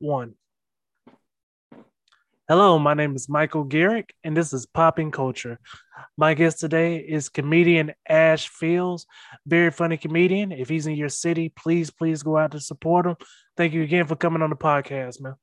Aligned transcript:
one. 0.00 0.34
Hello, 2.48 2.80
my 2.80 2.94
name 2.94 3.14
is 3.14 3.28
Michael 3.28 3.62
Garrick, 3.62 4.12
and 4.24 4.36
this 4.36 4.52
is 4.52 4.66
Popping 4.66 5.12
Culture. 5.12 5.60
My 6.16 6.34
guest 6.34 6.58
today 6.58 6.96
is 6.96 7.28
comedian 7.28 7.92
Ash 8.08 8.48
Fields, 8.48 9.06
very 9.46 9.70
funny 9.70 9.96
comedian. 9.96 10.50
If 10.50 10.68
he's 10.68 10.88
in 10.88 10.96
your 10.96 11.10
city, 11.10 11.52
please, 11.54 11.90
please 11.90 12.24
go 12.24 12.36
out 12.36 12.52
to 12.52 12.60
support 12.60 13.06
him. 13.06 13.14
Thank 13.56 13.72
you 13.72 13.82
again 13.82 14.06
for 14.06 14.16
coming 14.16 14.42
on 14.42 14.50
the 14.50 14.56
podcast, 14.56 15.20
man. 15.20 15.34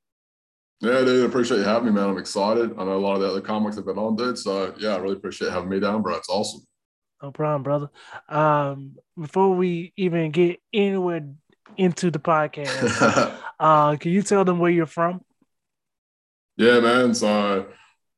Yeah, 0.81 1.03
dude, 1.05 1.29
appreciate 1.29 1.59
you 1.59 1.63
having 1.63 1.85
me, 1.85 1.91
man. 1.91 2.09
I'm 2.09 2.17
excited. 2.17 2.73
I 2.77 2.83
know 2.83 2.97
a 2.97 2.99
lot 2.99 3.15
of 3.15 3.21
the 3.21 3.29
other 3.29 3.41
comics 3.41 3.77
have 3.77 3.85
been 3.85 3.97
on, 3.97 4.15
dude. 4.15 4.37
So 4.37 4.75
yeah, 4.77 4.95
I 4.95 4.97
really 4.97 5.15
appreciate 5.15 5.51
having 5.51 5.69
me 5.69 5.79
down, 5.79 6.01
bro. 6.01 6.15
It's 6.15 6.29
awesome. 6.29 6.61
No 7.23 7.31
problem, 7.31 7.63
brother. 7.63 7.89
Um, 8.27 8.95
before 9.19 9.55
we 9.55 9.93
even 9.97 10.31
get 10.31 10.59
anywhere 10.73 11.21
into 11.77 12.11
the 12.11 12.19
podcast, 12.19 13.39
uh, 13.59 13.95
can 13.97 14.11
you 14.11 14.21
tell 14.21 14.45
them 14.45 14.59
where 14.59 14.71
you're 14.71 14.85
from? 14.85 15.21
Yeah, 16.57 16.79
man. 16.79 17.13
So 17.13 17.67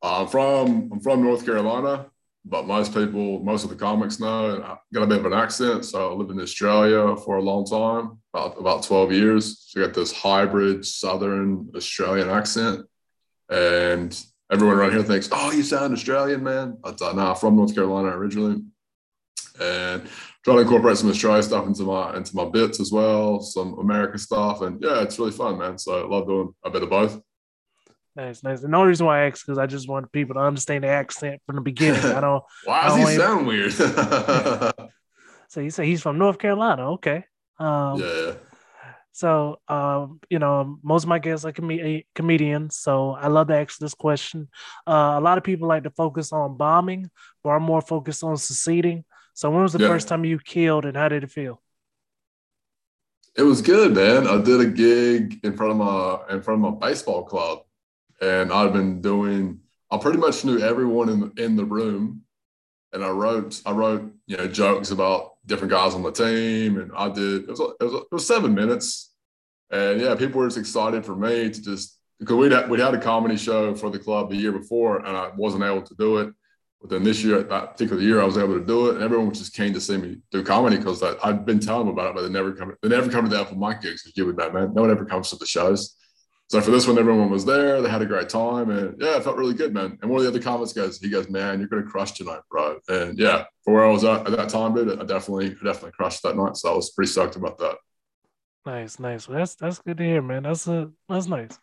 I'm 0.01 0.27
from 0.27 0.89
I'm 0.91 0.99
from 1.01 1.23
North 1.23 1.45
Carolina, 1.45 2.07
but 2.45 2.65
most 2.65 2.93
people, 2.93 3.43
most 3.43 3.63
of 3.63 3.69
the 3.69 3.75
comics 3.75 4.19
know 4.19 4.61
I 4.63 4.77
got 4.93 5.03
a 5.03 5.07
bit 5.07 5.19
of 5.19 5.25
an 5.25 5.33
accent. 5.33 5.85
So 5.85 6.11
I 6.11 6.13
lived 6.13 6.31
in 6.31 6.39
Australia 6.39 7.15
for 7.17 7.37
a 7.37 7.41
long 7.41 7.65
time, 7.65 8.19
about 8.33 8.59
about 8.59 8.83
12 8.83 9.11
years. 9.11 9.59
So 9.67 9.81
I 9.81 9.85
got 9.85 9.93
this 9.93 10.11
hybrid 10.11 10.85
Southern 10.85 11.69
Australian 11.75 12.29
accent, 12.29 12.85
and 13.49 14.17
everyone 14.51 14.77
around 14.77 14.91
here 14.91 15.03
thinks, 15.03 15.29
"Oh, 15.31 15.51
you 15.51 15.63
sound 15.63 15.93
Australian, 15.93 16.43
man." 16.43 16.77
I 16.83 16.91
thought, 16.91 17.15
"Nah, 17.15 17.31
I'm 17.31 17.35
from 17.35 17.57
North 17.57 17.75
Carolina 17.75 18.09
originally." 18.09 18.61
And 19.59 20.07
trying 20.43 20.57
to 20.57 20.61
incorporate 20.61 20.97
some 20.97 21.09
Australia 21.09 21.43
stuff 21.43 21.67
into 21.67 21.83
my 21.83 22.15
into 22.15 22.35
my 22.35 22.45
bits 22.45 22.79
as 22.79 22.91
well, 22.91 23.41
some 23.41 23.77
America 23.79 24.17
stuff, 24.17 24.61
and 24.61 24.81
yeah, 24.81 25.01
it's 25.01 25.19
really 25.19 25.31
fun, 25.31 25.57
man. 25.57 25.77
So 25.77 26.03
I 26.03 26.07
love 26.07 26.27
doing 26.27 26.53
a 26.63 26.69
bit 26.69 26.83
of 26.83 26.89
both. 26.89 27.21
Nice, 28.15 28.43
nice. 28.43 28.63
And 28.63 28.73
the 28.73 28.77
only 28.77 28.89
reason 28.89 29.05
why 29.05 29.23
I 29.23 29.27
ask 29.27 29.45
because 29.45 29.57
I 29.57 29.65
just 29.65 29.87
want 29.87 30.11
people 30.11 30.35
to 30.35 30.41
understand 30.41 30.83
the 30.83 30.89
accent 30.89 31.41
from 31.45 31.55
the 31.55 31.61
beginning. 31.61 32.03
I 32.03 32.19
don't. 32.19 32.43
why 32.65 32.83
does 32.83 33.09
he 33.09 33.15
sound 33.15 33.47
weird? 33.47 33.71
so 35.47 35.61
you 35.61 35.69
say 35.69 35.85
he's 35.85 36.01
from 36.01 36.17
North 36.17 36.37
Carolina, 36.37 36.91
okay? 36.93 37.23
Um, 37.59 38.01
yeah. 38.01 38.33
So, 39.11 39.59
um, 39.67 40.21
you 40.29 40.39
know, 40.39 40.79
most 40.81 41.03
of 41.03 41.09
my 41.09 41.19
guests 41.19 41.45
are 41.45 41.51
com- 41.51 42.01
comedians, 42.15 42.77
so 42.77 43.11
I 43.11 43.27
love 43.27 43.47
to 43.47 43.55
ask 43.55 43.77
this 43.77 43.93
question. 43.93 44.47
Uh, 44.87 45.15
a 45.17 45.21
lot 45.21 45.37
of 45.37 45.43
people 45.43 45.67
like 45.67 45.83
to 45.83 45.89
focus 45.89 46.31
on 46.31 46.57
bombing, 46.57 47.09
but 47.43 47.49
I'm 47.49 47.63
more 47.63 47.81
focused 47.81 48.23
on 48.23 48.37
succeeding. 48.37 49.03
So 49.39 49.49
when 49.49 49.61
was 49.61 49.71
the 49.71 49.79
yeah. 49.79 49.87
first 49.87 50.09
time 50.09 50.25
you 50.25 50.37
killed 50.37 50.83
and 50.83 50.97
how 50.97 51.07
did 51.07 51.23
it 51.23 51.31
feel? 51.31 51.61
It 53.37 53.43
was 53.43 53.61
good, 53.61 53.95
man. 53.95 54.27
I 54.27 54.41
did 54.41 54.59
a 54.59 54.65
gig 54.65 55.39
in 55.45 55.55
front 55.55 55.71
of 55.71 55.77
my 55.77 56.35
in 56.35 56.41
front 56.41 56.61
of 56.61 56.73
my 56.73 56.87
baseball 56.87 57.23
club, 57.23 57.59
and 58.19 58.51
I'd 58.51 58.73
been 58.73 58.99
doing. 58.99 59.61
I 59.91 59.97
pretty 59.97 60.17
much 60.17 60.43
knew 60.43 60.59
everyone 60.59 61.07
in 61.07 61.19
the, 61.21 61.41
in 61.41 61.55
the 61.55 61.63
room, 61.63 62.23
and 62.91 63.01
I 63.01 63.11
wrote 63.11 63.61
I 63.65 63.71
wrote 63.71 64.11
you 64.27 64.35
know 64.35 64.45
jokes 64.45 64.91
about 64.91 65.35
different 65.45 65.71
guys 65.71 65.95
on 65.95 66.03
the 66.03 66.11
team, 66.11 66.77
and 66.77 66.91
I 66.93 67.07
did. 67.07 67.43
It 67.43 67.49
was 67.49 67.61
it 67.61 67.83
was, 67.85 67.93
it 67.93 68.11
was 68.11 68.27
seven 68.27 68.53
minutes, 68.53 69.13
and 69.71 70.01
yeah, 70.01 70.15
people 70.15 70.41
were 70.41 70.47
just 70.47 70.57
excited 70.57 71.05
for 71.05 71.15
me 71.15 71.49
to 71.49 71.61
just 71.61 71.97
because 72.19 72.35
we'd 72.35 72.51
had, 72.51 72.69
we'd 72.69 72.81
had 72.81 72.93
a 72.93 72.99
comedy 72.99 73.37
show 73.37 73.73
for 73.73 73.89
the 73.89 73.99
club 73.99 74.31
the 74.31 74.35
year 74.35 74.51
before, 74.51 74.97
and 74.97 75.15
I 75.15 75.29
wasn't 75.37 75.63
able 75.63 75.83
to 75.83 75.95
do 75.95 76.17
it. 76.17 76.33
But 76.81 76.91
then 76.91 77.03
this 77.03 77.23
year, 77.23 77.43
that 77.43 77.71
particular 77.71 78.01
year, 78.01 78.21
I 78.21 78.25
was 78.25 78.37
able 78.37 78.57
to 78.57 78.65
do 78.65 78.89
it, 78.89 78.95
and 78.95 79.03
everyone 79.03 79.29
was 79.29 79.39
just 79.39 79.53
keen 79.53 79.73
to 79.73 79.81
see 79.81 79.97
me 79.97 80.17
do 80.31 80.43
comedy 80.43 80.77
because 80.77 81.03
I'd 81.03 81.45
been 81.45 81.59
telling 81.59 81.87
them 81.87 81.93
about 81.93 82.11
it, 82.11 82.15
but 82.15 82.21
they 82.21 82.29
never 82.29 82.53
come. 82.53 82.73
They 82.81 82.89
never 82.89 83.09
come 83.09 83.25
to 83.25 83.29
the 83.29 83.39
open 83.39 83.59
mic 83.59 83.81
gigs. 83.81 84.09
You 84.15 84.25
with 84.25 84.37
that, 84.37 84.53
man. 84.53 84.73
No 84.73 84.83
one 84.83 84.91
ever 84.91 85.05
comes 85.05 85.29
to 85.31 85.35
the 85.35 85.45
shows. 85.45 85.97
So 86.47 86.59
for 86.61 86.71
this 86.71 86.87
one, 86.87 86.97
everyone 86.97 87.29
was 87.29 87.45
there. 87.45 87.81
They 87.81 87.89
had 87.89 88.01
a 88.01 88.07
great 88.07 88.29
time, 88.29 88.71
and 88.71 88.99
yeah, 88.99 89.17
it 89.17 89.23
felt 89.23 89.37
really 89.37 89.53
good, 89.53 89.73
man. 89.73 89.99
And 90.01 90.09
one 90.09 90.19
of 90.19 90.23
the 90.23 90.29
other 90.29 90.41
comments 90.41 90.73
goes, 90.73 90.99
"He 90.99 91.09
goes, 91.09 91.29
man, 91.29 91.59
you're 91.59 91.67
gonna 91.67 91.83
crush 91.83 92.13
tonight, 92.13 92.41
bro." 92.49 92.79
And 92.87 93.19
yeah, 93.19 93.43
for 93.63 93.73
where 93.73 93.85
I 93.85 93.91
was 93.91 94.03
at 94.03 94.25
at 94.25 94.35
that 94.35 94.49
time, 94.49 94.73
dude, 94.73 94.99
I 94.99 95.03
definitely, 95.03 95.47
I 95.47 95.65
definitely 95.65 95.91
crushed 95.91 96.23
that 96.23 96.35
night. 96.35 96.55
So 96.55 96.71
I 96.71 96.75
was 96.75 96.91
pretty 96.91 97.11
stoked 97.11 97.35
about 97.35 97.59
that. 97.59 97.75
Nice, 98.65 98.99
nice. 98.99 99.27
Well, 99.27 99.37
that's 99.37 99.55
that's 99.55 99.79
good 99.79 99.97
to 99.97 100.03
hear, 100.03 100.21
man. 100.21 100.43
That's 100.43 100.67
a 100.67 100.89
that's 101.07 101.27
nice. 101.27 101.59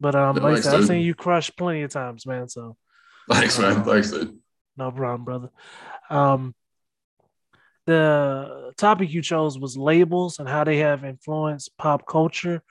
But 0.00 0.14
um, 0.14 0.36
yeah, 0.36 0.42
like 0.42 0.56
I 0.56 0.60
said, 0.60 0.74
I've 0.74 0.86
seen 0.86 1.02
you 1.02 1.14
crush 1.14 1.50
plenty 1.56 1.82
of 1.82 1.90
times, 1.90 2.24
man. 2.24 2.48
So 2.48 2.76
thanks, 3.28 3.58
man. 3.58 3.76
Um, 3.78 3.84
thanks, 3.84 4.10
dude. 4.10 4.39
No 4.80 4.90
problem, 4.90 5.24
brother. 5.24 5.50
Um, 6.08 6.54
the 7.86 8.72
topic 8.78 9.10
you 9.10 9.20
chose 9.20 9.58
was 9.58 9.76
labels 9.76 10.38
and 10.38 10.48
how 10.48 10.64
they 10.64 10.78
have 10.78 11.04
influenced 11.04 11.76
pop 11.76 12.06
culture. 12.06 12.62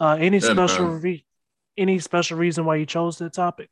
Uh, 0.00 0.16
any 0.18 0.38
yeah, 0.38 0.50
special 0.52 0.86
re- 0.86 1.26
any 1.76 1.98
special 1.98 2.38
reason 2.38 2.64
why 2.64 2.76
you 2.76 2.86
chose 2.86 3.18
that 3.18 3.34
topic? 3.34 3.68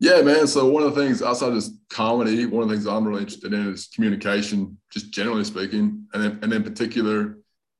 Yeah, 0.00 0.22
man. 0.22 0.48
So 0.48 0.68
one 0.68 0.82
of 0.82 0.94
the 0.94 1.00
things 1.00 1.22
outside 1.22 1.50
of 1.50 1.54
just 1.54 1.74
comedy, 1.90 2.44
one 2.46 2.64
of 2.64 2.68
the 2.68 2.74
things 2.74 2.86
I'm 2.86 3.06
really 3.06 3.22
interested 3.22 3.52
in 3.52 3.68
is 3.68 3.86
communication, 3.86 4.76
just 4.90 5.12
generally 5.12 5.44
speaking, 5.44 6.08
and 6.12 6.22
then, 6.22 6.38
and 6.42 6.52
in 6.52 6.64
particular, 6.64 7.38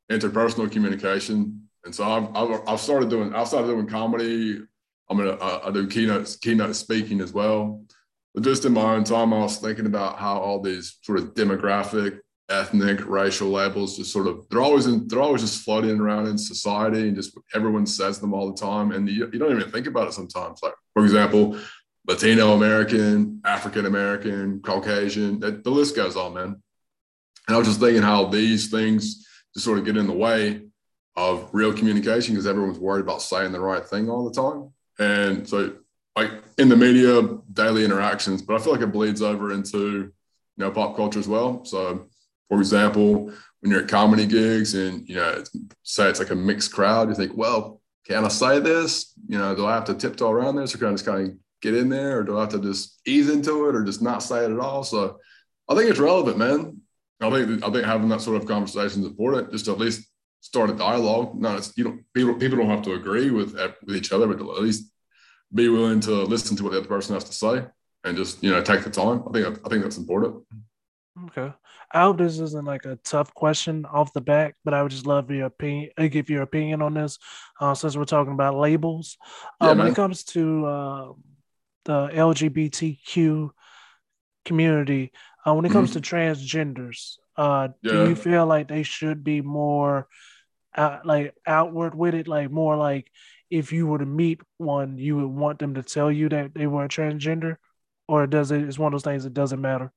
interpersonal 0.09 0.71
communication. 0.71 1.69
And 1.84 1.93
so 1.93 2.04
I've, 2.04 2.37
I've, 2.37 2.60
I've 2.69 2.81
started 2.81 3.10
doing 3.10 3.34
I've 3.34 3.49
started 3.49 3.66
doing 3.66 3.88
comedy. 3.88 4.62
I'm 5.10 5.19
gonna 5.19 5.33
I, 5.34 5.69
I 5.69 5.71
do 5.72 5.88
keynote 5.88 6.37
keynote 6.41 6.77
speaking 6.77 7.21
as 7.21 7.33
well. 7.33 7.84
But 8.34 8.43
just 8.43 8.65
in 8.65 8.72
my 8.72 8.95
own 8.95 9.05
time, 9.05 9.33
I 9.33 9.39
was 9.39 9.59
thinking 9.59 9.87
about 9.87 10.19
how 10.19 10.39
all 10.39 10.61
these 10.61 10.99
sort 11.03 11.19
of 11.19 11.34
demographic, 11.34 12.19
ethnic, 12.49 13.06
racial 13.06 13.49
labels 13.49 13.97
just 13.97 14.12
sort 14.12 14.27
of 14.27 14.47
they're 14.50 14.61
always 14.61 14.87
in, 14.87 15.06
they're 15.06 15.22
always 15.22 15.43
just 15.43 15.62
floating 15.62 16.00
around 16.00 16.27
in 16.27 16.37
society, 16.37 17.09
and 17.09 17.17
just 17.17 17.39
everyone 17.55 17.87
says 17.87 18.19
them 18.19 18.34
all 18.34 18.50
the 18.50 18.61
time, 18.61 18.91
and 18.91 19.09
you, 19.09 19.31
you 19.33 19.39
don't 19.39 19.56
even 19.56 19.71
think 19.71 19.87
about 19.87 20.09
it 20.09 20.15
sometimes. 20.15 20.61
Like 20.62 20.75
for 20.95 21.05
example, 21.05 21.59
Latino 22.06 22.55
American, 22.55 23.41
African 23.45 23.87
American, 23.87 24.61
Caucasian, 24.61 25.39
that, 25.41 25.62
the 25.62 25.71
list 25.71 25.95
goes 25.95 26.16
on, 26.16 26.34
man. 26.34 26.61
And 27.47 27.55
I 27.55 27.59
was 27.59 27.69
just 27.69 27.81
thinking 27.81 28.03
how 28.03 28.27
these 28.27 28.71
things 28.71 29.27
just 29.55 29.65
sort 29.65 29.78
of 29.78 29.84
get 29.84 29.97
in 29.97 30.06
the 30.06 30.12
way 30.12 30.62
of 31.16 31.49
real 31.53 31.72
communication 31.72 32.34
because 32.34 32.47
everyone's 32.47 32.78
worried 32.78 33.03
about 33.03 33.22
saying 33.22 33.53
the 33.53 33.61
right 33.61 33.87
thing 33.87 34.11
all 34.11 34.28
the 34.28 34.34
time. 34.34 34.71
And 34.99 35.49
so 35.49 35.75
like 36.16 36.31
in 36.59 36.69
the 36.69 36.77
media, 36.77 37.22
daily 37.54 37.84
interactions, 37.84 38.42
but 38.42 38.54
I 38.54 38.62
feel 38.62 38.72
like 38.72 38.82
it 38.82 38.92
bleeds 38.92 39.22
over 39.22 39.53
into 39.53 39.78
you 39.78 40.12
know 40.56 40.70
pop 40.70 40.97
culture 40.97 41.19
as 41.19 41.28
well. 41.28 41.65
So, 41.65 42.06
for 42.48 42.59
example, 42.59 43.32
when 43.60 43.70
you're 43.72 43.82
at 43.82 43.88
comedy 43.88 44.26
gigs 44.26 44.75
and 44.75 45.09
you 45.09 45.16
know 45.16 45.42
say 45.82 46.09
it's 46.09 46.19
like 46.19 46.31
a 46.31 46.37
mixed 46.37 46.72
crowd, 46.72 47.09
you 47.09 47.15
think, 47.15 47.32
well, 47.37 47.81
can 48.06 48.25
I 48.25 48.28
say 48.28 48.60
this? 48.60 49.15
You 49.28 49.38
know, 49.38 49.54
do 49.54 49.66
I 49.66 49.75
have 49.75 49.84
to 49.87 49.94
tiptoe 49.94 50.31
around 50.31 50.56
this, 50.56 50.75
or 50.75 50.78
can 50.78 50.88
I 50.88 50.92
just 50.92 51.06
kind 51.06 51.28
of 51.28 51.37
get 51.62 51.75
in 51.75 51.88
there, 51.88 52.19
or 52.19 52.25
do 52.25 52.37
I 52.37 52.42
have 52.42 52.50
to 52.50 52.60
just 52.60 53.00
ease 53.06 53.31
into 53.31 53.69
it, 53.69 53.75
or 53.75 53.84
just 53.84 54.03
not 54.03 54.22
say 54.22 54.44
it 54.44 54.50
at 54.50 54.60
all? 54.60 54.84
So, 54.84 55.19
I 55.69 55.75
think 55.75 55.91
it's 55.91 55.98
relevant, 55.98 56.38
man. 56.38 56.81
I 57.21 57.31
think 57.31 57.65
I 57.65 57.71
think 57.71 57.84
having 57.86 58.09
that 58.10 58.21
sort 58.21 58.36
of 58.36 58.48
conversation 58.48 59.00
is 59.00 59.09
important, 59.09 59.53
just 59.53 59.65
to 59.66 59.72
at 59.72 59.78
least 59.78 60.06
start 60.41 60.71
a 60.71 60.75
dialogue. 60.75 61.41
Not 61.41 61.59
it's, 61.59 61.72
you 61.76 61.84
know 61.84 61.98
people 62.12 62.34
people 62.34 62.59
don't 62.59 62.69
have 62.69 62.82
to 62.82 62.94
agree 62.94 63.31
with 63.31 63.54
with 63.86 63.97
each 63.97 64.12
other, 64.12 64.26
but 64.26 64.41
at 64.41 64.62
least 64.62 64.91
be 65.54 65.69
willing 65.69 66.00
to 66.00 66.25
listen 66.25 66.56
to 66.56 66.65
what 66.65 66.72
the 66.72 66.78
other 66.78 66.88
person 66.88 67.15
has 67.15 67.25
to 67.25 67.32
say 67.32 67.65
and 68.04 68.16
just 68.16 68.42
you 68.42 68.50
know 68.50 68.62
take 68.62 68.84
the 68.84 68.91
time. 68.91 69.22
I 69.28 69.32
think 69.32 69.59
I 69.65 69.69
think 69.69 69.82
that's 69.82 69.97
important. 69.97 70.44
Okay. 71.26 71.53
I 71.92 72.03
hope 72.03 72.19
this 72.19 72.41
isn't 72.41 72.65
like 72.65 72.87
a 72.87 72.97
tough 73.04 73.32
question 73.34 73.84
off 73.84 74.12
the 74.12 74.20
back, 74.20 74.56
but 74.65 74.75
I 74.75 74.82
would 74.82 74.91
just 74.91 75.06
love 75.06 75.31
your 75.31 75.47
opinion, 75.47 75.91
uh, 75.97 76.09
give 76.09 76.28
your 76.28 76.42
opinion 76.42 76.82
on 76.82 76.94
this, 76.94 77.20
uh, 77.60 77.72
since 77.75 77.97
we're 77.97 78.04
talking 78.04 78.32
about 78.32 78.56
labels. 78.56 79.16
Yeah, 79.60 79.69
uh, 79.69 79.75
when 79.76 79.87
it 79.87 79.94
comes 79.94 80.25
to 80.25 80.66
uh, 80.66 81.12
the 81.84 82.09
LGBTQ 82.09 83.50
community, 84.44 85.12
uh, 85.47 85.54
when 85.54 85.65
it 85.65 85.71
comes 85.71 85.91
mm-hmm. 85.91 86.00
to 86.00 86.10
transgenders, 86.10 87.15
uh, 87.36 87.69
yeah. 87.82 87.92
do 87.92 88.09
you 88.09 88.16
feel 88.16 88.44
like 88.44 88.66
they 88.66 88.82
should 88.82 89.22
be 89.22 89.41
more, 89.41 90.09
like 90.76 91.32
outward 91.47 91.94
with 91.94 92.16
it, 92.16 92.26
like 92.26 92.50
more 92.50 92.76
like 92.76 93.09
if 93.54 93.72
you 93.72 93.87
were 93.87 93.98
to 93.98 94.06
meet 94.06 94.41
one, 94.59 94.98
you 94.98 95.16
would 95.16 95.27
want 95.27 95.60
them 95.60 95.74
to 95.74 95.83
tell 95.83 96.10
you 96.10 96.28
that 96.28 96.54
they 96.54 96.66
were 96.66 96.89
transgender, 96.89 97.56
or 98.09 98.27
does 98.27 98.51
it? 98.51 98.62
It's 98.62 98.80
one 98.80 98.89
of 98.89 98.92
those 98.92 99.04
things 99.04 99.22
that 99.22 99.33
doesn't 99.33 99.60
matter. 99.60 99.92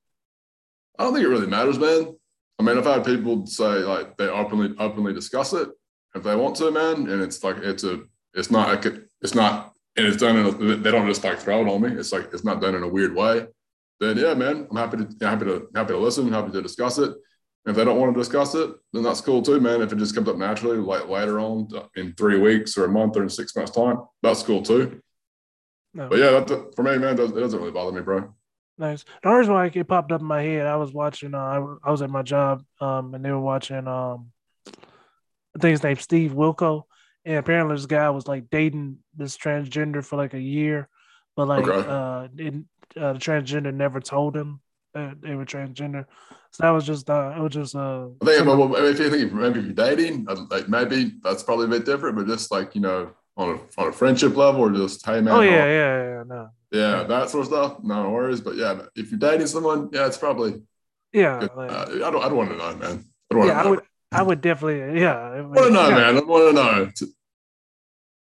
I 0.99 1.03
don't 1.03 1.13
think 1.13 1.25
it 1.25 1.29
really 1.29 1.47
matters, 1.47 1.79
man. 1.79 2.15
I 2.59 2.63
mean, 2.63 2.77
if 2.77 2.85
I've 2.85 3.03
had 3.03 3.05
people 3.05 3.47
say 3.47 3.65
like 3.65 4.15
they 4.17 4.27
openly 4.27 4.75
openly 4.77 5.11
discuss 5.11 5.53
it 5.53 5.69
if 6.13 6.21
they 6.21 6.35
want 6.35 6.55
to, 6.57 6.69
man, 6.69 7.09
and 7.09 7.21
it's 7.21 7.43
like 7.43 7.57
it's 7.57 7.83
a 7.83 8.01
it's 8.35 8.51
not 8.51 8.85
it's 9.21 9.33
not 9.33 9.73
and 9.95 10.05
it's 10.05 10.17
done 10.17 10.37
in 10.37 10.45
a, 10.45 10.75
they 10.75 10.91
don't 10.91 11.07
just 11.07 11.23
like 11.23 11.39
throw 11.39 11.61
it 11.61 11.69
on 11.69 11.81
me. 11.81 11.89
It's 11.89 12.11
like 12.11 12.29
it's 12.33 12.43
not 12.43 12.61
done 12.61 12.75
in 12.75 12.83
a 12.83 12.87
weird 12.87 13.15
way. 13.15 13.47
Then 13.99 14.17
yeah, 14.17 14.35
man, 14.35 14.67
I'm 14.69 14.77
happy 14.77 14.97
to 14.97 15.27
happy 15.27 15.45
to 15.45 15.67
happy 15.73 15.93
to 15.93 15.97
listen, 15.97 16.31
happy 16.31 16.51
to 16.51 16.61
discuss 16.61 16.99
it. 16.99 17.11
If 17.67 17.75
they 17.75 17.83
don't 17.83 17.99
want 17.99 18.15
to 18.15 18.19
discuss 18.19 18.55
it, 18.55 18.71
then 18.93 19.03
that's 19.03 19.19
cool 19.19 19.41
too, 19.41 19.59
man. 19.59 19.81
If 19.81 19.91
it 19.91 19.97
just 19.97 20.15
comes 20.15 20.29
up 20.29 20.37
naturally, 20.37 20.77
like 20.77 21.09
later 21.09 21.37
on 21.41 21.67
in 21.97 22.13
three 22.13 22.39
weeks 22.39 22.77
or 22.77 22.85
a 22.85 22.89
month 22.89 23.17
or 23.17 23.23
in 23.23 23.29
six 23.29 23.53
months' 23.57 23.73
time, 23.73 23.99
that's 24.23 24.41
cool 24.41 24.61
too. 24.61 25.01
No. 25.93 26.07
But 26.07 26.19
yeah, 26.19 26.31
that, 26.31 26.73
for 26.77 26.83
me, 26.83 26.97
man, 26.97 27.15
it 27.15 27.17
doesn't, 27.17 27.59
really 27.59 27.71
bother 27.71 27.91
me, 27.91 28.01
bro. 28.01 28.33
Nice. 28.77 29.03
The 29.21 29.29
reason 29.29 29.53
why 29.53 29.65
it 29.65 29.87
popped 29.87 30.13
up 30.13 30.21
in 30.21 30.27
my 30.27 30.41
head, 30.41 30.65
I 30.65 30.77
was 30.77 30.93
watching. 30.93 31.33
Uh, 31.33 31.39
I, 31.39 31.89
I 31.89 31.91
was 31.91 32.01
at 32.01 32.09
my 32.09 32.21
job, 32.21 32.63
um, 32.79 33.13
and 33.13 33.25
they 33.25 33.31
were 33.31 33.39
watching. 33.39 33.85
Um, 33.85 34.31
I 34.67 35.59
think 35.59 35.71
his 35.71 35.83
name's 35.83 36.03
Steve 36.03 36.31
Wilkos, 36.31 36.83
And 37.25 37.35
apparently, 37.35 37.75
this 37.75 37.85
guy 37.85 38.09
was 38.11 38.27
like 38.27 38.49
dating 38.49 38.99
this 39.13 39.35
transgender 39.35 40.05
for 40.05 40.15
like 40.15 40.35
a 40.35 40.39
year, 40.39 40.87
but 41.35 41.49
like 41.49 41.67
okay. 41.67 41.89
uh, 41.89 42.27
it, 42.37 42.53
uh, 42.95 43.13
the 43.13 43.19
transgender 43.19 43.73
never 43.73 43.99
told 43.99 44.37
him 44.37 44.61
that 44.93 45.21
they 45.21 45.35
were 45.35 45.45
transgender. 45.45 46.05
So 46.51 46.63
that 46.63 46.69
was 46.69 46.85
just 46.85 47.09
uh, 47.09 47.33
it 47.37 47.41
was 47.41 47.53
just 47.53 47.75
uh. 47.75 48.07
I 48.21 48.25
think 48.25 48.45
well, 48.45 48.75
if 48.75 48.99
you 48.99 49.09
think 49.09 49.33
maybe 49.33 49.59
if 49.59 49.65
you're 49.65 49.73
dating, 49.73 50.25
uh, 50.27 50.45
like 50.49 50.69
maybe 50.69 51.13
that's 51.23 51.43
probably 51.43 51.65
a 51.65 51.69
bit 51.69 51.85
different, 51.85 52.17
but 52.17 52.27
just 52.27 52.51
like 52.51 52.75
you 52.75 52.81
know 52.81 53.11
on 53.35 53.49
a 53.49 53.81
on 53.81 53.87
a 53.89 53.91
friendship 53.91 54.35
level 54.35 54.61
or 54.61 54.71
just 54.71 55.05
hey 55.05 55.21
man. 55.21 55.33
Oh 55.33 55.41
yeah, 55.41 55.65
yeah, 55.65 56.03
yeah, 56.03 56.23
no. 56.25 56.49
Yeah, 56.71 57.03
that 57.03 57.29
sort 57.29 57.41
of 57.41 57.47
stuff. 57.47 57.83
No 57.83 58.09
worries, 58.09 58.41
but 58.41 58.55
yeah, 58.55 58.81
if 58.95 59.11
you're 59.11 59.19
dating 59.19 59.47
someone, 59.47 59.89
yeah, 59.93 60.07
it's 60.07 60.17
probably. 60.17 60.61
Yeah, 61.13 61.47
like, 61.55 61.71
uh, 61.71 61.85
I 61.89 62.11
don't. 62.11 62.23
I 62.23 62.27
don't 62.27 62.37
want 62.37 62.49
to 62.49 62.57
know, 62.57 62.75
man. 62.75 63.05
I 63.31 63.33
don't 63.33 63.39
want 63.39 63.47
yeah, 63.47 63.57
to 63.57 63.63
know. 63.63 63.67
I 63.67 63.69
would. 63.69 63.81
I 64.11 64.21
would 64.23 64.41
definitely. 64.41 64.99
Yeah. 64.99 65.15
I 65.15 65.41
want 65.41 65.57
to 65.57 65.69
know, 65.69 65.89
yeah. 65.89 65.95
man. 65.95 66.17
I 66.17 66.21
want 66.21 66.55
to 66.55 66.63
know. 66.63 66.85
Put 66.85 67.09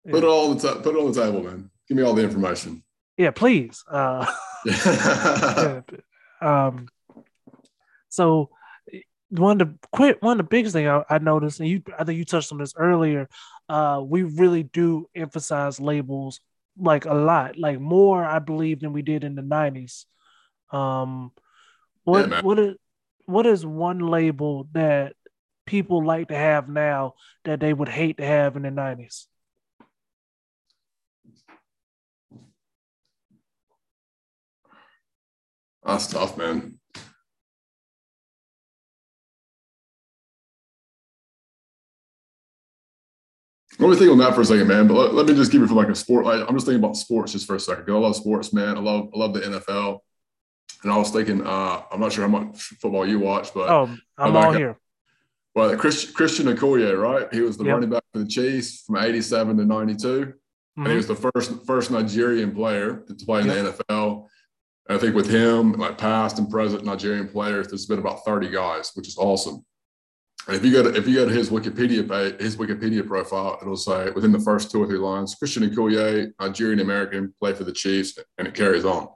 yeah. 0.05 0.17
it 0.17 0.23
all 0.23 0.49
on 0.49 0.57
the 0.57 0.73
t- 0.73 0.81
put 0.81 0.95
it 0.95 0.99
on 0.99 1.11
the 1.11 1.21
table, 1.21 1.43
man. 1.43 1.69
Give 1.87 1.97
me 1.97 2.03
all 2.03 2.13
the 2.13 2.23
information. 2.23 2.83
Yeah, 3.17 3.31
please. 3.31 3.83
Uh, 3.89 4.25
yeah. 4.65 5.81
um. 6.41 6.87
So 8.11 8.49
one 9.29 9.59
of 9.61 9.67
the 9.67 9.87
quick 9.91 10.17
one 10.21 10.39
of 10.39 10.45
the 10.45 10.49
biggest 10.49 10.73
thing 10.73 10.87
I, 10.87 11.03
I, 11.09 11.17
noticed, 11.17 11.59
and 11.59 11.69
you 11.69 11.81
I 11.97 12.03
think 12.03 12.17
you 12.17 12.25
touched 12.25 12.51
on 12.51 12.57
this 12.57 12.73
earlier, 12.77 13.29
uh, 13.69 14.01
we 14.05 14.23
really 14.23 14.63
do 14.63 15.09
emphasize 15.15 15.79
labels 15.79 16.41
like 16.77 17.05
a 17.05 17.13
lot, 17.13 17.57
like 17.57 17.79
more 17.79 18.23
I 18.23 18.39
believe 18.39 18.81
than 18.81 18.93
we 18.93 19.01
did 19.01 19.23
in 19.23 19.35
the 19.35 19.41
nineties. 19.41 20.05
Um, 20.71 21.31
what 22.03 22.29
yeah, 22.29 22.41
what 22.41 22.59
is 22.59 22.75
what 23.25 23.45
is 23.45 23.65
one 23.65 23.99
label 23.99 24.67
that 24.73 25.13
people 25.65 26.05
like 26.05 26.27
to 26.27 26.35
have 26.35 26.67
now 26.67 27.13
that 27.45 27.61
they 27.61 27.73
would 27.73 27.89
hate 27.89 28.17
to 28.17 28.25
have 28.25 28.57
in 28.57 28.63
the 28.63 28.71
nineties? 28.71 29.27
That's 35.85 36.07
tough, 36.07 36.37
man. 36.37 36.80
Let 43.81 43.89
me 43.89 43.95
think 43.95 44.11
on 44.11 44.19
that 44.19 44.35
for 44.35 44.41
a 44.41 44.45
second, 44.45 44.67
man. 44.67 44.87
But 44.87 44.93
let, 44.93 45.13
let 45.15 45.25
me 45.25 45.33
just 45.33 45.51
give 45.51 45.63
it 45.63 45.67
from 45.67 45.77
like 45.77 45.89
a 45.89 45.95
sport. 45.95 46.25
Like, 46.25 46.47
I'm 46.47 46.55
just 46.55 46.67
thinking 46.67 46.83
about 46.83 46.95
sports 46.95 47.31
just 47.31 47.47
for 47.47 47.55
a 47.55 47.59
second. 47.59 47.89
I 47.89 47.97
love 47.97 48.15
sports, 48.15 48.53
man. 48.53 48.77
I 48.77 48.79
love 48.79 49.09
I 49.13 49.17
love 49.17 49.33
the 49.33 49.39
NFL. 49.39 49.99
And 50.83 50.91
I 50.91 50.97
was 50.97 51.09
thinking, 51.09 51.45
uh, 51.45 51.81
I'm 51.91 51.99
not 51.99 52.11
sure 52.11 52.27
how 52.27 52.29
much 52.29 52.61
football 52.61 53.07
you 53.07 53.19
watch, 53.19 53.53
but 53.53 53.69
oh, 53.69 53.95
I'm 54.17 54.35
all 54.35 54.51
here. 54.51 54.77
Well, 55.55 55.75
Christian, 55.77 56.13
Christian 56.13 56.45
Okoye, 56.45 56.97
right? 56.97 57.31
He 57.33 57.41
was 57.41 57.57
the 57.57 57.65
yep. 57.65 57.73
running 57.73 57.89
back 57.89 58.03
for 58.13 58.19
the 58.19 58.27
Chiefs 58.27 58.83
from 58.83 58.97
'87 58.97 59.57
to 59.57 59.65
'92, 59.65 60.07
mm-hmm. 60.07 60.81
and 60.81 60.87
he 60.87 60.95
was 60.95 61.07
the 61.07 61.15
first 61.15 61.65
first 61.65 61.89
Nigerian 61.89 62.53
player 62.53 63.03
to 63.07 63.13
play 63.13 63.41
in 63.41 63.47
yep. 63.47 63.75
the 63.77 63.83
NFL. 63.83 64.27
And 64.87 64.97
I 64.97 65.01
think 65.01 65.15
with 65.15 65.29
him, 65.29 65.73
like 65.73 65.97
past 65.97 66.37
and 66.37 66.49
present 66.49 66.85
Nigerian 66.85 67.27
players, 67.27 67.67
there's 67.67 67.85
been 67.85 67.99
about 67.99 68.25
30 68.25 68.49
guys, 68.49 68.91
which 68.93 69.07
is 69.07 69.17
awesome. 69.17 69.65
If 70.47 70.65
you 70.65 70.71
go 70.71 70.83
to 70.83 70.97
if 70.97 71.07
you 71.07 71.15
go 71.15 71.27
to 71.27 71.33
his 71.33 71.49
Wikipedia 71.49 72.07
page, 72.07 72.41
his 72.41 72.57
Wikipedia 72.57 73.05
profile, 73.05 73.59
it'll 73.61 73.77
say 73.77 74.09
within 74.11 74.31
the 74.31 74.39
first 74.39 74.71
two 74.71 74.81
or 74.81 74.87
three 74.87 74.97
lines, 74.97 75.35
Christian 75.35 75.69
Okoye, 75.69 76.31
Nigerian 76.39 76.79
American, 76.79 77.33
play 77.39 77.53
for 77.53 77.63
the 77.63 77.71
Chiefs, 77.71 78.17
and 78.37 78.47
it 78.47 78.55
carries 78.55 78.83
on. 78.83 79.07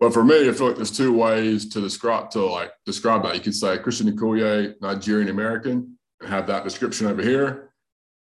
But 0.00 0.12
for 0.12 0.24
me, 0.24 0.48
I 0.48 0.52
feel 0.52 0.66
like 0.68 0.76
there's 0.76 0.96
two 0.96 1.12
ways 1.12 1.68
to 1.70 1.80
describe 1.80 2.30
to 2.30 2.44
like 2.44 2.72
describe 2.84 3.22
that. 3.22 3.34
You 3.34 3.40
could 3.40 3.54
say 3.54 3.78
Christian 3.78 4.10
Okoye, 4.10 4.74
Nigerian 4.82 5.28
American, 5.28 5.96
and 6.20 6.28
have 6.28 6.48
that 6.48 6.64
description 6.64 7.06
over 7.06 7.22
here. 7.22 7.70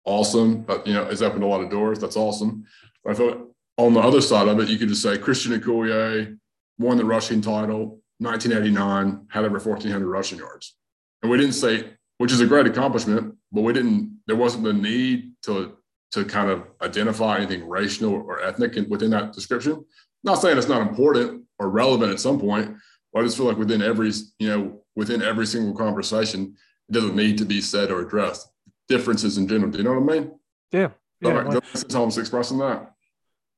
Awesome, 0.04 0.62
but 0.62 0.86
you 0.86 0.94
know, 0.94 1.04
it's 1.04 1.22
opened 1.22 1.44
a 1.44 1.46
lot 1.46 1.60
of 1.60 1.70
doors. 1.70 1.98
That's 1.98 2.16
awesome. 2.16 2.64
But 3.04 3.12
I 3.12 3.14
feel 3.16 3.28
like 3.28 3.40
on 3.76 3.94
the 3.94 4.00
other 4.00 4.22
side 4.22 4.48
of 4.48 4.58
it, 4.60 4.68
you 4.68 4.78
could 4.78 4.88
just 4.88 5.02
say 5.02 5.18
Christian 5.18 5.52
Okoye 5.60 6.38
won 6.78 6.96
the 6.96 7.04
rushing 7.04 7.42
title, 7.42 8.00
1989, 8.18 9.26
had 9.28 9.44
over 9.44 9.58
1,400 9.58 10.06
rushing 10.08 10.38
yards, 10.38 10.74
and 11.22 11.30
we 11.30 11.36
didn't 11.36 11.52
say 11.52 11.90
which 12.20 12.32
is 12.32 12.42
a 12.42 12.46
great 12.46 12.66
accomplishment. 12.66 13.34
But 13.50 13.62
we 13.62 13.72
didn't. 13.72 14.20
There 14.26 14.36
wasn't 14.36 14.64
the 14.64 14.74
need 14.74 15.32
to 15.44 15.78
to 16.12 16.24
kind 16.26 16.50
of 16.50 16.64
identify 16.82 17.38
anything 17.38 17.66
racial 17.66 18.12
or 18.12 18.42
ethnic 18.42 18.76
within 18.90 19.10
that 19.12 19.32
description. 19.32 19.82
Not 20.22 20.34
saying 20.34 20.58
it's 20.58 20.68
not 20.68 20.86
important 20.86 21.44
or 21.58 21.70
relevant 21.70 22.12
at 22.12 22.20
some 22.20 22.38
point, 22.38 22.76
but 23.10 23.20
I 23.20 23.24
just 23.24 23.38
feel 23.38 23.46
like 23.46 23.56
within 23.56 23.80
every 23.80 24.12
you 24.38 24.48
know 24.48 24.82
within 24.94 25.22
every 25.22 25.46
single 25.46 25.74
conversation, 25.74 26.54
it 26.90 26.92
doesn't 26.92 27.16
need 27.16 27.38
to 27.38 27.46
be 27.46 27.62
said 27.62 27.90
or 27.90 28.02
addressed. 28.02 28.46
Differences 28.86 29.38
in 29.38 29.48
general. 29.48 29.70
Do 29.70 29.78
you 29.78 29.84
know 29.84 29.98
what 29.98 30.12
I 30.12 30.18
mean? 30.18 30.32
Yeah. 30.72 30.88
Yeah. 31.22 31.30
Right. 31.30 31.46
Like, 31.46 31.72
that's 31.72 31.94
how 31.94 32.02
I'm 32.02 32.08
expressing 32.10 32.58
that. 32.58 32.92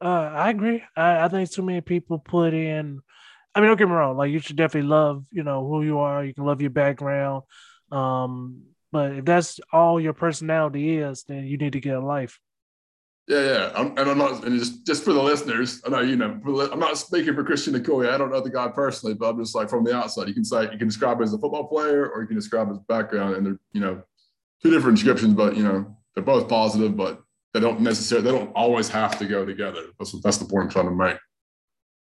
Uh, 0.01 0.31
I 0.35 0.51
agree. 0.51 0.85
I, 0.97 1.25
I 1.25 1.29
think 1.29 1.51
too 1.51 1.63
many 1.63 1.81
people 1.81 2.21
put 2.21 2.55
in. 2.55 3.01
I 3.57 3.61
mean, 3.61 3.69
don't 3.69 3.77
get 3.77 3.89
me 3.89 3.95
wrong. 3.95 4.17
Like 4.17 4.31
you 4.31 4.39
should 4.39 4.57
definitely 4.57 4.89
love, 4.89 5.27
you 5.33 5.43
know, 5.43 5.67
who 5.67 5.83
you 5.83 5.99
are. 5.99 6.25
You 6.25 6.33
can 6.33 6.45
love 6.45 6.61
your 6.61 6.71
background. 6.71 7.43
Um, 7.93 8.63
but 8.91 9.13
if 9.13 9.25
that's 9.25 9.61
all 9.73 10.01
your 10.01 10.13
personality 10.13 10.99
is, 10.99 11.25
then 11.25 11.47
you 11.47 11.57
need 11.57 11.75
to 11.75 11.81
get 11.81 11.97
a 11.97 12.01
life. 12.01 12.41
Yeah, 13.29 13.45
yeah, 13.45 13.73
I'm, 13.77 13.97
and 13.97 14.11
I'm 14.11 14.19
not, 14.19 14.45
and 14.45 14.59
just 14.59 14.85
just 14.85 15.05
for 15.05 15.13
the 15.13 15.23
listeners, 15.23 15.81
I 15.87 15.91
know 15.91 16.01
you 16.01 16.17
know, 16.17 16.41
I'm 16.73 16.81
not 16.81 16.99
speaking 16.99 17.35
for 17.35 17.45
Christian 17.45 17.73
Okoye. 17.75 18.13
I 18.13 18.19
don't 18.19 18.33
know 18.33 18.41
the 18.41 18.51
guy 18.51 18.67
personally, 18.69 19.15
but 19.15 19.31
I'm 19.31 19.39
just 19.39 19.55
like 19.55 19.71
from 19.71 19.85
the 19.85 19.95
outside. 19.95 20.27
You 20.27 20.35
can 20.35 20.45
say 20.45 20.65
you 20.65 20.79
can 20.79 20.89
describe 20.89 21.19
him 21.19 21.23
as 21.23 21.33
a 21.33 21.39
football 21.39 21.69
player, 21.69 22.11
or 22.11 22.23
you 22.23 22.27
can 22.27 22.37
describe 22.37 22.69
his 22.69 22.81
background, 22.81 23.37
and 23.37 23.47
they're 23.47 23.59
you 23.73 23.81
know, 23.81 24.03
two 24.61 24.71
different 24.71 24.97
descriptions, 24.97 25.35
but 25.35 25.57
you 25.57 25.63
know, 25.63 25.97
they're 26.15 26.25
both 26.25 26.49
positive, 26.49 26.97
but 26.97 27.23
they 27.55 27.61
don't 27.61 27.81
necessarily, 27.81 28.25
they 28.25 28.37
don't 28.37 28.53
always 28.55 28.89
have 28.89 29.19
to 29.21 29.27
go 29.27 29.47
together. 29.47 29.85
That's 29.99 30.21
that's 30.21 30.39
the 30.39 30.45
point 30.45 30.65
I'm 30.65 30.71
trying 30.71 30.87
to 30.87 30.91
make. 30.91 31.19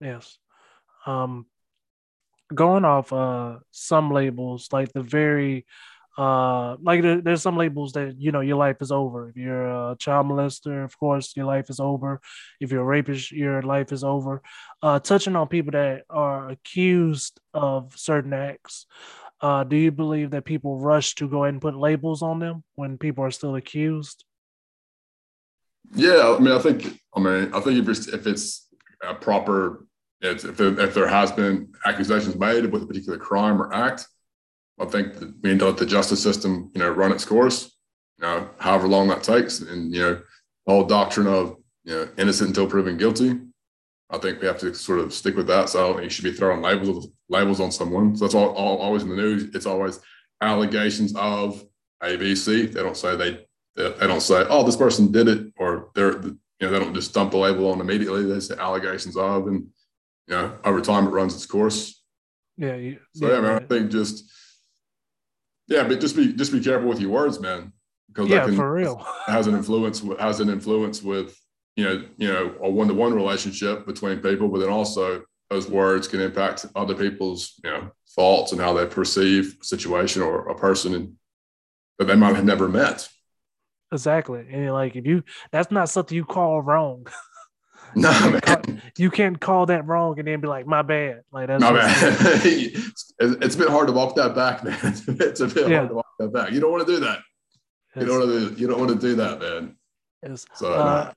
Yes. 0.00 0.38
Um, 1.06 1.46
going 2.52 2.84
off 2.84 3.12
uh, 3.12 3.58
some 3.70 4.10
labels, 4.10 4.68
like 4.72 4.92
the 4.92 5.02
very 5.02 5.66
uh 6.18 6.76
like 6.82 7.00
there, 7.00 7.22
there's 7.22 7.40
some 7.40 7.56
labels 7.56 7.92
that 7.92 8.20
you 8.20 8.32
know 8.32 8.40
your 8.40 8.56
life 8.56 8.76
is 8.82 8.92
over. 8.92 9.30
If 9.30 9.36
you're 9.36 9.92
a 9.92 9.96
child 9.98 10.26
molester 10.26 10.84
of 10.84 10.98
course 10.98 11.34
your 11.36 11.46
life 11.46 11.70
is 11.70 11.80
over. 11.80 12.20
If 12.60 12.70
you're 12.70 12.82
a 12.82 12.84
rapist 12.84 13.32
your 13.32 13.62
life 13.62 13.92
is 13.92 14.04
over. 14.04 14.42
Uh 14.82 14.98
touching 14.98 15.36
on 15.36 15.48
people 15.48 15.72
that 15.72 16.02
are 16.10 16.50
accused 16.50 17.40
of 17.54 17.94
certain 17.96 18.34
acts 18.34 18.84
uh 19.40 19.64
do 19.64 19.76
you 19.76 19.90
believe 19.90 20.32
that 20.32 20.44
people 20.44 20.78
rush 20.78 21.14
to 21.14 21.28
go 21.28 21.44
ahead 21.44 21.54
and 21.54 21.62
put 21.62 21.76
labels 21.76 22.20
on 22.20 22.38
them 22.40 22.62
when 22.74 22.98
people 22.98 23.24
are 23.24 23.30
still 23.30 23.56
accused? 23.56 24.24
Yeah 25.94 26.36
i 26.36 26.38
mean 26.38 26.52
i 26.52 26.58
think 26.58 27.00
i 27.16 27.20
mean 27.20 27.50
i 27.54 27.60
think 27.60 27.78
if 27.78 27.88
it's 27.88 28.08
if 28.08 28.26
it's 28.26 28.68
a 29.02 29.14
proper 29.14 29.86
if 30.22 30.56
there, 30.56 30.78
if 30.80 30.94
there 30.94 31.08
has 31.08 31.32
been 31.32 31.72
accusations 31.84 32.36
made 32.36 32.66
with 32.66 32.82
a 32.82 32.86
particular 32.86 33.18
crime 33.18 33.60
or 33.60 33.72
act, 33.74 34.06
I 34.80 34.86
think 34.86 35.14
that 35.14 35.34
we 35.42 35.50
need 35.50 35.58
to 35.58 35.66
let 35.66 35.76
the 35.76 35.86
justice 35.86 36.22
system, 36.22 36.70
you 36.74 36.80
know, 36.80 36.90
run 36.90 37.12
its 37.12 37.24
course, 37.24 37.76
you 38.18 38.26
know, 38.26 38.48
however 38.58 38.88
long 38.88 39.08
that 39.08 39.22
takes. 39.22 39.60
And, 39.60 39.92
you 39.92 40.00
know, 40.00 40.14
the 40.66 40.72
whole 40.72 40.84
doctrine 40.84 41.26
of, 41.26 41.56
you 41.84 41.94
know, 41.94 42.08
innocent 42.18 42.48
until 42.48 42.68
proven 42.68 42.96
guilty. 42.96 43.38
I 44.10 44.18
think 44.18 44.40
we 44.40 44.46
have 44.46 44.58
to 44.58 44.74
sort 44.74 45.00
of 45.00 45.12
stick 45.12 45.36
with 45.36 45.46
that. 45.48 45.70
So 45.70 45.98
you 45.98 46.10
should 46.10 46.24
be 46.24 46.32
throwing 46.32 46.60
labels 46.60 47.08
labels 47.28 47.60
on 47.60 47.72
someone. 47.72 48.14
So 48.14 48.24
that's 48.24 48.34
all, 48.34 48.50
all 48.50 48.78
always 48.78 49.02
in 49.02 49.08
the 49.08 49.16
news. 49.16 49.54
It's 49.54 49.66
always 49.66 50.00
allegations 50.40 51.14
of 51.16 51.64
ABC. 52.02 52.72
They 52.72 52.82
don't 52.82 52.96
say 52.96 53.16
they 53.16 53.46
they 53.74 54.06
don't 54.06 54.20
say, 54.20 54.44
oh, 54.50 54.64
this 54.64 54.76
person 54.76 55.10
did 55.10 55.28
it, 55.28 55.52
or 55.56 55.90
they're 55.94 56.22
you 56.22 56.38
know 56.60 56.70
they 56.70 56.78
don't 56.78 56.94
just 56.94 57.14
dump 57.14 57.30
the 57.30 57.38
label 57.38 57.72
on 57.72 57.80
immediately. 57.80 58.24
They 58.24 58.40
say 58.40 58.54
allegations 58.58 59.16
of, 59.16 59.46
and 59.46 59.66
you 60.28 60.34
know, 60.34 60.58
over 60.64 60.80
time 60.80 61.06
it 61.06 61.10
runs 61.10 61.34
its 61.34 61.46
course. 61.46 62.02
Yeah. 62.56 62.76
You, 62.76 62.98
so 63.14 63.28
yeah, 63.28 63.34
yeah, 63.34 63.40
man, 63.40 63.62
I 63.62 63.66
think 63.66 63.90
just 63.90 64.30
yeah, 65.68 65.84
but 65.84 66.00
just 66.00 66.16
be 66.16 66.32
just 66.32 66.52
be 66.52 66.60
careful 66.60 66.88
with 66.88 67.00
your 67.00 67.10
words, 67.10 67.40
man, 67.40 67.72
because 68.08 68.28
yeah, 68.28 68.44
can, 68.44 68.56
for 68.56 68.72
real 68.72 69.06
has 69.26 69.46
an 69.46 69.54
influence 69.54 70.02
has 70.18 70.40
an 70.40 70.50
influence 70.50 71.02
with 71.02 71.38
you 71.76 71.84
know 71.84 72.04
you 72.18 72.28
know 72.28 72.54
a 72.62 72.70
one 72.70 72.88
to 72.88 72.94
one 72.94 73.14
relationship 73.14 73.86
between 73.86 74.18
people, 74.18 74.48
but 74.48 74.58
then 74.58 74.68
also 74.68 75.22
those 75.50 75.68
words 75.68 76.08
can 76.08 76.20
impact 76.20 76.66
other 76.74 76.94
people's 76.94 77.54
you 77.64 77.70
know 77.70 77.90
thoughts 78.14 78.52
and 78.52 78.60
how 78.60 78.72
they 78.72 78.86
perceive 78.86 79.56
a 79.60 79.64
situation 79.64 80.22
or 80.22 80.48
a 80.48 80.54
person 80.54 81.16
that 81.98 82.06
they 82.06 82.16
might 82.16 82.36
have 82.36 82.44
never 82.44 82.68
met. 82.68 83.08
Exactly, 83.92 84.46
and 84.50 84.72
like 84.72 84.96
if 84.96 85.06
you 85.06 85.22
that's 85.50 85.70
not 85.70 85.88
something 85.88 86.16
you 86.16 86.24
call 86.24 86.60
wrong. 86.60 87.06
No, 87.94 88.10
you 88.10 88.30
man. 88.30 88.40
Call, 88.40 88.62
you 88.96 89.10
can't 89.10 89.40
call 89.40 89.66
that 89.66 89.86
wrong 89.86 90.18
and 90.18 90.26
then 90.26 90.40
be 90.40 90.48
like, 90.48 90.66
"My 90.66 90.82
bad." 90.82 91.22
Like 91.32 91.48
that's 91.48 91.60
no, 91.60 91.72
man. 91.72 91.84
it's 91.98 93.54
a 93.54 93.58
bit 93.58 93.68
hard 93.68 93.86
to 93.88 93.92
walk 93.92 94.16
that 94.16 94.34
back, 94.34 94.64
man. 94.64 94.78
It's 95.08 95.40
a 95.40 95.46
bit 95.46 95.68
yeah. 95.68 95.78
hard 95.78 95.88
to 95.90 95.94
walk 95.96 96.06
that 96.18 96.32
back. 96.32 96.52
You 96.52 96.60
don't 96.60 96.72
want 96.72 96.86
to 96.86 96.92
do 96.92 97.00
that. 97.00 97.20
you 97.96 98.06
don't 98.06 98.18
want 98.18 98.30
to. 98.30 98.50
Do, 98.50 98.60
you 98.60 98.66
don't 98.66 98.78
want 98.78 98.90
to 98.90 99.06
do 99.06 99.14
that, 99.16 99.40
man. 99.40 99.76
Yes. 100.22 100.46
So, 100.54 100.72
uh, 100.72 101.12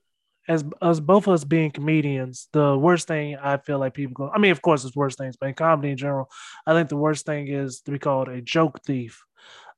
as 0.48 0.64
as 0.82 1.00
both 1.00 1.26
of 1.26 1.34
us 1.34 1.44
being 1.44 1.70
comedians, 1.70 2.48
the 2.52 2.76
worst 2.76 3.08
thing 3.08 3.36
I 3.36 3.56
feel 3.56 3.78
like 3.78 3.94
people 3.94 4.14
go. 4.14 4.30
I 4.32 4.38
mean, 4.38 4.52
of 4.52 4.62
course, 4.62 4.84
it's 4.84 4.96
worst 4.96 5.18
things, 5.18 5.36
but 5.36 5.48
in 5.48 5.54
comedy 5.54 5.90
in 5.90 5.96
general, 5.96 6.30
I 6.66 6.72
think 6.72 6.88
the 6.88 6.96
worst 6.96 7.26
thing 7.26 7.48
is 7.48 7.80
to 7.82 7.90
be 7.90 7.98
called 7.98 8.28
a 8.28 8.40
joke 8.40 8.82
thief. 8.84 9.24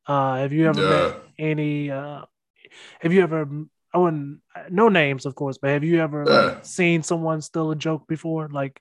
Uh, 0.07 0.37
have 0.37 0.53
you 0.53 0.69
ever 0.69 0.83
yeah. 0.83 0.91
met 0.91 1.17
any? 1.39 1.91
Uh, 1.91 2.23
have 3.01 3.13
you 3.13 3.23
ever 3.23 3.49
I 3.93 3.99
wouldn't 3.99 4.41
no 4.71 4.89
names, 4.89 5.25
of 5.27 5.35
course, 5.35 5.59
but 5.59 5.71
have 5.71 5.85
you 5.85 6.01
ever 6.01 6.27
like, 6.27 6.57
uh. 6.57 6.63
seen 6.63 7.03
someone 7.03 7.41
steal 7.41 7.71
a 7.71 7.77
joke 7.77 8.07
before? 8.07 8.49
Like 8.49 8.81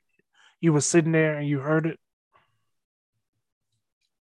you 0.59 0.73
were 0.73 0.81
sitting 0.81 1.11
there 1.11 1.37
and 1.37 1.47
you 1.47 1.59
heard 1.59 1.85
it. 1.85 1.99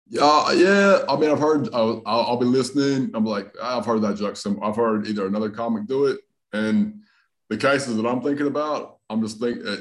Yeah, 0.08 0.52
yeah. 0.52 1.04
I 1.08 1.16
mean, 1.16 1.30
I've 1.30 1.38
heard. 1.38 1.68
I'll, 1.72 2.02
I'll, 2.04 2.36
be 2.36 2.44
listening. 2.44 3.10
I'm 3.14 3.24
like, 3.24 3.54
I've 3.62 3.86
heard 3.86 4.02
that 4.02 4.16
joke. 4.16 4.36
Some 4.36 4.58
I've 4.62 4.76
heard 4.76 5.06
either 5.06 5.26
another 5.26 5.48
comic 5.48 5.86
do 5.86 6.06
it, 6.06 6.20
and 6.52 7.00
the 7.48 7.56
cases 7.56 7.96
that 7.96 8.06
I'm 8.06 8.20
thinking 8.20 8.46
about, 8.46 8.98
I'm 9.08 9.22
just 9.22 9.40
thinking. 9.40 9.66
Uh, 9.66 9.76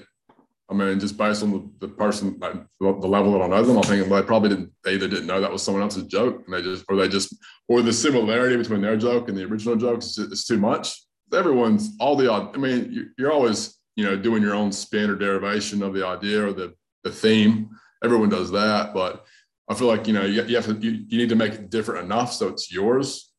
I 0.72 0.74
mean, 0.74 1.02
just 1.02 1.18
based 1.18 1.44
on 1.44 1.52
the, 1.52 1.88
the 1.88 1.94
person, 1.94 2.38
like, 2.40 2.56
the 2.80 2.88
level 2.88 3.34
that 3.34 3.42
I 3.42 3.48
know 3.48 3.62
them, 3.62 3.78
I 3.78 3.82
think 3.82 4.08
they 4.08 4.22
probably 4.22 4.50
didn't. 4.50 4.72
They 4.86 4.94
either 4.94 5.10
didn't 5.10 5.28
know 5.28 5.42
that 5.42 5.52
was 5.52 5.62
someone 5.62 5.84
else's 5.84 6.06
joke, 6.06 6.44
and 6.46 6.56
they 6.56 6.62
just, 6.62 6.86
or 6.88 6.96
they 6.96 7.10
just, 7.10 7.36
or 7.68 7.82
the 7.82 7.92
similarity 7.92 8.56
between 8.56 8.82
their 8.82 8.96
joke 8.96 9.28
and 9.28 9.38
the 9.38 9.44
original 9.44 9.76
joke 9.76 10.00
is 10.00 10.46
too 10.48 10.58
much. 10.58 11.04
Everyone's 11.34 11.92
all 12.00 12.16
the. 12.16 12.32
I 12.32 12.58
mean, 12.58 13.12
you're 13.18 13.34
always, 13.34 13.78
you 13.98 14.06
know, 14.06 14.16
doing 14.16 14.42
your 14.42 14.56
own 14.56 14.72
spin 14.72 15.10
or 15.10 15.16
derivation 15.16 15.84
of 15.84 15.94
the 15.94 16.08
idea 16.08 16.48
or 16.48 16.54
the 16.54 16.74
the 17.04 17.12
theme. 17.12 17.70
Everyone 18.04 18.30
does 18.30 18.50
that, 18.52 18.94
but 18.94 19.26
I 19.70 19.74
feel 19.74 19.88
like 19.88 20.08
you 20.08 20.14
know 20.14 20.26
you, 20.26 20.44
you 20.44 20.56
have 20.56 20.66
to 20.66 20.74
you, 20.76 21.06
you 21.08 21.18
need 21.18 21.30
to 21.30 21.36
make 21.36 21.54
it 21.54 21.70
different 21.70 22.06
enough 22.06 22.34
so 22.34 22.50
it's 22.50 22.72
yours 22.72 23.31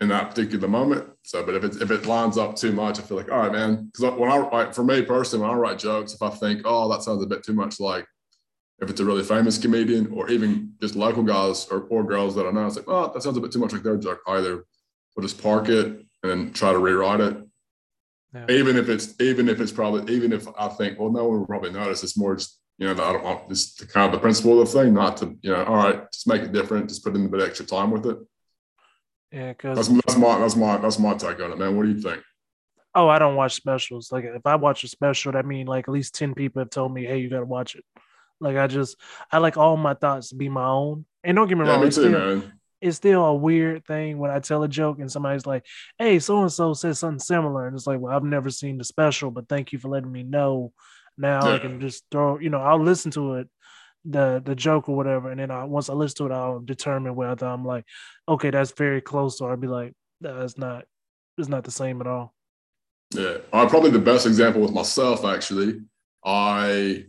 in 0.00 0.08
that 0.08 0.30
particular 0.30 0.66
moment. 0.66 1.08
So, 1.22 1.44
but 1.44 1.54
if 1.54 1.64
it 1.64 1.82
if 1.82 1.90
it 1.90 2.06
lines 2.06 2.38
up 2.38 2.56
too 2.56 2.72
much, 2.72 2.98
I 2.98 3.02
feel 3.02 3.16
like 3.16 3.30
all 3.30 3.40
right, 3.40 3.52
man. 3.52 3.86
Because 3.86 4.16
when 4.16 4.30
I 4.30 4.36
like 4.36 4.74
for 4.74 4.84
me 4.84 5.02
personally, 5.02 5.46
when 5.46 5.54
I 5.54 5.58
write 5.58 5.78
jokes, 5.78 6.14
if 6.14 6.22
I 6.22 6.30
think 6.30 6.62
oh 6.64 6.90
that 6.90 7.02
sounds 7.02 7.22
a 7.22 7.26
bit 7.26 7.44
too 7.44 7.52
much 7.52 7.80
like 7.80 8.06
if 8.80 8.88
it's 8.88 9.00
a 9.00 9.04
really 9.04 9.22
famous 9.22 9.58
comedian 9.58 10.10
or 10.12 10.30
even 10.30 10.72
just 10.80 10.96
local 10.96 11.22
guys 11.22 11.66
or, 11.70 11.82
or 11.90 12.02
girls 12.02 12.34
that 12.36 12.46
I 12.46 12.50
know, 12.50 12.66
it's 12.66 12.76
like 12.76 12.88
oh 12.88 13.12
that 13.12 13.22
sounds 13.22 13.36
a 13.36 13.40
bit 13.40 13.52
too 13.52 13.58
much 13.58 13.72
like 13.72 13.82
their 13.82 13.98
joke. 13.98 14.20
Either 14.26 14.64
we'll 15.14 15.26
just 15.26 15.42
park 15.42 15.68
it 15.68 15.86
and 15.86 16.06
then 16.22 16.52
try 16.52 16.72
to 16.72 16.78
rewrite 16.78 17.20
it. 17.20 17.36
Yeah. 18.34 18.46
Even 18.48 18.76
if 18.76 18.88
it's 18.88 19.14
even 19.20 19.48
if 19.48 19.60
it's 19.60 19.72
probably 19.72 20.14
even 20.14 20.32
if 20.32 20.48
I 20.58 20.68
think 20.68 20.98
well 20.98 21.12
no 21.12 21.28
one 21.28 21.40
will 21.40 21.46
probably 21.46 21.72
notice. 21.72 22.02
It's 22.02 22.16
more 22.16 22.36
just 22.36 22.60
you 22.78 22.86
know, 22.86 22.92
I 22.92 23.12
don't 23.12 23.22
want 23.22 23.48
this 23.50 23.74
the 23.74 23.86
kind 23.86 24.06
of 24.06 24.12
the 24.12 24.18
principle 24.18 24.58
of 24.58 24.72
the 24.72 24.82
thing, 24.82 24.94
not 24.94 25.18
to, 25.18 25.36
you 25.42 25.52
know, 25.52 25.62
all 25.64 25.76
right, 25.76 26.10
just 26.10 26.26
make 26.26 26.40
it 26.40 26.52
different, 26.52 26.88
just 26.88 27.04
put 27.04 27.14
in 27.14 27.26
a 27.26 27.28
bit 27.28 27.42
extra 27.42 27.66
time 27.66 27.90
with 27.90 28.06
it. 28.06 28.16
Yeah, 29.32 29.52
because 29.52 29.88
that's, 29.88 30.02
that's 30.06 30.18
my 30.18 30.38
that's 30.38 30.56
my 30.56 30.76
that's 30.78 30.98
my 30.98 31.14
take 31.14 31.40
on 31.40 31.52
it, 31.52 31.58
man. 31.58 31.76
What 31.76 31.84
do 31.84 31.90
you 31.90 32.00
think? 32.00 32.22
Oh, 32.94 33.08
I 33.08 33.20
don't 33.20 33.36
watch 33.36 33.54
specials. 33.54 34.10
Like 34.10 34.24
if 34.24 34.44
I 34.44 34.56
watch 34.56 34.82
a 34.82 34.88
special, 34.88 35.32
that 35.32 35.46
mean 35.46 35.66
like 35.66 35.86
at 35.86 35.94
least 35.94 36.16
10 36.16 36.34
people 36.34 36.60
have 36.60 36.70
told 36.70 36.92
me, 36.92 37.04
hey, 37.04 37.18
you 37.18 37.30
gotta 37.30 37.46
watch 37.46 37.76
it. 37.76 37.84
Like 38.40 38.56
I 38.56 38.66
just 38.66 38.96
I 39.30 39.38
like 39.38 39.56
all 39.56 39.76
my 39.76 39.94
thoughts 39.94 40.30
to 40.30 40.34
be 40.34 40.48
my 40.48 40.66
own. 40.66 41.04
And 41.22 41.36
don't 41.36 41.48
get 41.48 41.58
me 41.58 41.64
yeah, 41.64 41.72
wrong, 41.72 41.80
me 41.84 41.86
too, 41.86 41.90
still, 41.90 42.42
it's 42.80 42.96
still 42.96 43.24
a 43.24 43.34
weird 43.34 43.84
thing 43.86 44.18
when 44.18 44.30
I 44.30 44.40
tell 44.40 44.62
a 44.62 44.68
joke 44.68 44.98
and 44.98 45.12
somebody's 45.12 45.46
like, 45.46 45.66
hey, 45.98 46.18
so 46.18 46.40
and 46.40 46.50
so 46.50 46.72
said 46.72 46.96
something 46.96 47.18
similar. 47.18 47.66
And 47.66 47.76
it's 47.76 47.86
like, 47.86 48.00
well, 48.00 48.16
I've 48.16 48.24
never 48.24 48.50
seen 48.50 48.78
the 48.78 48.84
special, 48.84 49.30
but 49.30 49.48
thank 49.48 49.72
you 49.72 49.78
for 49.78 49.88
letting 49.88 50.10
me 50.10 50.22
know 50.22 50.72
now 51.18 51.46
yeah. 51.46 51.54
I 51.54 51.58
can 51.58 51.80
just 51.80 52.04
throw, 52.10 52.38
you 52.38 52.50
know, 52.50 52.60
I'll 52.60 52.82
listen 52.82 53.10
to 53.12 53.34
it, 53.34 53.48
the 54.04 54.42
the 54.44 54.54
joke 54.54 54.88
or 54.88 54.96
whatever, 54.96 55.30
and 55.30 55.40
then 55.40 55.50
I 55.50 55.64
once 55.64 55.88
I 55.88 55.94
listen 55.94 56.16
to 56.18 56.32
it, 56.32 56.36
I'll 56.36 56.60
determine 56.60 57.14
whether 57.14 57.46
I'm 57.46 57.64
like, 57.64 57.84
okay, 58.28 58.50
that's 58.50 58.72
very 58.72 59.00
close, 59.00 59.40
or 59.40 59.50
I'll 59.50 59.56
be 59.56 59.66
like, 59.66 59.92
that's 60.20 60.56
not, 60.56 60.84
it's 61.38 61.48
not 61.48 61.64
the 61.64 61.70
same 61.70 62.00
at 62.00 62.06
all. 62.06 62.34
Yeah, 63.14 63.38
uh, 63.52 63.68
probably 63.68 63.90
the 63.90 63.98
best 63.98 64.26
example 64.26 64.62
with 64.62 64.72
myself 64.72 65.24
actually. 65.24 65.80
I 66.24 67.04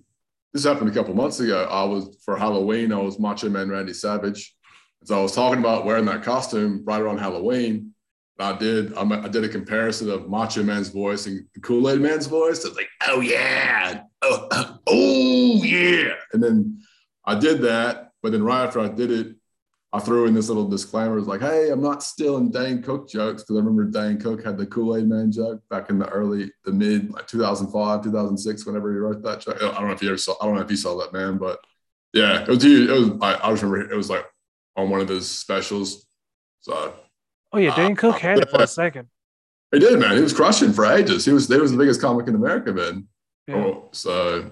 this 0.54 0.66
happened 0.66 0.90
a 0.90 0.94
couple 0.94 1.14
months 1.14 1.40
ago. 1.40 1.66
I 1.70 1.84
was 1.84 2.18
for 2.26 2.38
Halloween. 2.38 2.92
I 2.92 2.98
was 2.98 3.20
Macho 3.20 3.50
Man 3.50 3.70
Randy 3.70 3.94
Savage, 3.94 4.54
so 5.04 5.18
I 5.18 5.22
was 5.22 5.34
talking 5.34 5.60
about 5.60 5.86
wearing 5.86 6.06
that 6.06 6.24
costume 6.24 6.84
right 6.86 7.02
around 7.02 7.20
Halloween. 7.20 7.94
I 8.40 8.58
did 8.58 8.94
I 8.96 9.28
did 9.28 9.44
a 9.44 9.50
comparison 9.50 10.10
of 10.10 10.30
Macho 10.30 10.64
Man's 10.64 10.90
voice 10.90 11.28
and 11.28 11.46
Kool 11.62 11.90
Aid 11.90 12.02
Man's 12.02 12.26
voice. 12.26 12.66
I 12.66 12.70
was 12.70 12.78
like, 12.78 12.90
oh 13.08 13.22
yeah, 13.22 14.02
oh, 14.22 14.80
oh 14.88 15.64
yeah, 15.64 16.14
and 16.34 16.44
then 16.44 16.82
I 17.26 17.38
did 17.40 17.62
that. 17.62 18.12
But 18.22 18.32
then 18.32 18.44
right 18.44 18.66
after 18.66 18.80
I 18.80 18.88
did 18.88 19.12
it, 19.12 19.36
I 19.94 20.00
threw 20.00 20.28
in 20.28 20.34
this 20.34 20.48
little 20.48 20.68
disclaimer. 20.68 21.18
It's 21.18 21.28
like, 21.28 21.42
hey, 21.42 21.70
I'm 21.70 21.82
not 21.82 22.04
stealing 22.04 22.52
Dane 22.52 22.82
Cook 22.84 23.10
jokes 23.10 23.44
because 23.44 23.56
I 23.56 23.60
remember 23.60 23.86
Dane 23.86 24.20
Cook 24.20 24.44
had 24.44 24.58
the 24.58 24.66
Kool 24.66 24.96
Aid 24.96 25.08
Man 25.08 25.32
joke 25.32 25.62
back 25.70 25.90
in 25.90 25.98
the 25.98 26.08
early, 26.08 26.52
the 26.66 26.72
mid, 26.72 27.12
like 27.12 27.28
2005, 27.28 28.04
2006, 28.04 28.66
whenever 28.66 28.92
he 28.92 29.00
wrote 29.00 29.24
that 29.24 29.42
joke. 29.42 29.58
I 29.62 29.74
don't 29.74 29.88
know 29.88 29.94
if 29.94 30.02
you 30.02 30.10
ever 30.10 30.18
saw. 30.18 30.36
I 30.42 30.46
don't 30.46 30.56
know 30.56 30.62
if 30.62 30.70
you 30.70 30.78
saw 30.78 30.98
that 31.00 31.14
man, 31.14 31.38
but 31.38 31.60
yeah, 32.14 32.44
it 32.44 32.48
was. 32.48 32.64
It 32.64 32.90
was. 32.90 33.10
I, 33.22 33.40
I 33.42 33.52
just 33.52 33.64
remember 33.64 33.92
it 33.92 33.98
was 33.98 34.10
like 34.10 34.26
on 34.76 34.90
one 34.90 35.02
of 35.02 35.10
his 35.10 35.30
specials. 35.30 36.06
So 36.62 36.94
Oh 37.54 37.58
yeah, 37.58 37.76
Dane 37.76 37.94
uh, 37.94 37.96
Cook 37.96 38.20
had 38.20 38.40
it 38.40 38.50
for 38.50 38.62
a 38.62 38.68
second. 38.68 39.10
He 39.72 39.80
did, 39.80 40.00
man. 40.00 40.16
He 40.16 40.22
was 40.22 40.34
crushing 40.34 40.74
for 40.74 40.86
ages. 40.86 41.26
He 41.26 41.32
was 41.32 41.48
he 41.48 41.58
was 41.58 41.72
the 41.72 41.78
biggest 41.78 42.02
comic 42.02 42.28
in 42.28 42.36
America, 42.36 42.72
man. 42.74 43.08
Yeah. 43.52 43.58
Oh, 43.58 43.90
so 43.92 44.52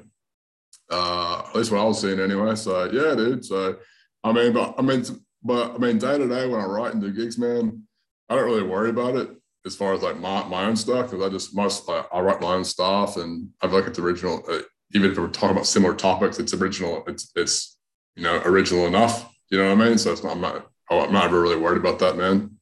uh, 0.92 1.44
at 1.48 1.56
least 1.56 1.72
what 1.72 1.82
I 1.82 1.84
was 1.86 2.02
seeing 2.02 2.20
anyway. 2.20 2.56
So 2.56 2.86
yeah, 2.86 3.16
dude. 3.16 3.46
So 3.46 3.78
I 4.24 4.32
mean, 4.34 4.54
but 4.54 4.76
I 4.78 4.82
mean, 4.82 5.04
but 5.44 5.76
I 5.76 5.78
mean, 5.78 5.98
day 5.98 6.18
to 6.18 6.28
day 6.28 6.48
when 6.48 6.60
I 6.60 6.66
write 6.66 6.94
and 6.94 7.02
do 7.02 7.12
gigs, 7.12 7.38
man, 7.38 7.84
I 8.30 8.36
don't 8.36 8.46
really 8.46 8.64
worry 8.64 8.90
about 8.90 9.16
it 9.16 9.30
as 9.66 9.76
far 9.76 9.94
as 9.94 10.02
like 10.02 10.20
my, 10.20 10.44
my 10.48 10.66
own 10.66 10.76
stuff 10.76 11.10
because 11.10 11.26
I 11.26 11.30
just 11.30 11.56
most 11.56 11.88
like 11.88 12.06
I 12.14 12.20
write 12.20 12.42
my 12.42 12.54
own 12.54 12.64
stuff 12.64 13.18
and 13.18 13.50
I 13.62 13.68
feel 13.68 13.80
like 13.80 13.88
it's 13.88 14.00
original. 14.00 14.44
Uh, 14.50 14.60
even 14.94 15.12
if 15.12 15.18
we're 15.18 15.28
talking 15.28 15.52
about 15.52 15.68
similar 15.68 15.94
topics, 15.94 16.40
it's 16.40 16.54
original. 16.54 17.04
It's 17.08 17.32
it's 17.36 17.78
you 18.16 18.24
know 18.24 18.42
original 18.46 18.88
enough. 18.88 19.32
You 19.50 19.60
know 19.60 19.74
what 19.74 19.86
I 19.86 19.90
mean? 19.90 19.98
So 19.98 20.12
it's 20.12 20.24
not 20.24 20.34
I'm 20.34 20.42
not 20.42 20.68
I'm 20.92 21.14
not 21.14 21.26
ever 21.26 21.42
really 21.42 21.58
worried 21.58 21.80
about 21.80 22.00
that, 22.00 22.18
man 22.18 22.60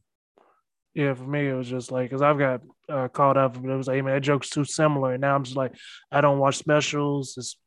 yeah, 0.97 1.13
for 1.13 1.25
me, 1.25 1.47
it 1.47 1.53
was 1.53 1.69
just 1.69 1.91
like, 1.91 2.09
because 2.09 2.23
I've 2.23 2.39
got 2.39 2.61
uh, 2.89 3.07
caught 3.07 3.37
up, 3.37 3.61
but 3.61 3.69
it 3.69 3.75
was 3.75 3.87
like, 3.87 3.95
hey, 3.95 4.01
man, 4.01 4.15
that 4.15 4.21
joke's 4.21 4.49
too 4.49 4.65
similar. 4.65 5.13
And 5.13 5.21
now 5.21 5.35
I'm 5.35 5.43
just 5.43 5.57
like, 5.57 5.73
I 6.11 6.21
don't 6.21 6.39
watch 6.39 6.57
specials. 6.57 7.35
It's, 7.37 7.57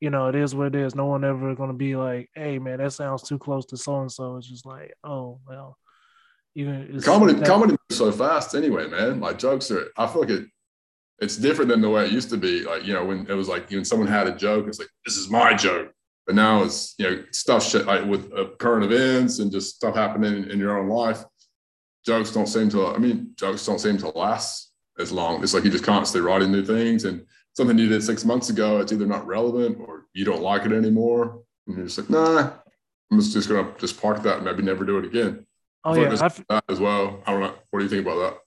you 0.00 0.10
know, 0.10 0.28
it 0.28 0.34
is 0.34 0.54
what 0.54 0.68
it 0.68 0.74
is. 0.74 0.94
No 0.94 1.06
one 1.06 1.24
ever 1.24 1.54
going 1.54 1.70
to 1.70 1.76
be 1.76 1.96
like, 1.96 2.28
hey, 2.34 2.58
man, 2.58 2.78
that 2.78 2.92
sounds 2.92 3.22
too 3.22 3.38
close 3.38 3.64
to 3.66 3.76
so 3.76 4.00
and 4.00 4.12
so. 4.12 4.36
It's 4.36 4.48
just 4.48 4.66
like, 4.66 4.92
oh, 5.04 5.40
well, 5.48 5.78
even 6.54 7.00
comedy, 7.02 7.34
that- 7.34 7.46
comedy 7.46 7.72
moves 7.72 7.98
so 7.98 8.12
fast 8.12 8.54
anyway, 8.54 8.88
man. 8.88 9.20
Like 9.20 9.38
jokes 9.38 9.70
are, 9.70 9.86
I 9.96 10.06
feel 10.06 10.22
like 10.22 10.30
it, 10.30 10.46
it's 11.18 11.38
different 11.38 11.70
than 11.70 11.80
the 11.80 11.88
way 11.88 12.04
it 12.04 12.12
used 12.12 12.28
to 12.30 12.36
be. 12.36 12.62
Like, 12.62 12.86
you 12.86 12.92
know, 12.92 13.04
when 13.04 13.26
it 13.28 13.34
was 13.34 13.48
like, 13.48 13.70
when 13.70 13.84
someone 13.84 14.08
had 14.08 14.26
a 14.26 14.36
joke, 14.36 14.66
it's 14.68 14.78
like, 14.78 14.88
this 15.06 15.16
is 15.16 15.30
my 15.30 15.54
joke. 15.54 15.92
But 16.26 16.34
now 16.34 16.64
it's, 16.64 16.94
you 16.98 17.08
know, 17.08 17.24
stuff 17.30 17.66
shit 17.66 17.86
like 17.86 18.04
with 18.04 18.30
uh, 18.36 18.48
current 18.58 18.84
events 18.84 19.38
and 19.38 19.50
just 19.50 19.76
stuff 19.76 19.94
happening 19.94 20.42
in, 20.42 20.50
in 20.50 20.58
your 20.58 20.78
own 20.78 20.88
life 20.88 21.24
jokes 22.06 22.30
don't 22.30 22.46
seem 22.46 22.68
to, 22.70 22.86
I 22.86 22.98
mean, 22.98 23.32
jokes 23.36 23.66
don't 23.66 23.80
seem 23.80 23.98
to 23.98 24.08
last 24.10 24.72
as 24.98 25.12
long. 25.12 25.42
It's 25.42 25.52
like 25.52 25.64
you're 25.64 25.72
just 25.72 25.84
constantly 25.84 26.26
writing 26.26 26.52
new 26.52 26.64
things 26.64 27.04
and 27.04 27.26
something 27.54 27.76
you 27.78 27.88
did 27.88 28.02
six 28.02 28.24
months 28.24 28.48
ago, 28.48 28.80
it's 28.80 28.92
either 28.92 29.06
not 29.06 29.26
relevant 29.26 29.78
or 29.80 30.06
you 30.14 30.24
don't 30.24 30.42
like 30.42 30.64
it 30.64 30.72
anymore. 30.72 31.42
And 31.66 31.76
you're 31.76 31.86
just 31.86 31.98
like, 31.98 32.10
nah, 32.10 32.52
I'm 33.10 33.18
just, 33.18 33.32
just 33.32 33.48
going 33.48 33.64
to 33.66 33.78
just 33.80 34.00
park 34.00 34.22
that 34.22 34.36
and 34.36 34.44
maybe 34.44 34.62
never 34.62 34.84
do 34.84 34.98
it 34.98 35.04
again. 35.04 35.46
Oh, 35.84 35.94
yeah. 35.94 36.08
that 36.48 36.64
as 36.68 36.80
well. 36.80 37.22
I 37.26 37.32
don't 37.32 37.40
know. 37.40 37.54
What 37.70 37.80
do 37.80 37.84
you 37.84 37.90
think 37.90 38.06
about 38.06 38.18
that? 38.18 38.38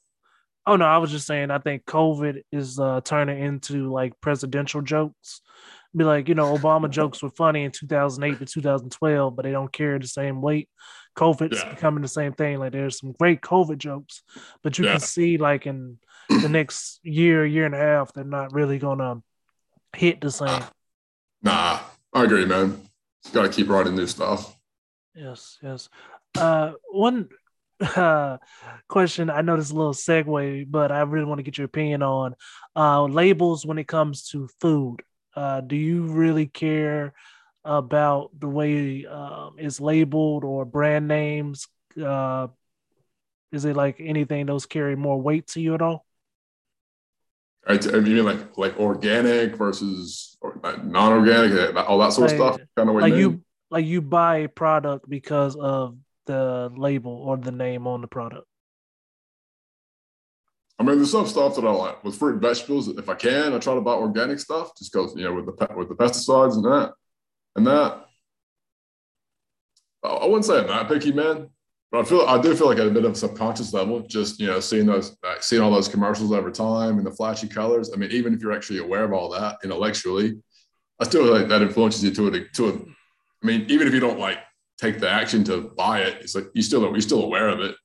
Oh, 0.66 0.76
no, 0.76 0.86
I 0.86 0.98
was 0.98 1.12
just 1.12 1.26
saying, 1.26 1.52
I 1.52 1.58
think 1.58 1.86
COVID 1.86 2.44
is 2.52 2.80
uh, 2.80 3.02
turning 3.04 3.44
into 3.44 3.92
like 3.92 4.14
presidential 4.22 4.82
jokes. 4.82 5.42
Be 5.96 6.04
like, 6.04 6.28
you 6.28 6.36
know, 6.36 6.56
Obama 6.56 6.90
jokes 6.90 7.24
were 7.24 7.32
funny 7.32 7.64
in 7.64 7.72
2008 7.72 8.40
to 8.40 8.46
2012, 8.46 9.36
but 9.36 9.44
they 9.44 9.52
don't 9.52 9.74
carry 9.74 9.98
the 9.98 10.08
same 10.08 10.42
weight 10.42 10.70
COVID's 11.20 11.62
yeah. 11.62 11.74
becoming 11.74 12.02
the 12.02 12.08
same 12.08 12.34
thing. 12.34 12.60
Like 12.60 12.72
there's 12.72 12.98
some 12.98 13.12
great 13.12 13.42
COVID 13.42 13.78
jokes, 13.78 14.24
but 14.64 14.78
you 14.78 14.86
yeah. 14.86 14.92
can 14.92 15.02
see 15.02 15.38
like 15.38 15.68
in 15.68 15.98
the 16.30 16.48
next 16.50 17.00
year, 17.04 17.46
year 17.46 17.66
and 17.66 17.76
a 17.76 17.78
half, 17.78 18.14
they're 18.14 18.24
not 18.24 18.54
really 18.54 18.80
gonna 18.80 19.22
hit 19.96 20.22
the 20.22 20.32
same. 20.32 20.64
Nah, 21.44 21.80
I 22.14 22.24
agree, 22.24 22.46
man. 22.46 22.90
Got 23.34 23.44
to 23.44 23.50
keep 23.50 23.68
writing 23.68 23.96
new 23.96 24.08
stuff. 24.08 24.56
Yes, 25.14 25.58
yes. 25.62 25.90
Uh, 26.38 26.72
one 26.90 27.28
uh, 27.82 28.38
question. 28.88 29.30
I 29.30 29.42
know 29.42 29.58
this 29.58 29.66
is 29.66 29.72
a 29.72 29.76
little 29.76 29.94
segue, 29.94 30.72
but 30.72 30.92
I 30.92 31.02
really 31.02 31.26
want 31.26 31.40
to 31.40 31.44
get 31.44 31.58
your 31.58 31.66
opinion 31.66 32.02
on 32.02 32.36
uh, 32.76 33.04
labels 33.04 33.66
when 33.66 33.78
it 33.78 33.88
comes 33.88 34.30
to 34.30 34.50
food. 34.62 35.02
Uh, 35.36 35.62
do 35.62 35.76
you 35.76 36.04
really 36.04 36.48
care 36.48 37.14
about 37.70 38.32
the 38.38 38.48
way 38.48 39.06
um, 39.06 39.56
it's 39.58 39.80
labeled 39.80 40.44
or 40.44 40.66
brand 40.66 41.08
names? 41.08 41.68
Uh, 42.02 42.48
is 43.52 43.66
it 43.66 43.76
like 43.76 43.98
anything 44.00 44.48
those 44.48 44.66
carry 44.66 44.96
more 44.96 45.22
weight 45.22 45.48
to 45.48 45.62
you 45.62 45.76
at 45.76 45.82
all? 45.82 46.06
I, 47.68 47.78
mean 48.00 48.26
like 48.26 48.58
like 48.58 48.80
organic 48.80 49.56
versus 49.56 50.38
non-organic, 50.84 51.76
all 51.76 52.00
that 52.00 52.14
sort 52.14 52.32
like, 52.32 52.40
of 52.40 52.56
stuff? 52.56 52.68
Kind 52.76 52.90
of 52.90 52.96
like 52.96 53.14
you 53.14 53.44
like 53.70 53.86
you 53.86 54.02
buy 54.02 54.38
a 54.38 54.50
product 54.50 55.08
because 55.08 55.56
of 55.56 55.98
the 56.26 56.72
label 56.76 57.12
or 57.12 57.38
the 57.38 57.52
name 57.52 57.86
on 57.86 58.02
the 58.02 58.08
product. 58.08 58.48
I 60.80 60.84
mean, 60.84 60.96
there's 60.96 61.12
some 61.12 61.28
stuff 61.28 61.56
that 61.56 61.66
I 61.66 61.72
like 61.72 62.04
with 62.04 62.16
fruit 62.16 62.34
and 62.34 62.42
vegetables. 62.42 62.88
If 62.88 63.10
I 63.10 63.16
can, 63.16 63.54
I 63.54 63.60
try 63.60 63.76
to 63.76 63.82
buy 63.82 63.94
organic 63.94 64.40
stuff 64.40 64.72
just 64.78 64.92
because 64.92 65.14
you 65.16 65.26
know 65.26 65.34
with 65.36 65.46
the 65.46 65.76
with 65.76 65.90
the 65.90 65.96
pesticides 65.96 66.56
and 66.56 66.66
that. 66.66 66.94
And 67.56 67.68
that, 67.68 68.06
I 70.04 70.26
wouldn't 70.26 70.46
say 70.46 70.60
I'm 70.60 70.68
not 70.68 70.88
picky, 70.88 71.12
man. 71.12 71.50
But 71.92 72.02
I 72.02 72.04
feel 72.04 72.22
I 72.22 72.40
do 72.40 72.56
feel 72.56 72.68
like 72.68 72.78
at 72.78 72.88
a 72.88 72.92
bit 72.92 73.04
of 73.04 73.14
a 73.14 73.16
subconscious 73.16 73.74
level, 73.74 74.02
just 74.02 74.40
you 74.40 74.48
know, 74.48 74.60
seeing 74.60 74.86
those, 74.86 75.18
like, 75.24 75.42
seeing 75.42 75.62
all 75.62 75.72
those 75.72 75.88
commercials 75.88 76.32
over 76.32 76.52
time 76.52 76.98
and 76.98 77.06
the 77.06 77.12
flashy 77.12 77.48
colors. 77.48 77.92
I 77.92 77.98
mean, 77.98 78.12
even 78.12 78.34
if 78.34 78.42
you're 78.42 78.54
actually 78.54 78.80
aware 78.80 79.04
of 79.04 79.12
all 79.12 79.30
that 79.32 79.58
intellectually, 79.64 80.40
I 81.00 81.06
still 81.06 81.24
feel 81.24 81.34
like 81.34 81.48
that 81.48 81.64
influences 81.64 82.04
you 82.04 82.12
to 82.12 82.28
it. 82.28 82.54
To 82.54 82.70
a, 82.70 82.74
I 82.74 83.46
mean, 83.48 83.66
even 83.70 83.88
if 83.88 83.94
you 83.94 84.00
don't 84.00 84.20
like 84.20 84.38
take 84.80 85.00
the 85.00 85.10
action 85.10 85.44
to 85.46 85.72
buy 85.76 86.02
it, 86.02 86.18
it's 86.22 86.36
like 86.36 86.46
you 86.54 86.62
still 86.62 86.82
you're 86.82 87.02
still 87.02 87.24
aware 87.24 87.50
of 87.50 87.60
it. 87.62 87.76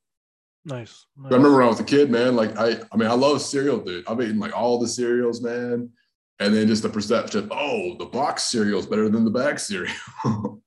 Nice. 0.67 1.07
nice. 1.17 1.33
I 1.33 1.37
remember 1.37 1.57
when 1.57 1.67
I 1.67 1.69
was 1.69 1.81
a 1.81 1.85
kid, 1.85 2.11
man. 2.11 2.37
Like 2.37 2.59
I, 2.59 2.81
I 2.93 2.97
mean, 2.97 3.09
I 3.09 3.15
love 3.15 3.41
cereal, 3.41 3.79
dude. 3.79 4.07
I've 4.07 4.21
eaten 4.21 4.39
like 4.39 4.57
all 4.57 4.79
the 4.79 4.89
cereals, 4.89 5.41
man. 5.43 5.91
And 6.41 6.55
then 6.55 6.67
just 6.67 6.83
the 6.83 6.89
perception, 6.89 7.49
oh, 7.53 7.97
the 7.99 8.07
box 8.07 8.45
cereal 8.45 8.81
is 8.81 8.87
better 8.87 9.09
than 9.09 9.25
the 9.25 9.31
bag 9.31 9.59
cereal. 9.59 9.95
and 10.25 10.61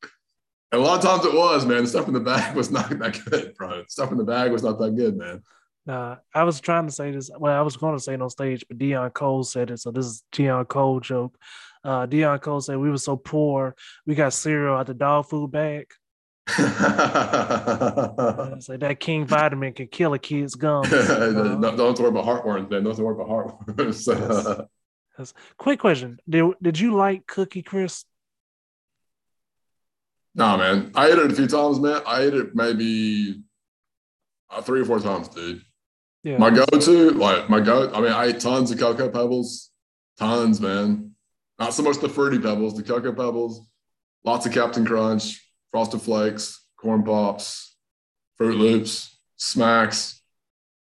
a 0.72 0.80
lot 0.80 0.98
of 0.98 1.04
times 1.04 1.26
it 1.26 1.34
was, 1.34 1.66
man. 1.66 1.84
The 1.84 1.90
stuff 1.90 2.08
in 2.08 2.14
the 2.14 2.22
bag 2.22 2.56
was 2.56 2.72
not 2.72 2.90
that 2.90 3.22
good, 3.26 3.54
bro. 3.56 3.84
The 3.84 3.90
stuff 3.90 4.12
in 4.12 4.18
the 4.18 4.24
bag 4.24 4.52
was 4.52 4.64
not 4.64 4.80
that 4.80 4.96
good, 4.96 5.18
man. 5.18 5.42
Nah, 5.86 6.18
I 6.34 6.44
was 6.44 6.60
trying 6.60 6.86
to 6.86 6.92
say 6.92 7.12
this. 7.12 7.30
Well, 7.38 7.58
I 7.58 7.62
was 7.62 7.78
going 7.78 7.96
to 7.96 8.04
say 8.04 8.14
it 8.14 8.22
on 8.22 8.30
stage, 8.30 8.66
but 8.68 8.78
Deon 8.78 9.14
Cole 9.14 9.44
said 9.44 9.72
it. 9.72 9.80
So 9.80 9.92
this 9.92 10.06
is 10.06 10.24
Deon 10.34 10.68
Cole 10.68 11.00
joke. 11.00 11.38
Uh, 11.84 12.06
Deon 12.06 12.42
Cole 12.42 12.60
said 12.60 12.78
we 12.78 12.90
were 12.90 12.98
so 12.98 13.16
poor, 13.16 13.76
we 14.06 14.16
got 14.16 14.34
cereal 14.34 14.76
out 14.76 14.88
the 14.88 14.94
dog 14.94 15.28
food 15.30 15.52
bag. 15.52 15.88
it's 16.50 16.60
like 18.70 18.80
that 18.80 18.98
King 19.00 19.26
vitamin 19.26 19.74
can 19.74 19.88
kill 19.88 20.14
a 20.14 20.20
kid's 20.20 20.56
gums. 20.56 20.92
Uh, 20.94 21.32
don't, 21.32 21.78
don't 21.78 22.00
worry 22.00 22.10
about 22.10 22.26
heartworms, 22.26 22.70
man. 22.70 22.84
Don't 22.84 22.98
worry 22.98 23.16
about 23.16 23.28
heartworms. 23.28 24.08
yes. 24.08 24.68
Yes. 25.18 25.34
Quick 25.58 25.80
question: 25.80 26.20
Did 26.28 26.54
did 26.62 26.80
you 26.80 26.96
like 26.96 27.28
Cookie 27.28 27.64
Crisp? 27.64 28.06
Nah, 30.36 30.56
man. 30.56 30.92
I 30.94 31.08
ate 31.08 31.18
it 31.18 31.32
a 31.32 31.36
few 31.36 31.48
times, 31.48 31.80
man. 31.80 32.02
I 32.06 32.22
ate 32.22 32.34
it 32.36 32.56
maybe 32.56 33.42
uh, 34.52 34.62
three 34.62 34.82
or 34.82 34.86
four 34.86 35.00
times, 35.00 35.28
dude. 35.30 35.64
Yeah. 36.24 36.38
My 36.38 36.52
go-to, 36.52 37.12
like 37.12 37.50
my 37.50 37.60
go. 37.60 37.92
I 37.92 38.02
mean, 38.02 38.12
I 38.12 38.26
ate 38.26 38.40
tons 38.40 38.70
of 38.70 38.78
cocoa 38.78 39.10
pebbles, 39.10 39.72
tons, 40.20 40.62
man. 40.62 41.16
Not 41.58 41.74
so 41.74 41.82
much 41.82 41.98
the 41.98 42.10
fruity 42.10 42.38
pebbles, 42.38 42.76
the 42.76 42.84
cocoa 42.84 43.14
pebbles. 43.14 43.68
Lots 44.24 44.46
of 44.46 44.52
Captain 44.52 44.86
Crunch, 44.86 45.42
Frosted 45.72 46.02
Flakes, 46.02 46.66
Corn 46.78 47.04
Pops, 47.04 47.76
Froot 48.40 48.58
Loops, 48.58 49.18
Smacks, 49.38 50.22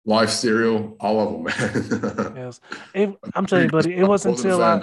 Life 0.03 0.31
cereal, 0.31 0.97
all 0.99 1.19
of 1.19 1.31
them, 1.31 1.43
man. 1.43 2.33
yes, 2.35 2.59
it, 2.93 3.15
I'm 3.35 3.45
telling 3.45 3.65
you, 3.65 3.71
buddy, 3.71 3.95
it 3.95 4.07
wasn't 4.07 4.37
until 4.37 4.63
I, 4.63 4.77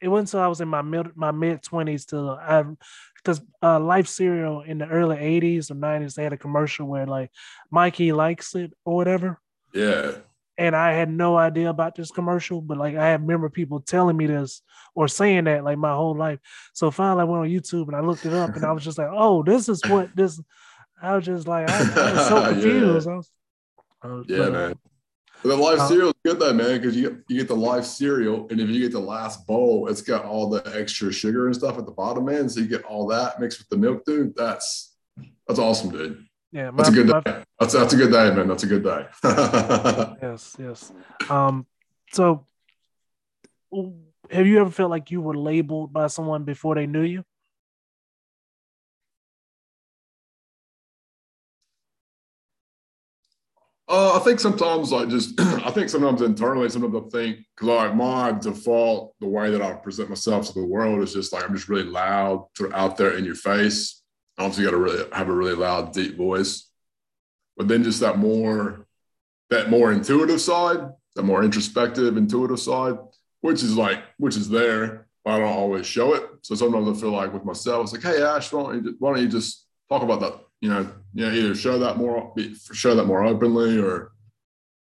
it 0.00 0.08
wasn't 0.08 0.28
until 0.28 0.40
I 0.40 0.46
was 0.46 0.60
in 0.62 0.68
my 0.68 0.80
mid 0.80 1.14
my 1.14 1.32
mid 1.32 1.62
twenties 1.62 2.06
till 2.06 2.30
I 2.30 2.64
because 3.16 3.40
uh, 3.62 3.78
Life 3.78 4.08
cereal 4.08 4.62
in 4.62 4.78
the 4.78 4.86
early 4.86 5.16
'80s 5.16 5.70
or 5.70 5.74
'90s 5.74 6.14
they 6.14 6.24
had 6.24 6.32
a 6.32 6.38
commercial 6.38 6.86
where 6.86 7.06
like 7.06 7.30
Mikey 7.70 8.12
likes 8.12 8.54
it 8.54 8.72
or 8.84 8.96
whatever. 8.96 9.38
Yeah. 9.74 10.12
And 10.58 10.76
I 10.76 10.92
had 10.92 11.10
no 11.10 11.36
idea 11.36 11.70
about 11.70 11.94
this 11.94 12.10
commercial, 12.10 12.60
but 12.60 12.76
like 12.76 12.94
I 12.94 13.08
had 13.08 13.22
remember 13.22 13.48
people 13.48 13.80
telling 13.80 14.16
me 14.16 14.26
this 14.26 14.62
or 14.94 15.08
saying 15.08 15.44
that 15.44 15.64
like 15.64 15.78
my 15.78 15.92
whole 15.92 16.14
life. 16.14 16.40
So 16.72 16.90
finally 16.90 17.22
I 17.22 17.24
went 17.24 17.42
on 17.42 17.48
YouTube 17.48 17.86
and 17.86 17.96
I 17.96 18.00
looked 18.00 18.26
it 18.26 18.34
up 18.34 18.54
and 18.54 18.64
I 18.64 18.72
was 18.72 18.84
just 18.84 18.98
like, 18.98 19.08
oh, 19.10 19.42
this 19.42 19.68
is 19.68 19.82
what 19.88 20.14
this. 20.14 20.40
I 21.00 21.16
was 21.16 21.24
just 21.24 21.48
like, 21.48 21.68
I, 21.68 21.78
I 21.78 22.12
was 22.12 22.28
so 22.28 22.44
confused. 22.52 23.06
yeah, 23.06 23.12
I 23.12 23.16
was, 23.16 23.30
I 24.02 24.06
was, 24.08 24.26
yeah 24.28 24.38
but, 24.38 24.52
man. 24.52 24.74
But 25.42 25.48
the 25.48 25.56
live 25.56 25.78
uh, 25.80 25.88
cereal 25.88 26.08
is 26.10 26.14
good 26.24 26.38
though, 26.38 26.52
man, 26.52 26.80
because 26.80 26.96
you 26.96 27.10
get, 27.10 27.18
you 27.28 27.38
get 27.38 27.48
the 27.48 27.56
live 27.56 27.84
cereal, 27.84 28.46
and 28.50 28.60
if 28.60 28.68
you 28.68 28.80
get 28.80 28.92
the 28.92 29.00
last 29.00 29.46
bowl, 29.46 29.88
it's 29.88 30.02
got 30.02 30.24
all 30.24 30.48
the 30.48 30.62
extra 30.76 31.12
sugar 31.12 31.46
and 31.46 31.56
stuff 31.56 31.78
at 31.78 31.86
the 31.86 31.92
bottom, 31.92 32.28
end, 32.28 32.52
So 32.52 32.60
you 32.60 32.66
get 32.66 32.84
all 32.84 33.06
that 33.08 33.40
mixed 33.40 33.58
with 33.58 33.68
the 33.68 33.76
milk, 33.76 34.04
dude. 34.04 34.36
That's 34.36 34.94
that's 35.46 35.58
awesome, 35.58 35.90
dude. 35.90 36.24
Yeah, 36.52 36.70
my, 36.70 36.76
that's 36.76 36.90
a 36.90 36.92
good 36.92 37.08
my, 37.08 37.20
day. 37.20 37.44
That's 37.58 37.72
that's 37.72 37.92
a 37.92 37.96
good 37.96 38.12
day, 38.12 38.34
man. 38.34 38.46
That's 38.46 38.62
a 38.62 38.66
good 38.66 38.84
day. 38.84 39.06
yes, 40.22 40.56
yes. 40.58 40.92
Um, 41.28 41.66
so 42.12 42.46
have 44.30 44.46
you 44.46 44.60
ever 44.60 44.70
felt 44.70 44.90
like 44.90 45.10
you 45.10 45.20
were 45.20 45.36
labeled 45.36 45.92
by 45.92 46.06
someone 46.06 46.44
before 46.44 46.74
they 46.74 46.86
knew 46.86 47.02
you? 47.02 47.24
Uh, 53.92 54.16
I 54.16 54.20
think 54.20 54.40
sometimes, 54.40 54.90
like 54.90 55.10
just, 55.10 55.38
I 55.40 55.70
think 55.70 55.90
sometimes 55.90 56.22
internally, 56.22 56.68
sometimes 56.70 56.96
I 56.96 57.08
think 57.10 57.38
because 57.54 57.68
like 57.68 57.94
my 57.94 58.32
default, 58.32 59.14
the 59.20 59.28
way 59.28 59.50
that 59.50 59.60
I 59.60 59.74
present 59.74 60.08
myself 60.08 60.46
to 60.46 60.54
the 60.54 60.66
world 60.66 61.02
is 61.02 61.12
just 61.12 61.32
like 61.32 61.44
I'm 61.44 61.54
just 61.54 61.68
really 61.68 61.84
loud, 61.84 62.48
sort 62.56 62.70
of 62.70 62.76
out 62.76 62.96
there 62.96 63.18
in 63.18 63.24
your 63.24 63.34
face. 63.34 64.02
I 64.38 64.44
obviously, 64.44 64.64
got 64.64 64.70
to 64.70 64.78
really 64.78 65.04
have 65.12 65.28
a 65.28 65.32
really 65.32 65.54
loud, 65.54 65.92
deep 65.92 66.16
voice, 66.16 66.70
but 67.56 67.68
then 67.68 67.84
just 67.84 68.00
that 68.00 68.18
more, 68.18 68.86
that 69.50 69.68
more 69.68 69.92
intuitive 69.92 70.40
side, 70.40 70.80
that 71.14 71.22
more 71.22 71.44
introspective, 71.44 72.16
intuitive 72.16 72.60
side 72.60 72.96
which 73.42 73.62
is 73.62 73.76
like 73.76 74.02
which 74.16 74.36
is 74.36 74.48
there. 74.48 75.06
But 75.24 75.34
I 75.34 75.38
don't 75.38 75.52
always 75.52 75.86
show 75.86 76.14
it. 76.14 76.24
So 76.40 76.56
sometimes 76.56 76.98
I 76.98 77.00
feel 77.00 77.12
like 77.12 77.32
with 77.32 77.44
myself, 77.44 77.84
it's 77.84 77.92
like, 77.92 78.02
hey 78.02 78.22
Ash, 78.22 78.50
why 78.50 78.62
don't 78.62 78.84
you, 78.84 78.96
why 78.98 79.12
don't 79.12 79.22
you 79.22 79.28
just 79.28 79.66
talk 79.88 80.02
about 80.02 80.20
that? 80.20 80.40
You 80.60 80.70
know, 80.70 80.90
you 81.14 81.26
know, 81.26 81.32
either 81.32 81.54
show 81.54 81.78
that 81.78 81.96
more, 81.96 82.34
show 82.72 82.94
that 82.94 83.06
more 83.06 83.24
openly, 83.24 83.78
or 83.78 84.12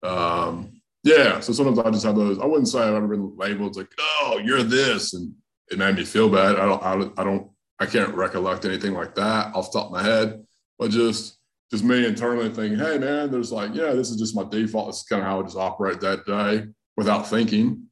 um, 0.03 0.81
yeah. 1.03 1.41
So 1.41 1.53
sometimes 1.53 1.79
I 1.79 1.91
just 1.91 2.05
have 2.05 2.17
those. 2.17 2.39
I 2.39 2.47
wouldn't 2.47 2.69
say 2.69 2.81
I've 2.81 2.95
ever 2.95 3.09
been 3.09 3.37
labeled 3.37 3.77
like, 3.77 3.93
oh, 3.99 4.41
you're 4.45 4.63
this, 4.63 5.15
and 5.15 5.33
it 5.71 5.79
made 5.79 5.97
me 5.97 6.05
feel 6.05 6.29
bad. 6.29 6.57
I 6.57 6.67
don't, 6.67 6.83
I 6.83 7.21
I 7.21 7.25
don't, 7.25 7.51
I 7.81 7.87
can't 7.87 8.15
recollect 8.15 8.65
anything 8.65 8.95
like 8.95 9.15
that 9.15 9.55
off 9.55 9.71
the 9.71 9.79
top 9.79 9.87
of 9.87 9.93
my 9.93 10.03
head. 10.03 10.45
But 10.79 10.91
just 10.91 11.39
just 11.71 11.85
me 11.85 12.07
internally 12.07 12.51
thinking, 12.51 12.79
hey 12.79 12.99
man, 12.99 13.31
there's 13.31 13.53
like, 13.53 13.75
yeah, 13.75 13.93
this 13.93 14.11
is 14.11 14.17
just 14.17 14.37
my 14.37 14.45
default. 14.45 14.89
This 14.89 14.99
is 14.99 15.03
kind 15.05 15.23
of 15.23 15.29
how 15.29 15.41
I 15.41 15.43
just 15.43 15.57
operate 15.57 16.01
that 16.01 16.27
day 16.27 16.67
without 16.97 17.29
thinking 17.29 17.89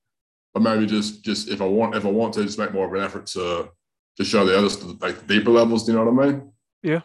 but 0.55 0.63
maybe 0.63 0.87
just 0.87 1.25
just 1.25 1.49
if 1.49 1.63
I 1.63 1.67
want 1.67 1.95
if 1.95 2.05
I 2.05 2.11
want 2.11 2.35
to 2.35 2.45
just 2.45 2.59
make 2.59 2.73
more 2.73 2.87
of 2.87 2.93
an 2.93 3.03
effort 3.03 3.27
to 3.29 3.71
to 4.19 4.25
show 4.25 4.45
the 4.45 4.57
others 4.57 4.83
like 5.01 5.27
the 5.27 5.39
deeper 5.39 5.51
levels. 5.51 5.85
Do 5.85 5.93
you 5.93 5.99
know 5.99 6.11
what 6.11 6.25
I 6.25 6.31
mean? 6.31 6.53
Yeah. 6.83 7.01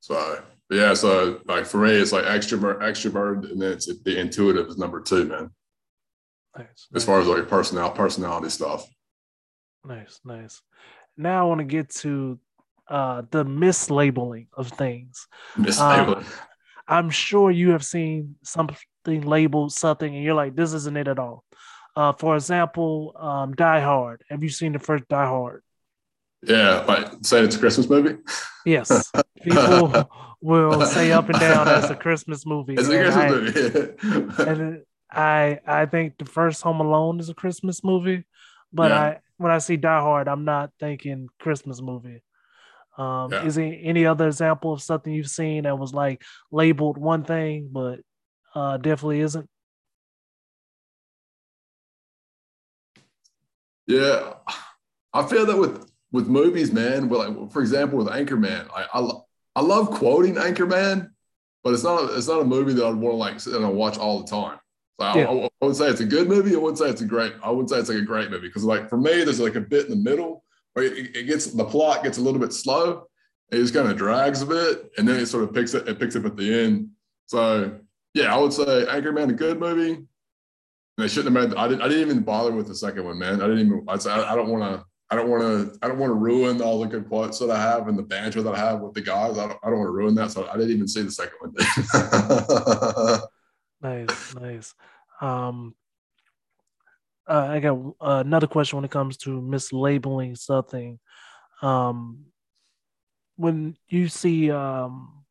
So 0.00 0.42
yeah, 0.70 0.94
so 0.94 1.40
like 1.46 1.66
for 1.66 1.78
me, 1.78 1.92
it's 1.92 2.12
like 2.12 2.24
extrovert, 2.24 2.80
extrovert, 2.80 3.50
and 3.50 3.60
then 3.60 3.72
it's 3.72 3.86
the 3.86 4.18
intuitive 4.18 4.66
is 4.68 4.78
number 4.78 5.00
two, 5.00 5.26
man. 5.26 5.50
Nice. 6.56 6.66
As 6.66 6.88
nice. 6.92 7.04
far 7.04 7.20
as 7.20 7.26
like 7.26 7.48
personality, 7.48 7.96
personality 7.96 8.48
stuff. 8.48 8.86
Nice, 9.84 10.20
nice. 10.24 10.60
Now 11.16 11.44
I 11.44 11.48
want 11.48 11.60
to 11.60 11.64
get 11.64 11.90
to 11.96 12.38
uh, 12.88 13.22
the 13.30 13.44
mislabeling 13.44 14.48
of 14.56 14.68
things. 14.68 15.26
Mislabeling. 15.56 16.24
Uh, 16.24 16.44
I'm 16.88 17.10
sure 17.10 17.50
you 17.50 17.70
have 17.70 17.84
seen 17.84 18.36
something 18.42 18.76
labeled 19.06 19.72
something, 19.72 20.14
and 20.14 20.24
you're 20.24 20.34
like, 20.34 20.56
"This 20.56 20.72
isn't 20.72 20.96
it 20.96 21.08
at 21.08 21.18
all." 21.18 21.44
Uh, 21.94 22.12
for 22.12 22.36
example, 22.36 23.14
um, 23.18 23.54
Die 23.54 23.80
Hard. 23.80 24.24
Have 24.28 24.42
you 24.42 24.48
seen 24.48 24.72
the 24.72 24.78
first 24.78 25.08
Die 25.08 25.26
Hard? 25.26 25.62
Yeah, 26.42 26.84
like 26.88 27.08
say 27.22 27.42
it's 27.42 27.56
a 27.56 27.58
Christmas 27.58 27.88
movie. 27.88 28.16
Yes, 28.64 29.12
people 29.42 30.08
will 30.40 30.86
say 30.86 31.12
up 31.12 31.28
and 31.28 31.38
down 31.38 31.68
as 31.68 31.90
a 31.90 31.94
Christmas 31.94 32.46
movie. 32.46 32.74
It's 32.74 32.88
a 32.88 32.98
Christmas 32.98 33.16
I, 33.16 33.28
movie. 33.28 34.50
and 34.50 34.82
I 35.10 35.60
I 35.66 35.86
think 35.86 36.16
the 36.18 36.24
first 36.24 36.62
Home 36.62 36.80
Alone 36.80 37.20
is 37.20 37.28
a 37.28 37.34
Christmas 37.34 37.84
movie, 37.84 38.24
but 38.72 38.90
yeah. 38.90 39.00
I 39.00 39.18
when 39.36 39.52
I 39.52 39.58
see 39.58 39.76
Die 39.76 40.00
Hard, 40.00 40.28
I'm 40.28 40.44
not 40.44 40.70
thinking 40.80 41.28
Christmas 41.38 41.82
movie. 41.82 42.22
Um, 42.96 43.32
yeah. 43.32 43.44
Is 43.44 43.54
there 43.54 43.76
any 43.82 44.06
other 44.06 44.26
example 44.26 44.72
of 44.72 44.82
something 44.82 45.12
you've 45.12 45.28
seen 45.28 45.64
that 45.64 45.78
was 45.78 45.94
like 45.94 46.22
labeled 46.50 46.98
one 46.98 47.24
thing, 47.24 47.68
but 47.72 48.00
uh, 48.54 48.78
definitely 48.78 49.20
isn't? 49.20 49.48
Yeah, 53.86 54.34
I 55.12 55.26
feel 55.26 55.46
that 55.46 55.56
with 55.56 55.89
with 56.12 56.28
movies, 56.28 56.72
man. 56.72 57.08
like, 57.08 57.50
for 57.52 57.60
example, 57.60 57.98
with 57.98 58.08
Anchorman, 58.08 58.68
I 58.74 58.86
I, 58.92 59.10
I 59.56 59.60
love 59.62 59.90
quoting 59.90 60.34
Anchorman, 60.34 61.10
but 61.62 61.74
it's 61.74 61.84
not 61.84 62.02
a, 62.02 62.16
it's 62.16 62.28
not 62.28 62.40
a 62.40 62.44
movie 62.44 62.72
that 62.74 62.84
I'd 62.84 62.94
want 62.94 63.12
to 63.12 63.16
like 63.16 63.40
sit 63.40 63.54
and 63.54 63.74
watch 63.74 63.98
all 63.98 64.20
the 64.20 64.30
time. 64.30 64.58
So 65.00 65.14
yeah. 65.14 65.24
I, 65.24 65.32
I, 65.32 65.48
I 65.62 65.66
would 65.66 65.76
say 65.76 65.88
it's 65.88 66.00
a 66.00 66.06
good 66.06 66.28
movie. 66.28 66.54
I 66.54 66.58
wouldn't 66.58 66.78
say 66.78 66.88
it's 66.88 67.00
a 67.00 67.06
great. 67.06 67.32
I 67.42 67.50
wouldn't 67.50 67.70
say 67.70 67.78
it's 67.78 67.88
like 67.88 67.98
a 67.98 68.02
great 68.02 68.30
movie 68.30 68.48
because 68.48 68.64
like 68.64 68.88
for 68.88 68.98
me, 68.98 69.24
there's 69.24 69.40
like 69.40 69.54
a 69.54 69.60
bit 69.60 69.86
in 69.86 69.90
the 69.90 70.10
middle 70.10 70.44
where 70.74 70.84
it, 70.84 71.16
it 71.16 71.26
gets 71.26 71.46
the 71.46 71.64
plot 71.64 72.02
gets 72.02 72.18
a 72.18 72.20
little 72.20 72.40
bit 72.40 72.52
slow. 72.52 73.06
It 73.50 73.56
just 73.56 73.74
kind 73.74 73.88
of 73.88 73.96
drags 73.96 74.42
a 74.42 74.46
bit, 74.46 74.90
and 74.96 75.08
then 75.08 75.16
it 75.16 75.26
sort 75.26 75.44
of 75.44 75.52
picks 75.52 75.74
it. 75.74 75.88
It 75.88 75.98
picks 75.98 76.16
up 76.16 76.24
at 76.24 76.36
the 76.36 76.62
end. 76.62 76.90
So 77.26 77.78
yeah, 78.14 78.34
I 78.34 78.38
would 78.38 78.52
say 78.52 78.62
Anchorman 78.88 79.30
a 79.30 79.32
good 79.32 79.58
movie. 79.58 80.04
They 80.98 81.08
shouldn't 81.08 81.34
have 81.34 81.50
made. 81.50 81.56
I 81.56 81.68
didn't. 81.68 81.82
I 81.82 81.88
didn't 81.88 82.08
even 82.08 82.22
bother 82.22 82.52
with 82.52 82.68
the 82.68 82.74
second 82.74 83.04
one, 83.04 83.18
man. 83.18 83.40
I 83.40 83.46
didn't 83.46 83.66
even. 83.66 83.84
I, 83.88 83.94
I 83.94 84.36
don't 84.36 84.48
want 84.48 84.62
to. 84.62 84.84
I 85.10 85.16
don't 85.16 85.28
want 85.28 85.42
to. 85.42 85.78
I 85.82 85.88
don't 85.88 85.98
want 85.98 86.10
to 86.10 86.14
ruin 86.14 86.62
all 86.62 86.80
the 86.80 86.86
good 86.86 87.08
quotes 87.08 87.40
that 87.40 87.50
I 87.50 87.60
have 87.60 87.88
and 87.88 87.98
the 87.98 88.02
banter 88.02 88.42
that 88.42 88.54
I 88.54 88.58
have 88.58 88.80
with 88.80 88.94
the 88.94 89.00
guys. 89.00 89.38
I 89.38 89.48
don't. 89.48 89.58
I 89.62 89.70
don't 89.70 89.78
want 89.78 89.88
to 89.88 89.92
ruin 89.92 90.14
that. 90.14 90.30
So 90.30 90.48
I 90.48 90.56
didn't 90.56 90.70
even 90.70 90.86
see 90.88 91.02
the 91.02 91.10
second 91.10 91.36
one. 91.40 91.52
nice, 94.08 94.34
nice. 94.36 94.74
Um, 95.20 95.74
uh, 97.28 97.48
I 97.50 97.60
got 97.60 97.94
another 98.00 98.46
question 98.46 98.76
when 98.76 98.84
it 98.84 98.90
comes 98.90 99.16
to 99.18 99.40
mislabeling 99.40 100.38
something. 100.38 100.98
Um, 101.60 102.26
when 103.36 103.76
you 103.88 104.08
see 104.08 104.50
um, 104.50 105.24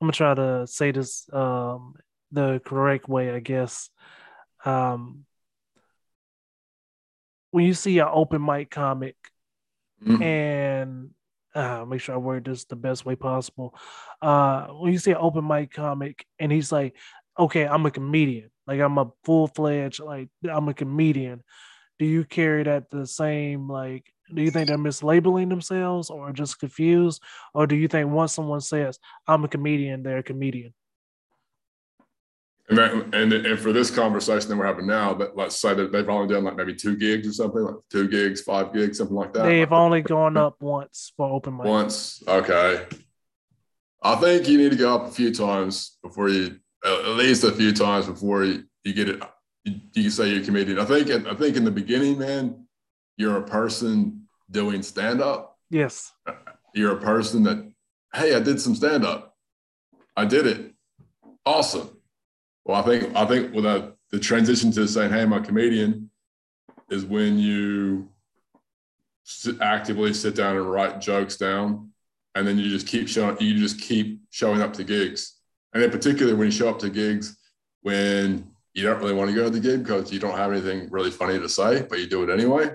I'm 0.00 0.06
gonna 0.06 0.12
try 0.12 0.34
to 0.34 0.66
say 0.66 0.92
this 0.92 1.28
um, 1.32 1.94
the 2.32 2.60
correct 2.64 3.08
way, 3.08 3.30
I 3.30 3.40
guess. 3.40 3.90
Um, 4.64 5.26
when 7.50 7.64
you 7.64 7.74
see 7.74 7.98
an 7.98 8.08
open 8.10 8.44
mic 8.44 8.70
comic 8.70 9.16
mm-hmm. 10.04 10.22
and 10.22 11.10
uh, 11.54 11.84
make 11.84 12.00
sure 12.00 12.14
I 12.14 12.18
word 12.18 12.44
this 12.44 12.64
the 12.64 12.76
best 12.76 13.04
way 13.04 13.16
possible. 13.16 13.74
Uh, 14.22 14.66
when 14.68 14.92
you 14.92 14.98
see 14.98 15.10
an 15.10 15.18
open 15.20 15.46
mic 15.46 15.72
comic 15.72 16.24
and 16.38 16.52
he's 16.52 16.70
like, 16.70 16.96
okay, 17.38 17.66
I'm 17.66 17.86
a 17.86 17.90
comedian, 17.90 18.50
like 18.66 18.80
I'm 18.80 18.98
a 18.98 19.10
full 19.24 19.48
fledged, 19.48 20.00
like 20.00 20.28
I'm 20.48 20.68
a 20.68 20.74
comedian. 20.74 21.42
Do 21.98 22.06
you 22.06 22.24
carry 22.24 22.62
that 22.62 22.90
the 22.90 23.06
same, 23.06 23.68
like, 23.68 24.10
do 24.34 24.42
you 24.42 24.50
think 24.50 24.68
they're 24.68 24.78
mislabeling 24.78 25.48
themselves 25.48 26.08
or 26.08 26.32
just 26.32 26.58
confused? 26.58 27.22
Or 27.52 27.66
do 27.66 27.76
you 27.76 27.88
think 27.88 28.10
once 28.10 28.32
someone 28.32 28.60
says, 28.60 28.98
I'm 29.26 29.44
a 29.44 29.48
comedian, 29.48 30.02
they're 30.02 30.18
a 30.18 30.22
comedian? 30.22 30.72
And, 32.70 32.78
that, 32.78 32.92
and 32.92 33.32
and 33.32 33.58
for 33.58 33.72
this 33.72 33.90
conversation 33.90 34.48
that 34.48 34.56
we're 34.56 34.64
having 34.64 34.86
now, 34.86 35.12
but 35.12 35.36
let's 35.36 35.56
say 35.56 35.74
that 35.74 35.90
they've 35.90 36.08
only 36.08 36.32
done 36.32 36.44
like 36.44 36.54
maybe 36.54 36.72
two 36.72 36.96
gigs 36.96 37.26
or 37.26 37.32
something, 37.32 37.62
like 37.62 37.74
two 37.90 38.06
gigs, 38.06 38.42
five 38.42 38.72
gigs, 38.72 38.98
something 38.98 39.16
like 39.16 39.32
that. 39.32 39.42
They've 39.42 39.72
only 39.72 40.02
gone 40.02 40.36
up 40.36 40.62
once 40.62 41.12
for 41.16 41.28
open 41.28 41.56
mic. 41.56 41.66
Once, 41.66 42.22
okay. 42.28 42.86
I 44.04 44.14
think 44.14 44.46
you 44.46 44.56
need 44.56 44.70
to 44.70 44.76
go 44.76 44.94
up 44.94 45.08
a 45.08 45.10
few 45.10 45.34
times 45.34 45.98
before 46.00 46.28
you, 46.28 46.60
at 46.84 47.08
least 47.08 47.42
a 47.42 47.50
few 47.50 47.72
times 47.72 48.06
before 48.06 48.44
you, 48.44 48.62
you 48.84 48.94
get 48.94 49.08
it. 49.08 49.20
You, 49.64 49.80
you 49.94 50.10
say 50.10 50.28
you're 50.28 50.40
a 50.40 50.44
comedian. 50.44 50.78
I 50.78 50.84
think. 50.84 51.10
I 51.10 51.34
think 51.34 51.56
in 51.56 51.64
the 51.64 51.72
beginning, 51.72 52.20
man, 52.20 52.66
you're 53.16 53.36
a 53.36 53.42
person 53.42 54.28
doing 54.48 54.84
stand 54.84 55.20
up. 55.20 55.58
Yes. 55.70 56.12
You're 56.72 56.96
a 56.96 57.00
person 57.00 57.42
that, 57.42 57.68
hey, 58.14 58.36
I 58.36 58.38
did 58.38 58.60
some 58.60 58.76
stand 58.76 59.04
up. 59.04 59.34
I 60.16 60.24
did 60.24 60.46
it. 60.46 60.72
Awesome 61.44 61.99
well, 62.64 62.80
I 62.80 62.82
think 62.82 63.14
I 63.16 63.24
think 63.26 63.54
with 63.54 63.64
the 63.64 64.18
transition 64.18 64.70
to 64.72 64.86
saying, 64.86 65.12
"Hey, 65.12 65.22
I'm 65.22 65.32
a 65.32 65.40
comedian," 65.40 66.10
is 66.90 67.04
when 67.04 67.38
you 67.38 68.08
actively 69.60 70.12
sit 70.12 70.34
down 70.34 70.56
and 70.56 70.70
write 70.70 71.00
jokes 71.00 71.36
down, 71.36 71.90
and 72.34 72.46
then 72.46 72.58
you 72.58 72.68
just 72.68 72.86
keep 72.86 73.08
showing. 73.08 73.36
You 73.40 73.58
just 73.58 73.80
keep 73.80 74.20
showing 74.30 74.60
up 74.62 74.72
to 74.74 74.84
gigs, 74.84 75.36
and 75.72 75.82
in 75.82 75.90
particular, 75.90 76.34
when 76.34 76.46
you 76.46 76.52
show 76.52 76.68
up 76.68 76.78
to 76.80 76.90
gigs 76.90 77.36
when 77.82 78.50
you 78.74 78.82
don't 78.82 78.98
really 78.98 79.14
want 79.14 79.30
to 79.30 79.34
go 79.34 79.44
to 79.44 79.50
the 79.50 79.60
gig 79.60 79.82
because 79.82 80.12
you 80.12 80.18
don't 80.18 80.36
have 80.36 80.52
anything 80.52 80.88
really 80.90 81.10
funny 81.10 81.38
to 81.38 81.48
say, 81.48 81.82
but 81.88 81.98
you 81.98 82.06
do 82.06 82.22
it 82.22 82.30
anyway. 82.30 82.70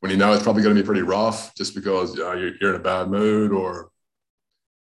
When 0.00 0.10
you 0.10 0.16
know 0.16 0.32
it's 0.32 0.42
probably 0.42 0.62
going 0.62 0.74
to 0.74 0.82
be 0.82 0.84
pretty 0.84 1.02
rough, 1.02 1.54
just 1.54 1.74
because 1.74 2.18
uh, 2.18 2.32
you're, 2.32 2.52
you're 2.60 2.74
in 2.74 2.80
a 2.80 2.82
bad 2.82 3.08
mood 3.08 3.52
or 3.52 3.91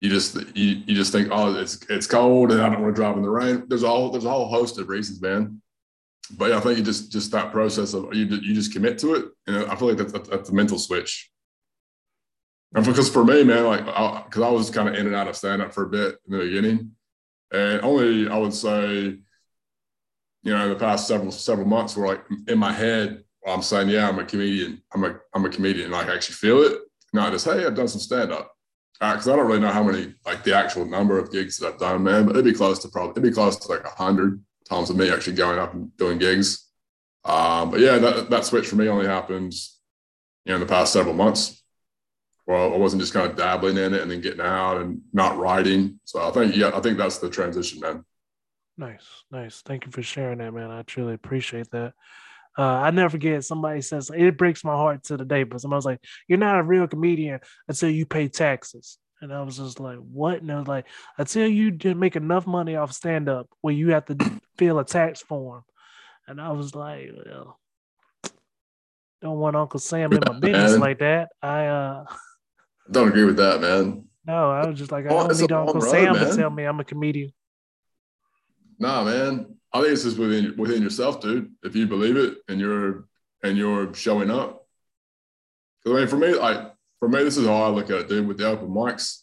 you 0.03 0.11
just 0.11 0.35
you, 0.57 0.83
you 0.85 0.97
just 0.97 1.13
think 1.13 1.29
oh 1.31 1.55
it's 1.55 1.79
it's 1.89 2.09
cold 2.09 2.51
and 2.51 2.61
I 2.61 2.69
don't 2.69 2.83
want 2.83 2.95
to 2.95 3.01
drive 3.01 3.17
in 3.17 3.23
the 3.23 3.31
rain. 3.31 3.65
There's 3.69 3.85
all 3.85 4.11
there's 4.11 4.25
a 4.25 4.31
whole 4.31 4.49
host 4.49 4.79
of 4.79 4.89
reasons, 4.89 5.23
man. 5.23 5.63
But 6.37 6.51
yeah, 6.51 6.57
I 6.57 6.61
think 6.61 6.77
you 6.77 6.85
just 6.85 7.13
just 7.13 7.31
that 7.31 7.53
process 7.53 7.95
of 7.95 8.13
you 8.13 8.27
you 8.27 8.53
just 8.53 8.73
commit 8.73 8.99
to 8.99 9.15
it, 9.15 9.27
and 9.47 9.71
I 9.71 9.77
feel 9.77 9.89
like 9.89 9.99
that's, 9.99 10.29
that's 10.29 10.51
a 10.51 10.55
mental 10.55 10.79
switch. 10.79 11.31
And 12.75 12.85
because 12.85 13.09
for 13.09 13.25
me, 13.25 13.45
man, 13.45 13.65
like 13.65 13.85
because 14.25 14.43
I, 14.43 14.49
I, 14.49 14.51
was 14.51 14.71
kind 14.71 14.89
of 14.89 14.97
in 14.97 15.07
and 15.07 15.15
out 15.15 15.29
of 15.29 15.37
stand 15.37 15.63
up 15.63 15.73
for 15.73 15.85
a 15.85 15.89
bit 15.89 16.17
in 16.27 16.37
the 16.37 16.45
beginning, 16.47 16.91
and 17.53 17.81
only 17.83 18.29
I 18.29 18.37
would 18.39 18.55
say, 18.55 19.19
you 20.43 20.53
know, 20.53 20.65
in 20.65 20.71
the 20.71 20.77
past 20.77 21.07
several 21.07 21.31
several 21.31 21.69
months, 21.69 21.97
where 21.97 22.09
like 22.09 22.25
in 22.49 22.59
my 22.59 22.73
head, 22.73 23.23
I'm 23.47 23.63
saying, 23.63 23.89
yeah, 23.89 24.09
I'm 24.09 24.19
a 24.19 24.25
comedian. 24.25 24.83
I'm 24.93 25.05
a 25.05 25.21
I'm 25.33 25.45
a 25.45 25.51
comedian. 25.51 25.93
Like 25.93 26.09
I 26.09 26.15
actually 26.17 26.35
feel 26.35 26.63
it, 26.63 26.81
not 27.13 27.31
just 27.31 27.45
hey, 27.45 27.65
I've 27.65 27.77
done 27.77 27.87
some 27.87 28.01
stand 28.01 28.33
up 28.33 28.52
because 29.01 29.29
uh, 29.29 29.33
I 29.33 29.37
don't 29.37 29.47
really 29.47 29.61
know 29.61 29.73
how 29.73 29.83
many 29.83 30.15
like 30.25 30.45
the 30.45 30.57
actual 30.57 30.85
number 30.85 31.19
of 31.19 31.33
gigs 31.33 31.57
that 31.59 31.75
I've 31.75 31.79
done, 31.79 32.03
man, 32.03 32.25
but 32.25 32.37
it'd 32.37 32.45
be 32.45 32.53
close 32.53 32.79
to 32.81 32.89
probably 32.89 33.13
it'd 33.13 33.23
be 33.23 33.33
close 33.33 33.57
to 33.57 33.69
like 33.69 33.85
hundred 33.85 34.43
times 34.69 34.91
of 34.91 34.97
me 34.97 35.11
actually 35.11 35.35
going 35.35 35.59
up 35.59 35.75
and 35.75 35.97
doing 35.97 36.19
gigs. 36.19 36.69
Um, 37.25 37.71
but 37.71 37.81
yeah, 37.81 37.99
that 37.99 38.31
that 38.31 38.45
switch 38.45 38.69
for 38.69 38.77
me 38.77 38.89
only 38.89 39.07
happened, 39.07 39.55
you 40.45 40.51
know, 40.51 40.55
in 40.55 40.61
the 40.61 40.67
past 40.67 40.93
several 40.93 41.15
months. 41.15 41.63
Well, 42.47 42.75
I 42.75 42.77
wasn't 42.77 43.03
just 43.03 43.13
kind 43.13 43.31
of 43.31 43.37
dabbling 43.37 43.77
in 43.77 43.95
it 43.95 44.03
and 44.03 44.11
then 44.11 44.21
getting 44.21 44.41
out 44.41 44.81
and 44.81 45.01
not 45.13 45.39
writing. 45.39 46.01
So 46.05 46.27
I 46.27 46.31
think 46.31 46.57
yeah, 46.57 46.71
I 46.75 46.81
think 46.81 46.99
that's 46.99 47.19
the 47.19 47.31
transition, 47.31 47.81
man. 47.81 48.05
Nice, 48.79 49.25
nice. 49.31 49.63
Thank 49.63 49.85
you 49.85 49.93
for 49.93 50.03
sharing 50.03 50.39
that, 50.39 50.53
man. 50.53 50.71
I 50.71 50.83
truly 50.83 51.15
appreciate 51.15 51.71
that. 51.71 51.93
Uh, 52.57 52.63
I 52.63 52.91
never 52.91 53.11
forget 53.11 53.45
somebody 53.45 53.81
says 53.81 54.11
it 54.15 54.37
breaks 54.37 54.63
my 54.65 54.75
heart 54.75 55.05
to 55.05 55.17
the 55.17 55.25
day, 55.25 55.45
but 55.45 55.61
somebody's 55.61 55.87
like, 55.87 56.01
You're 56.29 56.39
not 56.39 56.59
a 56.59 56.63
real 56.63 56.87
comedian 56.87 57.41
until 57.69 57.91
you 57.91 58.05
pay 58.07 58.29
taxes. 58.29 58.99
And 59.21 59.33
I 59.33 59.43
was 59.43 59.57
just 59.57 59.81
like, 59.81 59.99
What? 59.99 60.43
And 60.43 60.53
I 60.53 60.59
was 60.59 60.69
like, 60.69 60.87
Until 61.17 61.47
you 61.47 61.79
make 61.95 62.17
enough 62.17 62.47
money 62.47 62.77
off 62.77 62.93
stand 62.93 63.29
up 63.29 63.49
where 63.61 63.75
you 63.75 63.91
have 63.93 64.05
to 64.07 64.41
fill 64.59 64.79
a 64.79 64.85
tax 64.85 65.23
form. 65.23 65.63
And 66.27 66.41
I 66.41 66.53
was 66.53 66.75
like, 66.75 67.11
Well, 67.25 67.59
don't 69.23 69.39
want 69.39 69.57
Uncle 69.57 69.81
Sam 69.81 70.13
in 70.13 70.21
my 70.27 70.39
business 70.41 70.77
like 70.77 70.99
that. 70.99 71.31
I 71.41 71.67
uh 71.67 72.05
don't 72.91 73.09
agree 73.09 73.25
with 73.25 73.37
that, 73.37 73.61
man. 73.61 74.05
No, 74.27 74.51
I 74.51 74.67
was 74.67 74.79
just 74.79 74.93
like, 74.93 75.07
I 75.07 75.09
don't 75.09 75.41
need 75.41 75.53
Uncle 75.53 75.81
Sam 75.81 76.13
man. 76.13 76.29
to 76.29 76.37
tell 76.37 76.51
me 76.51 76.65
I'm 76.65 76.79
a 76.81 76.85
comedian. 76.85 77.33
Nah, 78.79 79.05
man. 79.05 79.57
I 79.73 79.81
think 79.81 79.93
it's 79.93 80.05
just 80.05 80.19
within 80.19 80.55
within 80.57 80.83
yourself, 80.83 81.21
dude. 81.21 81.53
If 81.63 81.75
you 81.75 81.87
believe 81.87 82.17
it 82.17 82.39
and 82.49 82.61
you're 82.61 83.07
and 83.43 83.57
you're 83.57 83.93
showing 83.95 84.31
up. 84.31 84.67
Because 85.83 85.97
I 85.97 86.01
mean, 86.01 86.09
for 86.09 86.17
me, 86.17 86.35
like 86.35 86.73
for 86.99 87.09
me, 87.09 87.25
this 87.25 87.37
is 87.37 87.47
how 87.47 87.63
I 87.63 87.69
look 87.69 87.91
at 87.91 88.01
it, 88.01 88.09
dude. 88.09 88.27
With 88.27 88.39
the 88.39 88.49
open 88.49 88.69
mics, 88.69 89.21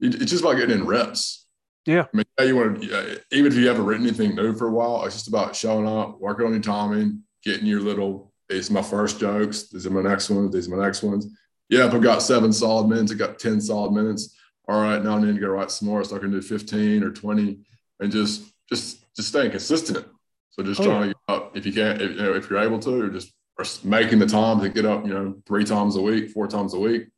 it's 0.00 0.30
just 0.30 0.42
about 0.42 0.56
getting 0.56 0.78
in 0.78 0.86
reps. 0.86 1.46
Yeah. 1.86 2.04
I 2.12 2.16
mean, 2.16 2.26
yeah, 2.38 2.44
you 2.44 2.56
want 2.56 2.82
to 2.82 3.20
even 3.30 3.50
if 3.50 3.56
you 3.56 3.66
haven't 3.68 3.86
written 3.86 4.06
anything 4.06 4.34
new 4.34 4.54
for 4.54 4.68
a 4.68 4.72
while, 4.72 5.04
it's 5.04 5.14
just 5.14 5.28
about 5.28 5.56
showing 5.56 5.88
up, 5.88 6.20
working 6.20 6.46
on 6.46 6.52
your 6.52 6.60
timing, 6.60 7.22
getting 7.42 7.66
your 7.66 7.80
little. 7.80 8.32
These 8.48 8.70
are 8.70 8.74
my 8.74 8.82
first 8.82 9.20
jokes. 9.20 9.68
These 9.68 9.86
are 9.86 9.90
my 9.90 10.02
next 10.02 10.28
ones. 10.30 10.52
These 10.52 10.68
are 10.68 10.76
my 10.76 10.84
next 10.84 11.02
ones. 11.02 11.26
Yeah, 11.68 11.86
if 11.86 11.94
I've 11.94 12.02
got 12.02 12.22
seven 12.22 12.52
solid 12.52 12.88
minutes, 12.88 13.12
I 13.12 13.14
got 13.14 13.38
ten 13.38 13.60
solid 13.60 13.92
minutes. 13.92 14.34
All 14.68 14.82
right, 14.82 15.02
now 15.02 15.16
I 15.16 15.20
need 15.20 15.34
to 15.34 15.40
go 15.40 15.48
write 15.48 15.70
some 15.70 15.88
more, 15.88 16.04
so 16.04 16.16
I 16.16 16.18
can 16.18 16.30
do 16.30 16.42
fifteen 16.42 17.02
or 17.02 17.10
twenty, 17.10 17.60
and 18.00 18.12
just 18.12 18.52
just 18.68 19.02
just 19.18 19.28
staying 19.30 19.50
consistent. 19.50 20.06
So 20.50 20.62
just 20.62 20.80
oh, 20.80 20.84
trying 20.84 21.00
yeah. 21.00 21.06
to 21.08 21.14
get 21.28 21.34
up 21.34 21.56
if 21.56 21.66
you 21.66 21.72
can, 21.72 22.00
if, 22.00 22.10
you 22.10 22.16
know, 22.16 22.34
if 22.34 22.48
you're 22.48 22.60
able 22.60 22.78
to, 22.78 23.02
or 23.02 23.08
just 23.08 23.34
or 23.58 23.64
making 23.82 24.20
the 24.20 24.26
time 24.26 24.60
to 24.60 24.68
get 24.68 24.86
up, 24.86 25.04
you 25.04 25.12
know, 25.12 25.34
three 25.44 25.64
times 25.64 25.96
a 25.96 26.00
week, 26.00 26.30
four 26.30 26.46
times 26.46 26.72
a 26.72 26.78
week. 26.78 27.08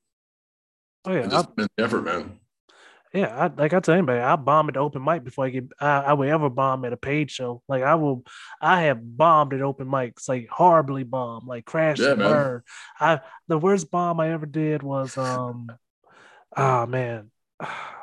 Oh 1.05 1.13
yeah, 1.13 1.27
just 1.27 1.49
I, 1.59 1.67
effort, 1.79 2.03
man. 2.03 2.41
Yeah, 3.13 3.27
I, 3.37 3.61
like 3.61 3.75
I 3.75 3.81
tell 3.81 3.95
anybody, 3.95 4.21
I 4.21 4.37
bomb 4.37 4.69
at 4.69 4.75
the 4.75 4.81
open 4.81 5.05
mic 5.05 5.25
before 5.25 5.45
I 5.45 5.51
get. 5.51 5.65
I, 5.79 5.99
I 5.99 6.13
would 6.15 6.29
ever 6.29 6.49
bomb 6.49 6.85
at 6.85 6.93
a 6.93 6.97
paid 6.97 7.31
show. 7.31 7.63
Like 7.69 7.83
I 7.83 7.97
will, 7.97 8.25
I 8.63 8.83
have 8.83 9.01
bombed 9.03 9.53
at 9.53 9.63
open 9.63 9.89
mics, 9.89 10.29
like 10.29 10.49
horribly 10.49 11.03
bombed, 11.03 11.47
like 11.47 11.67
crash 11.67 11.99
yeah, 11.99 12.13
and 12.13 12.19
burn. 12.19 12.63
I 12.99 13.21
the 13.49 13.59
worst 13.59 13.91
bomb 13.91 14.21
I 14.21 14.31
ever 14.31 14.47
did 14.47 14.83
was 14.83 15.19
um, 15.19 15.71
ah 16.57 16.83
oh, 16.83 16.87
man. 16.87 17.31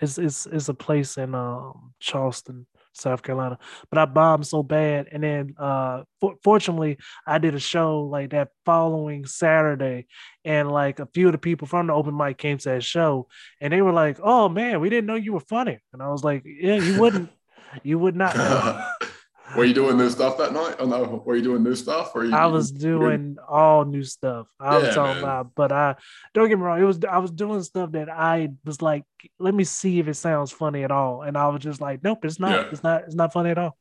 It's 0.00 0.18
it's 0.18 0.46
it's 0.46 0.68
a 0.68 0.74
place 0.74 1.16
in 1.16 1.34
um 1.34 1.94
Charleston, 2.00 2.66
South 2.92 3.22
Carolina. 3.22 3.58
But 3.90 3.98
I 3.98 4.04
bombed 4.04 4.46
so 4.46 4.62
bad, 4.62 5.08
and 5.12 5.22
then 5.22 5.54
uh, 5.58 6.02
for, 6.20 6.34
fortunately, 6.42 6.98
I 7.26 7.38
did 7.38 7.54
a 7.54 7.60
show 7.60 8.00
like 8.02 8.30
that 8.30 8.48
following 8.64 9.26
Saturday, 9.26 10.06
and 10.44 10.70
like 10.70 10.98
a 10.98 11.08
few 11.14 11.26
of 11.26 11.32
the 11.32 11.38
people 11.38 11.66
from 11.66 11.86
the 11.86 11.92
open 11.92 12.16
mic 12.16 12.38
came 12.38 12.58
to 12.58 12.68
that 12.70 12.84
show, 12.84 13.28
and 13.60 13.72
they 13.72 13.82
were 13.82 13.92
like, 13.92 14.18
"Oh 14.22 14.48
man, 14.48 14.80
we 14.80 14.90
didn't 14.90 15.06
know 15.06 15.14
you 15.14 15.32
were 15.32 15.40
funny," 15.40 15.78
and 15.92 16.02
I 16.02 16.08
was 16.08 16.24
like, 16.24 16.42
"Yeah, 16.44 16.76
you 16.76 17.00
wouldn't, 17.00 17.30
you 17.82 17.98
would 17.98 18.16
not 18.16 18.36
know." 18.36 18.88
Were 19.54 19.64
you 19.64 19.74
doing 19.74 19.96
new 19.96 20.10
stuff 20.10 20.38
that 20.38 20.52
night? 20.52 20.76
Oh 20.78 20.86
no, 20.86 21.22
were 21.24 21.36
you 21.36 21.42
doing 21.42 21.62
new 21.62 21.74
stuff? 21.74 22.12
Or 22.14 22.24
you, 22.24 22.34
I 22.34 22.46
was 22.46 22.70
doing 22.70 23.36
all 23.46 23.84
new 23.84 24.02
stuff. 24.02 24.48
I 24.58 24.78
yeah, 24.78 24.86
was 24.86 24.94
talking 24.94 25.22
about, 25.22 25.52
but 25.54 25.70
I 25.70 25.96
don't 26.34 26.48
get 26.48 26.58
me 26.58 26.64
wrong. 26.64 26.80
It 26.80 26.84
was 26.84 26.98
I 27.04 27.18
was 27.18 27.30
doing 27.30 27.62
stuff 27.62 27.92
that 27.92 28.08
I 28.08 28.50
was 28.64 28.82
like, 28.82 29.04
let 29.38 29.54
me 29.54 29.64
see 29.64 30.00
if 30.00 30.08
it 30.08 30.14
sounds 30.14 30.50
funny 30.50 30.82
at 30.82 30.90
all, 30.90 31.22
and 31.22 31.36
I 31.36 31.48
was 31.48 31.62
just 31.62 31.80
like, 31.80 32.02
nope, 32.02 32.24
it's 32.24 32.40
not. 32.40 32.50
Yeah. 32.50 32.70
It's 32.72 32.82
not. 32.82 33.02
It's 33.04 33.14
not 33.14 33.32
funny 33.32 33.50
at 33.50 33.58
all. 33.58 33.76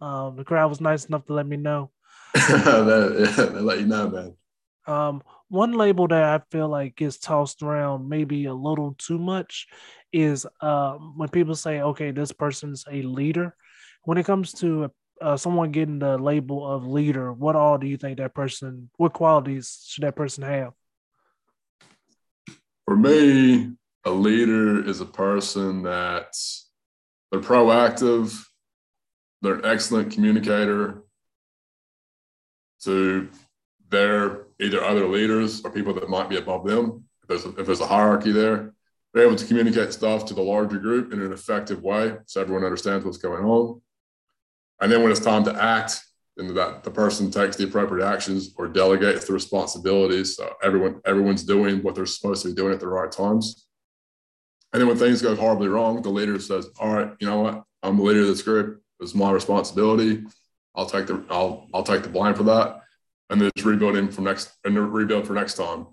Um, 0.00 0.36
the 0.36 0.44
crowd 0.44 0.68
was 0.68 0.80
nice 0.80 1.04
enough 1.04 1.24
to 1.26 1.34
let 1.34 1.46
me 1.46 1.56
know. 1.56 1.90
that, 2.34 3.34
yeah, 3.38 3.44
they 3.44 3.60
let 3.60 3.78
you 3.78 3.86
know, 3.86 4.08
man. 4.08 4.36
Um, 4.86 5.22
one 5.48 5.72
label 5.72 6.08
that 6.08 6.22
I 6.22 6.40
feel 6.50 6.68
like 6.68 6.96
gets 6.96 7.18
tossed 7.18 7.62
around 7.62 8.08
maybe 8.08 8.46
a 8.46 8.54
little 8.54 8.94
too 8.98 9.18
much 9.18 9.68
is 10.12 10.46
um, 10.60 11.14
when 11.16 11.28
people 11.28 11.54
say, 11.54 11.80
okay, 11.80 12.10
this 12.10 12.32
person's 12.32 12.84
a 12.90 13.02
leader. 13.02 13.54
When 14.02 14.18
it 14.18 14.26
comes 14.26 14.52
to 14.54 14.90
uh, 15.20 15.36
someone 15.36 15.70
getting 15.70 15.98
the 15.98 16.18
label 16.18 16.66
of 16.70 16.86
leader, 16.86 17.32
what 17.32 17.56
all 17.56 17.78
do 17.78 17.86
you 17.86 17.96
think 17.96 18.18
that 18.18 18.34
person, 18.34 18.90
what 18.96 19.12
qualities 19.12 19.84
should 19.88 20.04
that 20.04 20.16
person 20.16 20.44
have? 20.44 20.72
For 22.84 22.96
me, 22.96 23.72
a 24.04 24.10
leader 24.10 24.86
is 24.86 25.00
a 25.00 25.06
person 25.06 25.82
that's 25.82 26.70
they're 27.30 27.40
proactive, 27.40 28.38
they're 29.42 29.54
an 29.56 29.64
excellent 29.64 30.12
communicator 30.12 31.02
to 32.82 33.28
their 33.88 34.46
either 34.60 34.84
other 34.84 35.06
leaders 35.06 35.62
or 35.64 35.70
people 35.70 35.94
that 35.94 36.08
might 36.08 36.28
be 36.28 36.36
above 36.36 36.64
them. 36.66 37.04
If 37.22 37.28
there's 37.28 37.44
a, 37.46 37.60
if 37.60 37.66
there's 37.66 37.80
a 37.80 37.86
hierarchy 37.86 38.32
there, 38.32 38.74
they're 39.12 39.24
able 39.24 39.36
to 39.36 39.46
communicate 39.46 39.92
stuff 39.92 40.26
to 40.26 40.34
the 40.34 40.42
larger 40.42 40.78
group 40.78 41.12
in 41.12 41.22
an 41.22 41.32
effective 41.32 41.82
way 41.82 42.16
so 42.26 42.40
everyone 42.40 42.64
understands 42.64 43.04
what's 43.04 43.18
going 43.18 43.44
on. 43.44 43.80
And 44.84 44.92
then 44.92 45.02
when 45.02 45.10
it's 45.10 45.18
time 45.18 45.44
to 45.44 45.62
act, 45.62 46.04
then 46.36 46.52
that 46.56 46.84
the 46.84 46.90
person 46.90 47.30
takes 47.30 47.56
the 47.56 47.64
appropriate 47.64 48.06
actions 48.06 48.52
or 48.58 48.68
delegates 48.68 49.24
the 49.24 49.32
responsibilities. 49.32 50.36
So 50.36 50.52
everyone 50.62 51.00
everyone's 51.06 51.42
doing 51.42 51.82
what 51.82 51.94
they're 51.94 52.04
supposed 52.04 52.42
to 52.42 52.48
be 52.48 52.54
doing 52.54 52.74
at 52.74 52.80
the 52.80 52.88
right 52.88 53.10
times. 53.10 53.66
And 54.74 54.82
then 54.82 54.88
when 54.88 54.98
things 54.98 55.22
go 55.22 55.34
horribly 55.34 55.68
wrong, 55.68 56.02
the 56.02 56.10
leader 56.10 56.38
says, 56.38 56.68
"All 56.78 56.92
right, 56.92 57.10
you 57.18 57.26
know 57.26 57.40
what? 57.40 57.64
I'm 57.82 57.96
the 57.96 58.02
leader 58.02 58.20
of 58.20 58.26
this 58.26 58.42
group. 58.42 58.82
It's 59.00 59.14
my 59.14 59.30
responsibility. 59.30 60.26
I'll 60.74 60.84
take 60.84 61.06
the 61.06 61.24
I'll 61.30 61.66
I'll 61.72 61.82
take 61.82 62.02
the 62.02 62.10
blame 62.10 62.34
for 62.34 62.42
that, 62.42 62.82
and 63.30 63.40
then 63.40 63.50
just 63.56 63.64
rebuilding 63.64 64.10
for 64.10 64.20
next 64.20 64.52
and 64.66 64.76
rebuild 64.92 65.26
for 65.26 65.32
next 65.32 65.54
time." 65.54 65.86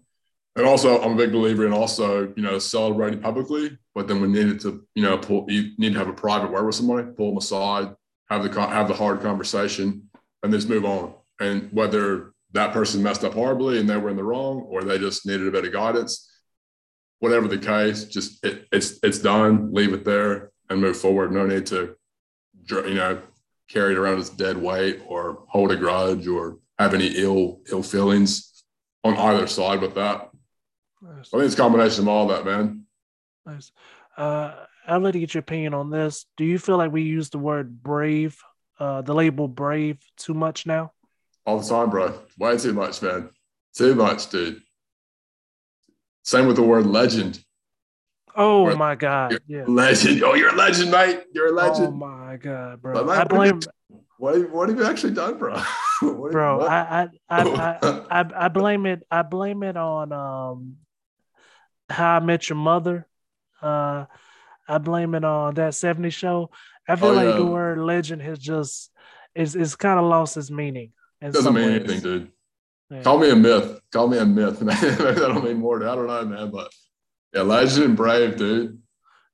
And 0.57 0.65
also, 0.65 1.01
I'm 1.01 1.13
a 1.13 1.15
big 1.15 1.31
believer 1.31 1.65
in 1.65 1.71
also, 1.71 2.33
you 2.35 2.43
know, 2.43 2.59
celebrating 2.59 3.21
publicly, 3.21 3.77
but 3.95 4.09
then 4.09 4.19
we 4.19 4.27
needed 4.27 4.59
to, 4.61 4.85
you 4.95 5.03
know, 5.03 5.17
pull, 5.17 5.45
you 5.47 5.71
need 5.77 5.93
to 5.93 5.99
have 5.99 6.09
a 6.09 6.13
private 6.13 6.51
word 6.51 6.65
with 6.65 6.75
somebody, 6.75 7.07
pull 7.15 7.29
them 7.29 7.37
aside, 7.37 7.95
have 8.31 8.43
the 8.43 8.61
have 8.61 8.87
the 8.87 8.93
hard 8.93 9.21
conversation, 9.21 10.09
and 10.41 10.53
just 10.53 10.69
move 10.69 10.85
on. 10.85 11.13
And 11.39 11.69
whether 11.71 12.33
that 12.53 12.73
person 12.73 13.03
messed 13.03 13.23
up 13.23 13.33
horribly 13.33 13.79
and 13.79 13.89
they 13.89 13.97
were 13.97 14.09
in 14.09 14.15
the 14.15 14.23
wrong, 14.23 14.61
or 14.69 14.83
they 14.83 14.97
just 14.97 15.25
needed 15.25 15.47
a 15.47 15.51
bit 15.51 15.65
of 15.65 15.73
guidance, 15.73 16.29
whatever 17.19 17.47
the 17.47 17.57
case, 17.57 18.05
just 18.05 18.43
it, 18.45 18.67
it's 18.71 18.99
it's 19.03 19.19
done. 19.19 19.73
Leave 19.73 19.93
it 19.93 20.05
there 20.05 20.51
and 20.69 20.79
move 20.79 20.97
forward. 20.97 21.31
No 21.31 21.45
need 21.45 21.65
to, 21.67 21.95
you 22.69 22.93
know, 22.93 23.21
carry 23.69 23.93
it 23.93 23.97
around 23.97 24.19
as 24.19 24.29
dead 24.29 24.57
weight 24.57 25.01
or 25.05 25.43
hold 25.49 25.71
a 25.71 25.75
grudge 25.75 26.27
or 26.27 26.57
have 26.79 26.93
any 26.93 27.07
ill 27.07 27.61
ill 27.69 27.83
feelings 27.83 28.63
on 29.03 29.17
either 29.17 29.47
side 29.47 29.81
with 29.81 29.95
that. 29.95 30.29
Nice. 31.01 31.33
I 31.33 31.37
think 31.37 31.43
it's 31.45 31.55
a 31.55 31.57
combination 31.57 32.03
of 32.03 32.07
all 32.07 32.27
that, 32.27 32.45
man. 32.45 32.85
Nice. 33.45 33.71
Uh, 34.17 34.53
I'd 34.87 34.97
like 34.97 35.13
to 35.13 35.19
get 35.19 35.33
your 35.33 35.39
opinion 35.39 35.73
on 35.73 35.89
this. 35.89 36.25
Do 36.37 36.43
you 36.43 36.57
feel 36.57 36.77
like 36.77 36.91
we 36.91 37.03
use 37.03 37.29
the 37.29 37.37
word 37.37 37.81
brave, 37.81 38.37
uh, 38.79 39.01
the 39.01 39.13
label 39.13 39.47
brave, 39.47 39.99
too 40.17 40.33
much 40.33 40.65
now? 40.65 40.91
All 41.45 41.59
the 41.59 41.67
time, 41.67 41.89
bro. 41.89 42.19
Way 42.37 42.57
too 42.57 42.73
much, 42.73 43.01
man. 43.01 43.29
Too 43.73 43.95
much, 43.95 44.29
dude. 44.29 44.61
Same 46.23 46.47
with 46.47 46.55
the 46.55 46.63
word 46.63 46.85
legend. 46.85 47.43
Oh 48.35 48.63
Where, 48.63 48.75
my 48.75 48.95
god! 48.95 49.39
Yeah. 49.47 49.65
Legend. 49.67 50.23
Oh, 50.23 50.35
you're 50.35 50.53
a 50.53 50.55
legend, 50.55 50.91
mate. 50.91 51.23
You're 51.33 51.47
a 51.47 51.51
legend. 51.51 51.87
Oh 51.87 51.91
my 51.91 52.37
god, 52.37 52.81
bro. 52.81 53.09
I 53.09 53.25
blame. 53.25 53.59
What 54.17 54.35
have, 54.35 54.43
you, 54.43 54.49
what 54.49 54.69
have 54.69 54.77
you 54.77 54.85
actually 54.85 55.13
done, 55.13 55.37
bro? 55.37 55.61
bro, 56.01 56.61
I, 56.61 57.01
I, 57.01 57.41
I, 57.41 58.05
I, 58.21 58.45
I 58.45 58.47
blame 58.47 58.85
it. 58.85 59.03
I 59.09 59.23
blame 59.23 59.63
it 59.63 59.75
on 59.75 60.13
um 60.13 60.77
how 61.89 62.17
I 62.17 62.19
Met 62.19 62.47
Your 62.47 62.57
Mother. 62.57 63.07
Uh, 63.61 64.05
I 64.67 64.77
blame 64.77 65.15
it 65.15 65.23
on 65.23 65.55
that 65.55 65.73
70s 65.73 66.13
show. 66.13 66.49
I 66.87 66.95
feel 66.95 67.09
oh, 67.09 67.13
like 67.13 67.27
yeah. 67.27 67.37
the 67.37 67.45
word 67.45 67.79
legend 67.79 68.21
has 68.21 68.39
just 68.39 68.91
is 69.35 69.55
is 69.55 69.75
kind 69.75 69.99
of 69.99 70.05
lost 70.05 70.37
its 70.37 70.51
meaning. 70.51 70.91
Doesn't 71.21 71.53
mean 71.53 71.65
ways. 71.65 71.79
anything, 71.79 71.99
dude. 71.99 72.31
Yeah. 72.89 73.03
Call 73.03 73.19
me 73.19 73.29
a 73.29 73.35
myth. 73.35 73.79
Call 73.91 74.07
me 74.07 74.17
a 74.17 74.25
myth. 74.25 74.59
that 74.59 75.15
don't 75.17 75.43
mean 75.43 75.57
more. 75.57 75.87
I 75.87 75.95
don't 75.95 76.07
know, 76.07 76.25
man. 76.25 76.51
But 76.51 76.71
yeah, 77.33 77.43
legend 77.43 77.85
and 77.85 77.97
brave, 77.97 78.37
dude. 78.37 78.79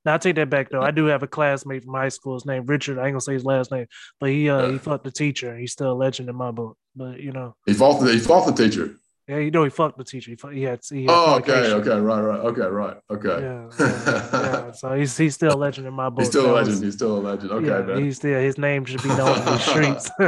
Now 0.04 0.14
I 0.14 0.18
take 0.18 0.36
that 0.36 0.50
back 0.50 0.70
though. 0.70 0.82
I 0.82 0.90
do 0.90 1.06
have 1.06 1.22
a 1.22 1.26
classmate 1.26 1.84
from 1.84 1.94
high 1.94 2.08
school. 2.08 2.34
His 2.34 2.46
name 2.46 2.66
Richard. 2.66 2.98
I 2.98 3.06
ain't 3.06 3.12
gonna 3.12 3.20
say 3.20 3.32
his 3.32 3.44
last 3.44 3.72
name, 3.72 3.86
but 4.20 4.30
he 4.30 4.48
uh 4.48 4.66
yeah. 4.66 4.72
he 4.72 4.78
fought 4.78 5.02
the 5.02 5.10
teacher. 5.10 5.56
He's 5.56 5.72
still 5.72 5.92
a 5.92 5.94
legend 5.94 6.28
in 6.28 6.36
my 6.36 6.50
book. 6.50 6.76
But 6.94 7.20
you 7.20 7.32
know, 7.32 7.56
he 7.66 7.74
fought 7.74 8.00
the 8.00 8.12
he 8.12 8.18
fought 8.18 8.46
the 8.46 8.52
teacher. 8.52 8.96
Yeah, 9.28 9.38
you 9.38 9.50
know 9.50 9.62
he 9.62 9.68
fucked 9.68 9.98
the 9.98 10.04
teacher. 10.04 10.30
He, 10.30 10.54
he 10.54 10.62
had. 10.62 10.80
He 10.88 11.02
had 11.02 11.10
oh, 11.10 11.36
okay, 11.36 11.70
okay, 11.72 12.00
right, 12.00 12.20
right, 12.20 12.40
okay, 12.40 12.62
right, 12.62 12.96
okay. 13.10 13.42
Yeah, 13.42 13.68
yeah, 13.78 14.30
yeah. 14.32 14.72
So 14.72 14.94
he's 14.94 15.14
he's 15.18 15.34
still 15.34 15.52
a 15.52 15.54
legend 15.54 15.86
in 15.86 15.92
my 15.92 16.08
book. 16.10 16.20
He's 16.20 16.28
still 16.28 16.50
a 16.50 16.54
legend. 16.54 16.76
Was, 16.76 16.80
he's 16.80 16.94
still 16.94 17.18
a 17.18 17.20
legend. 17.20 17.52
Okay, 17.52 17.66
yeah, 17.66 17.82
man. 17.82 18.02
He's 18.02 18.16
still 18.16 18.40
his 18.40 18.56
name 18.56 18.86
should 18.86 19.02
be 19.02 19.10
known 19.10 19.38
in 19.38 19.44
the 19.44 19.58
streets. 19.70 20.10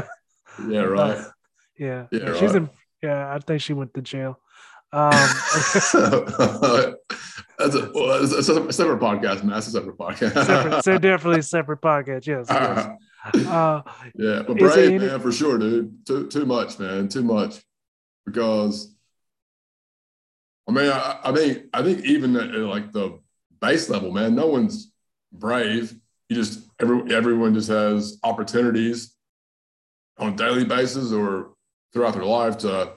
yeah, 0.69 0.81
right. 0.81 1.17
Uh, 1.17 1.25
yeah, 1.79 2.07
yeah, 2.11 2.21
right. 2.25 2.37
she's 2.37 2.55
in. 2.55 2.69
Yeah, 3.03 3.35
I 3.35 3.39
think 3.39 3.63
she 3.63 3.73
went 3.73 3.95
to 3.95 4.03
jail. 4.03 4.39
Um, 4.93 5.13
that's 5.13 5.95
a, 5.95 6.11
well, 7.95 8.23
it's 8.23 8.35
a, 8.35 8.73
separate 8.73 9.01
podcast, 9.01 9.45
man. 9.45 9.51
That's 9.51 9.69
a 9.69 9.71
separate 9.71 9.97
podcast. 9.97 10.45
separate, 10.45 10.85
so 10.85 10.99
definitely 10.99 11.41
separate 11.41 11.81
podcast. 11.81 12.27
Yes. 12.27 12.47
yes. 12.51 13.47
Uh, 13.47 13.83
yeah, 14.15 14.43
but 14.47 14.59
brave, 14.59 15.01
man, 15.01 15.21
for 15.21 15.33
sure, 15.33 15.57
dude. 15.57 16.07
Too 16.07 16.29
too 16.29 16.45
much, 16.45 16.79
man. 16.79 17.09
Too 17.09 17.23
much 17.23 17.63
because 18.33 18.95
I 20.69 20.73
mean, 20.73 20.89
I, 20.89 21.19
I 21.25 21.33
think 21.35 21.65
I 21.73 21.83
think 21.83 22.05
even 22.05 22.37
at, 22.37 22.51
like 22.55 22.93
the 22.93 23.19
base 23.61 23.89
level, 23.89 24.13
man, 24.13 24.35
no 24.37 24.47
one's 24.47 24.93
brave. 25.33 25.95
You 26.29 26.37
just 26.37 26.61
every 26.81 27.13
everyone 27.15 27.55
just 27.55 27.69
has 27.69 28.19
opportunities 28.23 29.17
on 30.19 30.33
a 30.33 30.37
daily 30.37 30.65
basis 30.65 31.13
or 31.13 31.55
throughout 31.93 32.15
their 32.15 32.25
life 32.25 32.59
to, 32.59 32.93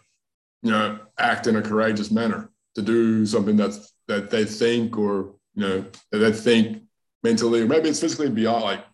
you 0.62 0.70
know, 0.70 1.00
act 1.18 1.48
in 1.48 1.56
a 1.56 1.62
courageous 1.64 2.12
manner, 2.12 2.52
to 2.76 2.84
do 2.84 3.26
something 3.26 3.58
that's 3.58 3.92
that 4.08 4.30
they 4.30 4.46
think 4.46 4.96
or 4.96 5.34
you 5.56 5.68
know 5.68 5.86
that 6.12 6.20
they 6.20 6.32
think 6.32 6.84
mentally, 7.24 7.62
or 7.62 7.68
maybe 7.68 7.90
it's 7.90 8.00
physically 8.00 8.30
beyond 8.30 8.64
like 8.64 8.86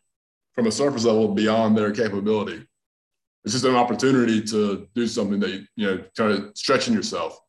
from 0.54 0.68
a 0.68 0.72
surface 0.72 1.04
level 1.04 1.28
beyond 1.34 1.78
their 1.78 1.92
capability 1.92 2.66
it's 3.44 3.54
just 3.54 3.66
an 3.66 3.76
opportunity 3.76 4.42
to 4.42 4.88
do 4.96 5.08
something 5.08 5.40
that 5.40 5.50
you, 5.50 5.66
you 5.76 5.88
know 5.88 6.04
kind 6.18 6.32
of 6.32 6.52
stretching 6.56 6.94
yourself. 6.94 7.40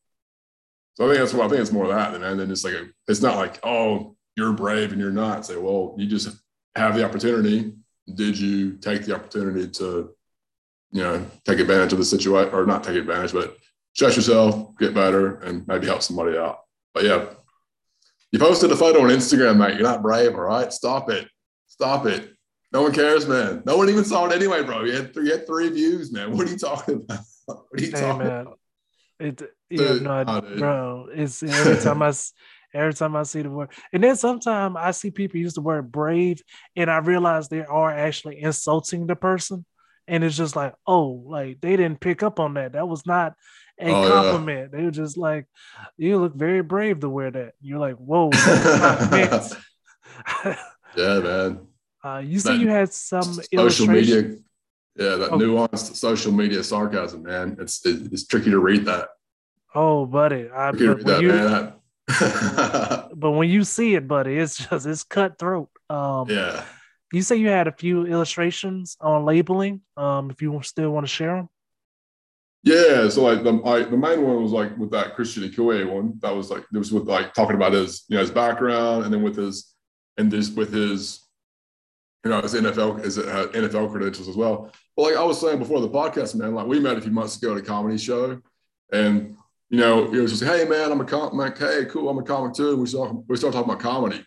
So 0.94 1.04
I 1.04 1.08
think 1.08 1.18
that's 1.20 1.34
what 1.34 1.46
I 1.46 1.48
think 1.48 1.60
it's 1.60 1.72
more 1.72 1.84
of 1.84 1.90
that, 1.90 2.18
man. 2.18 2.36
Then 2.36 2.50
it's 2.50 2.64
like 2.64 2.74
a, 2.74 2.86
it's 3.08 3.22
not 3.22 3.36
like 3.36 3.58
oh 3.64 4.16
you're 4.36 4.52
brave 4.52 4.92
and 4.92 5.00
you're 5.00 5.10
not. 5.10 5.46
Say 5.46 5.56
well 5.56 5.94
you 5.98 6.06
just 6.06 6.28
have 6.76 6.94
the 6.94 7.04
opportunity. 7.04 7.72
Did 8.14 8.38
you 8.38 8.76
take 8.76 9.04
the 9.04 9.14
opportunity 9.14 9.68
to 9.68 10.10
you 10.92 11.02
know 11.02 11.24
take 11.44 11.60
advantage 11.60 11.92
of 11.92 11.98
the 11.98 12.04
situation 12.04 12.54
or 12.54 12.66
not 12.66 12.84
take 12.84 12.96
advantage, 12.96 13.32
but 13.32 13.56
stretch 13.94 14.16
yourself, 14.16 14.76
get 14.78 14.94
better, 14.94 15.40
and 15.40 15.66
maybe 15.66 15.86
help 15.86 16.02
somebody 16.02 16.36
out. 16.36 16.60
But 16.94 17.04
yeah, 17.04 17.26
you 18.32 18.38
posted 18.38 18.70
a 18.70 18.76
photo 18.76 19.02
on 19.02 19.10
Instagram, 19.10 19.56
mate. 19.56 19.74
You're 19.74 19.82
not 19.82 20.02
brave, 20.02 20.34
all 20.34 20.42
right? 20.42 20.72
Stop 20.72 21.10
it. 21.10 21.28
Stop 21.66 22.06
it. 22.06 22.30
No 22.72 22.82
one 22.82 22.92
cares, 22.92 23.26
man. 23.26 23.62
No 23.66 23.76
one 23.76 23.88
even 23.88 24.04
saw 24.04 24.26
it 24.26 24.32
anyway, 24.32 24.62
bro. 24.62 24.84
You 24.84 24.92
had 24.92 25.12
three, 25.12 25.26
you 25.26 25.32
had 25.32 25.46
three 25.46 25.68
views, 25.70 26.12
man. 26.12 26.36
What 26.36 26.46
are 26.46 26.50
you 26.50 26.58
talking 26.58 26.96
about? 26.96 27.20
What 27.46 27.64
are 27.76 27.82
you 27.82 27.90
hey, 27.90 28.00
talking 28.00 28.18
man. 28.18 28.40
about? 28.42 28.58
It, 29.18 29.42
yeah, 29.70 29.94
no, 29.94 30.24
oh, 30.24 30.40
bro. 30.40 31.08
It's 31.12 31.42
every 31.42 31.82
time 31.82 32.00
I, 32.00 32.12
every 32.74 32.94
time 32.94 33.16
I 33.16 33.24
see 33.24 33.42
the 33.42 33.50
word, 33.50 33.72
and 33.92 34.04
then 34.04 34.14
sometimes 34.14 34.76
I 34.78 34.92
see 34.92 35.10
people 35.10 35.40
use 35.40 35.54
the 35.54 35.60
word 35.60 35.90
brave, 35.90 36.42
and 36.76 36.88
I 36.88 36.98
realize 36.98 37.48
they 37.48 37.64
are 37.64 37.90
actually 37.90 38.40
insulting 38.40 39.08
the 39.08 39.16
person, 39.16 39.66
and 40.06 40.22
it's 40.22 40.36
just 40.36 40.54
like, 40.54 40.74
oh, 40.86 41.24
like 41.26 41.60
they 41.60 41.76
didn't 41.76 42.00
pick 42.00 42.22
up 42.22 42.38
on 42.38 42.54
that. 42.54 42.74
That 42.74 42.86
was 42.86 43.04
not 43.04 43.34
a 43.80 43.90
oh, 43.90 44.08
compliment. 44.08 44.70
Yeah. 44.72 44.78
They 44.78 44.84
were 44.84 44.92
just 44.92 45.18
like, 45.18 45.46
you 45.96 46.18
look 46.18 46.36
very 46.36 46.62
brave 46.62 47.00
to 47.00 47.08
wear 47.08 47.32
that. 47.32 47.54
You're 47.60 47.80
like, 47.80 47.96
whoa, 47.96 48.30
yeah, 50.96 51.18
man. 51.18 51.66
Uh, 52.02 52.22
you 52.24 52.38
said 52.38 52.60
you 52.60 52.68
had 52.68 52.92
some 52.92 53.40
social 53.54 53.86
media. 53.86 54.36
Yeah, 54.96 55.16
that 55.16 55.30
nuanced 55.30 55.94
social 55.96 56.32
media 56.32 56.62
sarcasm, 56.64 57.22
man. 57.22 57.56
It's 57.60 57.84
it's 57.86 58.26
tricky 58.26 58.50
to 58.50 58.58
read 58.58 58.84
that. 58.86 59.08
Oh, 59.74 60.04
buddy, 60.04 60.50
I, 60.50 60.72
but, 60.72 61.04
when 61.04 61.22
you, 61.22 61.72
but 63.14 63.30
when 63.30 63.48
you 63.48 63.62
see 63.62 63.94
it, 63.94 64.08
buddy, 64.08 64.36
it's 64.36 64.56
just 64.68 64.86
it's 64.86 65.04
cutthroat. 65.04 65.68
Um, 65.88 66.28
yeah. 66.28 66.64
You 67.12 67.22
say 67.22 67.36
you 67.36 67.48
had 67.48 67.66
a 67.66 67.72
few 67.72 68.06
illustrations 68.06 68.96
on 69.00 69.24
labeling. 69.24 69.80
Um, 69.96 70.30
if 70.30 70.42
you 70.42 70.60
still 70.62 70.90
want 70.90 71.06
to 71.06 71.12
share 71.12 71.36
them. 71.36 71.48
Yeah, 72.62 73.08
so 73.08 73.22
like 73.22 73.42
the 73.42 73.52
the 73.90 73.96
main 73.96 74.22
one 74.22 74.42
was 74.42 74.52
like 74.52 74.76
with 74.76 74.90
that 74.90 75.14
Christian 75.14 75.44
Okoye 75.44 75.90
one. 75.90 76.18
That 76.20 76.36
was 76.36 76.50
like 76.50 76.64
it 76.72 76.78
was 76.78 76.92
with 76.92 77.04
like 77.04 77.32
talking 77.32 77.56
about 77.56 77.72
his 77.72 78.04
you 78.08 78.16
know 78.16 78.20
his 78.20 78.30
background 78.30 79.04
and 79.04 79.14
then 79.14 79.22
with 79.22 79.36
his 79.36 79.72
and 80.18 80.30
this 80.30 80.50
with 80.50 80.72
his 80.72 81.26
you 82.24 82.30
know, 82.30 82.40
his 82.40 82.54
NFL 82.54 83.02
his 83.04 83.18
uh, 83.18 83.48
NFL 83.52 83.90
credentials 83.90 84.28
as 84.28 84.36
well. 84.36 84.70
But 84.96 85.02
like 85.02 85.16
I 85.16 85.24
was 85.24 85.40
saying 85.40 85.58
before 85.58 85.80
the 85.80 85.88
podcast, 85.88 86.34
man, 86.34 86.54
like 86.54 86.66
we 86.66 86.80
met 86.80 86.98
a 86.98 87.00
few 87.00 87.12
months 87.12 87.36
ago 87.36 87.52
at 87.52 87.58
a 87.58 87.62
comedy 87.62 87.98
show, 87.98 88.40
and 88.92 89.36
you 89.70 89.78
know, 89.78 90.12
it 90.12 90.20
was 90.20 90.38
just, 90.38 90.44
hey 90.44 90.68
man, 90.68 90.92
I'm 90.92 91.00
a 91.00 91.04
comic. 91.04 91.56
Hey, 91.58 91.84
cool, 91.88 92.08
I'm 92.08 92.18
a 92.18 92.22
comic 92.22 92.54
too. 92.54 92.70
And 92.70 92.80
we 92.80 92.86
start 92.86 93.14
we 93.28 93.36
start 93.36 93.54
talking 93.54 93.70
about 93.70 93.82
comedy. 93.82 94.24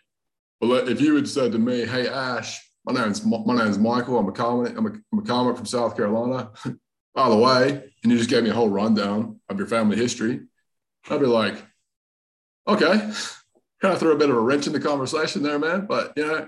But 0.59 0.87
if 0.87 1.01
you 1.01 1.15
had 1.15 1.27
said 1.27 1.51
to 1.51 1.59
me, 1.59 1.85
hey 1.85 2.07
Ash, 2.07 2.59
my 2.85 2.93
name's 2.93 3.25
my 3.25 3.55
name's 3.55 3.77
Michael. 3.77 4.17
I'm 4.17 4.27
a 4.27 4.31
comic. 4.31 4.77
I'm 4.77 4.85
a, 4.87 4.91
I'm 5.11 5.19
a 5.19 5.23
comic 5.23 5.57
from 5.57 5.65
South 5.65 5.95
Carolina. 5.95 6.51
By 7.15 7.29
the 7.29 7.37
way, 7.37 7.83
and 8.03 8.11
you 8.11 8.17
just 8.17 8.29
gave 8.29 8.43
me 8.43 8.49
a 8.49 8.53
whole 8.53 8.69
rundown 8.69 9.39
of 9.47 9.57
your 9.59 9.67
family 9.67 9.95
history, 9.95 10.41
I'd 11.09 11.19
be 11.19 11.27
like, 11.27 11.63
okay, 12.67 12.87
kind 13.81 13.93
of 13.93 13.99
throw 13.99 14.13
a 14.13 14.17
bit 14.17 14.31
of 14.31 14.35
a 14.35 14.39
wrench 14.39 14.65
in 14.65 14.73
the 14.73 14.79
conversation 14.79 15.43
there, 15.43 15.59
man. 15.59 15.85
But 15.85 16.13
you 16.17 16.25
know, 16.25 16.47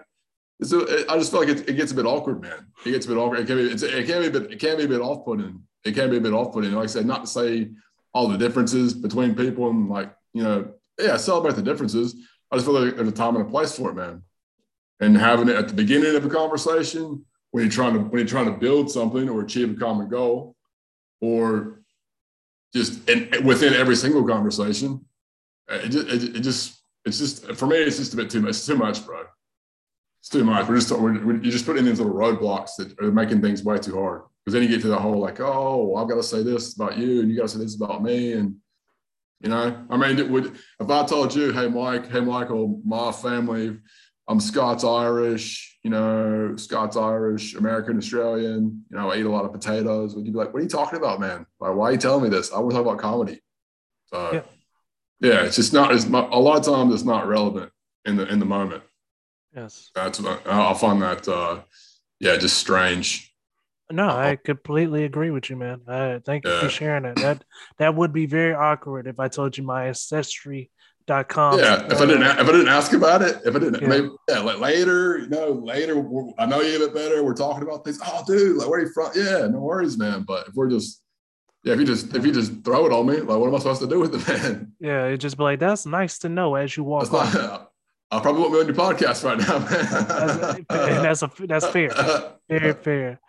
so 0.64 0.82
uh, 0.82 1.04
I 1.10 1.18
just 1.18 1.32
feel 1.32 1.42
like 1.42 1.50
it, 1.50 1.70
it, 1.70 1.74
gets 1.74 1.92
a 1.92 1.96
bit 1.96 2.06
awkward, 2.06 2.42
man. 2.42 2.68
It 2.86 2.92
gets 2.92 3.06
a 3.06 3.10
bit 3.10 3.18
awkward. 3.18 3.40
It 3.40 3.48
can 3.48 3.58
be, 3.58 3.64
it 3.72 4.08
can 4.08 4.22
be 4.22 4.28
a 4.28 4.32
bit, 4.32 4.52
it 4.52 4.60
can 4.60 4.78
be 4.78 4.86
a 4.86 4.88
bit 4.88 5.02
off-putting. 5.02 5.62
It 5.84 5.94
can 5.94 6.10
be 6.10 6.18
a 6.18 6.22
bit 6.22 6.34
off-putting. 6.34 6.72
Like 6.72 6.86
I 6.86 6.88
said, 6.88 7.06
not 7.06 7.22
to 7.22 7.28
say 7.28 7.72
all 8.14 8.30
the 8.30 8.38
differences 8.38 8.94
between 8.94 9.36
people 9.36 9.70
and 9.70 9.90
like, 9.90 10.14
you 10.34 10.44
know, 10.44 10.74
yeah, 10.98 11.18
celebrate 11.18 11.56
the 11.56 11.62
differences. 11.62 12.16
I 12.52 12.56
just 12.56 12.66
feel 12.66 12.80
like 12.80 12.96
there's 12.96 13.10
a 13.10 13.12
time 13.12 13.36
and 13.36 13.46
a 13.46 13.50
place 13.50 13.76
for 13.76 13.90
it, 13.90 13.96
man. 13.96 14.24
And 15.02 15.18
having 15.18 15.50
it 15.50 15.58
at 15.58 15.68
the 15.68 15.74
beginning 15.74 16.16
of 16.16 16.26
a 16.26 16.30
conversation 16.30 17.26
when 17.52 17.64
you're 17.64 17.72
trying 17.72 17.94
to 17.94 18.00
when 18.00 18.20
you're 18.20 18.28
trying 18.28 18.46
to 18.46 18.58
build 18.58 18.90
something 18.90 19.28
or 19.30 19.42
achieve 19.42 19.72
a 19.72 19.80
common 19.80 20.08
goal, 20.08 20.56
or 21.20 21.82
just 22.74 23.10
in, 23.10 23.30
within 23.46 23.74
every 23.74 23.96
single 23.96 24.26
conversation, 24.26 25.06
uh, 25.70 25.76
it 25.76 25.90
just, 25.90 26.08
it, 26.08 26.36
it 26.38 26.40
just 26.42 26.82
it's 27.04 27.18
just 27.20 27.46
for 27.56 27.68
me 27.68 27.78
it's 27.78 27.98
just 27.98 28.14
a 28.14 28.18
bit 28.18 28.30
too 28.30 28.42
much. 28.42 28.66
Too 28.66 28.78
much, 28.78 29.06
bro. 29.06 29.24
It's 30.26 30.32
too 30.32 30.44
much. 30.44 30.68
We're 30.68 30.78
just 30.78 30.92
we're, 30.92 31.24
we're, 31.24 31.36
you're 31.36 31.52
just 31.52 31.68
putting 31.68 31.86
these 31.86 32.00
little 32.00 32.16
roadblocks 32.16 32.78
that 32.80 33.00
are 33.00 33.12
making 33.12 33.42
things 33.42 33.64
way 33.64 33.78
too 33.78 33.94
hard. 33.94 34.24
Because 34.44 34.54
then 34.54 34.64
you 34.64 34.70
get 34.70 34.82
to 34.82 34.88
the 34.88 34.98
whole 34.98 35.20
like, 35.20 35.40
oh, 35.40 35.94
I've 35.98 36.10
got 36.10 36.16
to 36.16 36.24
say 36.24 36.42
this 36.42 36.74
about 36.74 36.98
you, 36.98 37.22
and 37.22 37.30
you 37.30 37.38
got 37.38 37.44
to 37.44 37.50
say 37.50 37.60
this 37.60 37.76
about 37.76 38.02
me, 38.02 38.34
and 38.34 38.56
you 39.42 39.50
know, 39.50 39.86
I 39.88 39.98
mean, 39.98 40.18
it 40.18 40.28
would 40.28 40.56
if 40.80 40.90
I 40.90 41.06
told 41.06 41.36
you, 41.36 41.52
hey, 41.52 41.68
Mike, 41.68 42.10
hey, 42.10 42.22
Michael, 42.22 42.82
my 42.84 43.12
family, 43.12 43.78
I'm 44.28 44.40
Scots 44.40 44.84
Irish, 44.84 45.78
you 45.84 45.92
know, 45.92 46.56
Scots 46.56 46.98
Irish, 46.98 47.54
American 47.54 48.00
Australian, 48.00 48.84
you 48.90 48.98
know, 48.98 49.12
I 49.12 49.18
eat 49.18 49.28
a 49.28 49.30
lot 49.30 49.46
of 49.46 49.54
potatoes. 49.54 50.16
Would 50.16 50.26
you 50.26 50.32
be 50.32 50.40
like, 50.40 50.52
what 50.52 50.60
are 50.60 50.64
you 50.64 50.70
talking 50.70 50.98
about, 50.98 51.20
man? 51.20 51.46
Like, 51.60 51.76
why 51.76 51.90
are 51.90 51.92
you 51.92 52.00
telling 52.00 52.24
me 52.24 52.30
this? 52.30 52.52
I 52.52 52.58
want 52.58 52.72
to 52.72 52.78
talk 52.78 52.88
about 52.88 52.98
comedy. 52.98 53.44
So, 54.08 54.44
yeah, 55.22 55.30
yeah 55.30 55.44
it's 55.44 55.58
just 55.58 55.72
not. 55.72 55.94
It's 55.94 56.06
a 56.06 56.10
lot 56.10 56.58
of 56.58 56.66
times 56.66 56.96
it's 56.96 57.04
not 57.04 57.28
relevant 57.28 57.72
in 58.06 58.16
the 58.16 58.28
in 58.28 58.40
the 58.40 58.46
moment. 58.46 58.82
Yes, 59.56 59.92
that's 59.96 60.20
what 60.20 60.46
I, 60.46 60.74
find 60.74 61.02
that. 61.02 61.28
uh 61.28 61.62
Yeah, 62.20 62.38
just 62.38 62.58
strange. 62.58 63.34
No, 63.92 64.10
I 64.10 64.36
completely 64.36 65.04
agree 65.04 65.30
with 65.30 65.50
you, 65.50 65.56
man. 65.56 65.82
Uh, 65.88 66.20
thank 66.26 66.46
you 66.46 66.52
yeah. 66.52 66.60
for 66.60 66.70
sharing 66.70 67.04
that. 67.04 67.18
That 67.18 67.44
that 67.78 67.96
would 67.96 68.12
be 68.12 68.26
very 68.26 68.54
awkward 68.54 69.06
if 69.08 69.20
I 69.20 69.28
told 69.28 69.58
you 69.58 69.64
my 69.64 69.88
ancestry 69.88 70.72
dot 71.08 71.30
com. 71.30 71.60
Yeah, 71.60 71.86
if 71.86 72.02
I 72.02 72.06
didn't 72.06 72.24
if 72.24 72.40
I 72.40 72.52
didn't 72.52 72.68
ask 72.68 72.94
about 72.94 73.22
it, 73.22 73.42
if 73.46 73.56
I 73.56 73.60
didn't 73.60 73.82
yeah. 73.82 73.88
maybe 73.88 74.10
yeah, 74.28 74.40
like 74.40 74.60
later, 74.60 75.20
you 75.20 75.28
know, 75.28 75.52
later 75.52 76.04
I 76.40 76.48
know 76.48 76.62
you 76.62 76.78
a 76.78 76.80
bit 76.88 76.96
better. 76.96 77.24
We're 77.24 77.36
talking 77.36 77.64
about 77.64 77.86
things. 77.86 78.00
Oh, 78.04 78.24
dude, 78.26 78.58
like 78.58 78.68
where 78.68 78.80
are 78.80 78.84
you 78.84 78.92
from? 78.92 79.12
Yeah, 79.16 79.48
no 79.48 79.60
worries, 79.60 79.98
man. 79.98 80.24
But 80.28 80.48
if 80.48 80.56
we're 80.56 80.70
just 80.70 81.04
yeah, 81.64 81.74
if 81.74 81.80
you 81.80 81.86
just 81.86 82.16
if 82.16 82.26
you 82.26 82.32
just 82.32 82.64
throw 82.64 82.86
it 82.88 82.92
on 82.92 83.06
me, 83.06 83.18
like 83.18 83.38
what 83.38 83.48
am 83.48 83.56
I 83.56 83.60
supposed 83.60 83.82
to 83.82 83.88
do 83.88 84.00
with 84.00 84.16
it, 84.16 84.28
man? 84.44 84.74
Yeah, 84.80 85.06
it 85.06 85.18
just 85.18 85.38
be 85.38 85.44
like 85.44 85.60
that's 85.60 85.86
nice 85.86 86.20
to 86.20 86.30
know 86.30 86.56
as 86.56 86.76
you 86.76 86.84
walk. 86.84 87.12
Not, 87.12 87.72
I 88.12 88.20
probably 88.20 88.42
won't 88.42 88.54
be 88.54 88.60
on 88.60 88.66
your 88.68 88.76
podcast 88.76 89.24
right 89.24 89.38
now, 89.38 89.60
man. 89.60 90.66
that's, 91.04 91.24
a 91.24 91.32
that's 91.48 91.68
fair, 91.68 91.90
very 92.48 92.74
fair. 92.74 93.20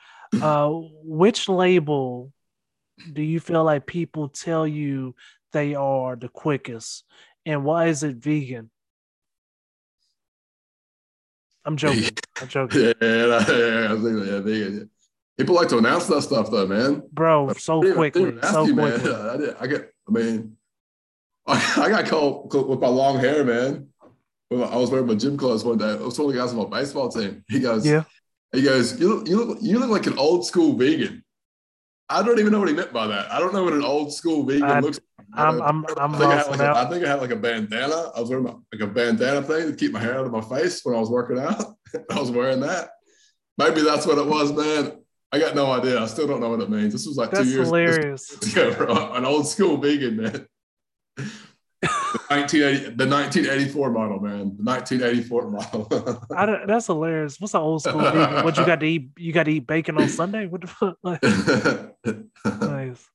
Uh, 0.40 0.70
which 1.02 1.48
label 1.48 2.32
do 3.12 3.22
you 3.22 3.40
feel 3.40 3.64
like 3.64 3.86
people 3.86 4.28
tell 4.28 4.66
you 4.66 5.14
they 5.52 5.74
are 5.74 6.16
the 6.16 6.28
quickest, 6.28 7.04
and 7.44 7.64
why 7.64 7.86
is 7.86 8.02
it 8.02 8.16
vegan? 8.16 8.70
I'm 11.64 11.76
joking. 11.76 12.16
I'm 12.40 12.48
joking. 12.48 12.80
yeah, 12.82 12.92
yeah, 13.00 13.26
yeah, 13.26 13.36
I 13.36 13.44
think 13.44 14.26
yeah, 14.26 14.40
vegan. 14.40 14.90
People 15.36 15.54
like 15.54 15.68
to 15.68 15.78
announce 15.78 16.06
that 16.06 16.22
stuff, 16.22 16.50
though, 16.50 16.66
man. 16.66 17.02
Bro, 17.12 17.54
so 17.54 17.80
quickly, 17.80 18.38
so 18.42 18.64
you, 18.64 18.74
quickly. 18.74 19.10
Man. 19.10 19.28
I, 19.30 19.36
did, 19.36 19.56
I 19.60 19.66
get. 19.66 19.90
I 20.08 20.12
mean, 20.12 20.56
I, 21.46 21.74
I 21.84 21.88
got 21.88 22.06
called 22.06 22.54
with 22.68 22.80
my 22.80 22.88
long 22.88 23.18
hair, 23.18 23.44
man. 23.44 23.88
I 24.52 24.76
was 24.76 24.90
wearing 24.90 25.06
my 25.06 25.14
gym 25.14 25.36
clothes 25.36 25.64
one 25.64 25.78
day. 25.78 25.90
I 25.90 25.96
was 25.96 26.16
telling 26.16 26.34
the 26.34 26.40
guys 26.40 26.52
on 26.52 26.70
my 26.70 26.78
baseball 26.78 27.08
team. 27.08 27.42
He 27.48 27.58
goes, 27.58 27.84
"Yeah, 27.84 28.04
he 28.52 28.62
goes, 28.62 28.98
you 28.98 29.14
look, 29.14 29.28
you 29.28 29.44
look, 29.44 29.58
you 29.60 29.78
look 29.78 29.90
like 29.90 30.06
an 30.06 30.18
old 30.18 30.46
school 30.46 30.74
vegan. 30.74 31.22
I 32.08 32.22
don't 32.22 32.38
even 32.38 32.52
know 32.52 32.60
what 32.60 32.68
he 32.68 32.74
meant 32.74 32.92
by 32.92 33.06
that. 33.08 33.30
I 33.32 33.40
don't 33.40 33.52
know 33.52 33.64
what 33.64 33.72
an 33.72 33.82
old 33.82 34.14
school 34.14 34.44
vegan 34.44 34.62
I, 34.62 34.80
looks 34.80 34.98
like. 34.98 35.26
I'm, 35.34 35.60
I'm, 35.60 35.84
I'm 35.98 36.14
I, 36.14 36.18
think 36.18 36.30
I, 36.30 36.50
like 36.50 36.60
a, 36.60 36.78
I 36.78 36.88
think 36.88 37.04
I 37.04 37.08
had 37.08 37.20
like 37.20 37.32
a 37.32 37.36
bandana. 37.36 38.12
I 38.16 38.20
was 38.20 38.30
wearing 38.30 38.44
like 38.44 38.80
a 38.80 38.86
bandana 38.86 39.42
thing 39.42 39.70
to 39.70 39.76
keep 39.76 39.92
my 39.92 39.98
hair 40.00 40.18
out 40.18 40.24
of 40.24 40.32
my 40.32 40.40
face 40.40 40.80
when 40.84 40.94
I 40.94 41.00
was 41.00 41.10
working 41.10 41.38
out. 41.38 41.76
I 42.10 42.20
was 42.20 42.30
wearing 42.30 42.60
that. 42.60 42.90
Maybe 43.58 43.82
that's 43.82 44.06
what 44.06 44.18
it 44.18 44.26
was, 44.26 44.52
man. 44.52 45.02
I 45.32 45.40
got 45.40 45.54
no 45.54 45.70
idea. 45.72 46.00
I 46.00 46.06
still 46.06 46.28
don't 46.28 46.40
know 46.40 46.50
what 46.50 46.60
it 46.60 46.70
means. 46.70 46.92
This 46.92 47.06
was 47.06 47.16
like 47.16 47.32
that's 47.32 47.44
two 47.44 47.50
years 47.50 47.66
hilarious. 47.66 48.56
ago. 48.56 49.12
An 49.12 49.26
old 49.26 49.48
school 49.48 49.76
vegan, 49.76 50.16
man. 50.16 50.46
1980, 52.28 52.96
the 52.96 53.06
1984 53.06 53.90
model, 53.90 54.20
man. 54.20 54.56
The 54.56 54.64
1984 54.64 55.50
model. 55.50 56.22
I 56.36 56.46
don't, 56.46 56.66
that's 56.66 56.86
hilarious. 56.86 57.40
What's 57.40 57.52
the 57.52 57.60
old 57.60 57.82
school? 57.82 58.00
what 58.00 58.56
you 58.56 58.66
got 58.66 58.80
to 58.80 58.86
eat? 58.86 59.10
You 59.16 59.32
got 59.32 59.44
to 59.44 59.52
eat 59.52 59.66
bacon 59.66 59.98
on 59.98 60.08
Sunday? 60.08 60.46
What 60.46 60.62
the 60.62 60.66
fuck? 60.66 60.96
Like, 61.02 61.22
nice, 62.60 63.08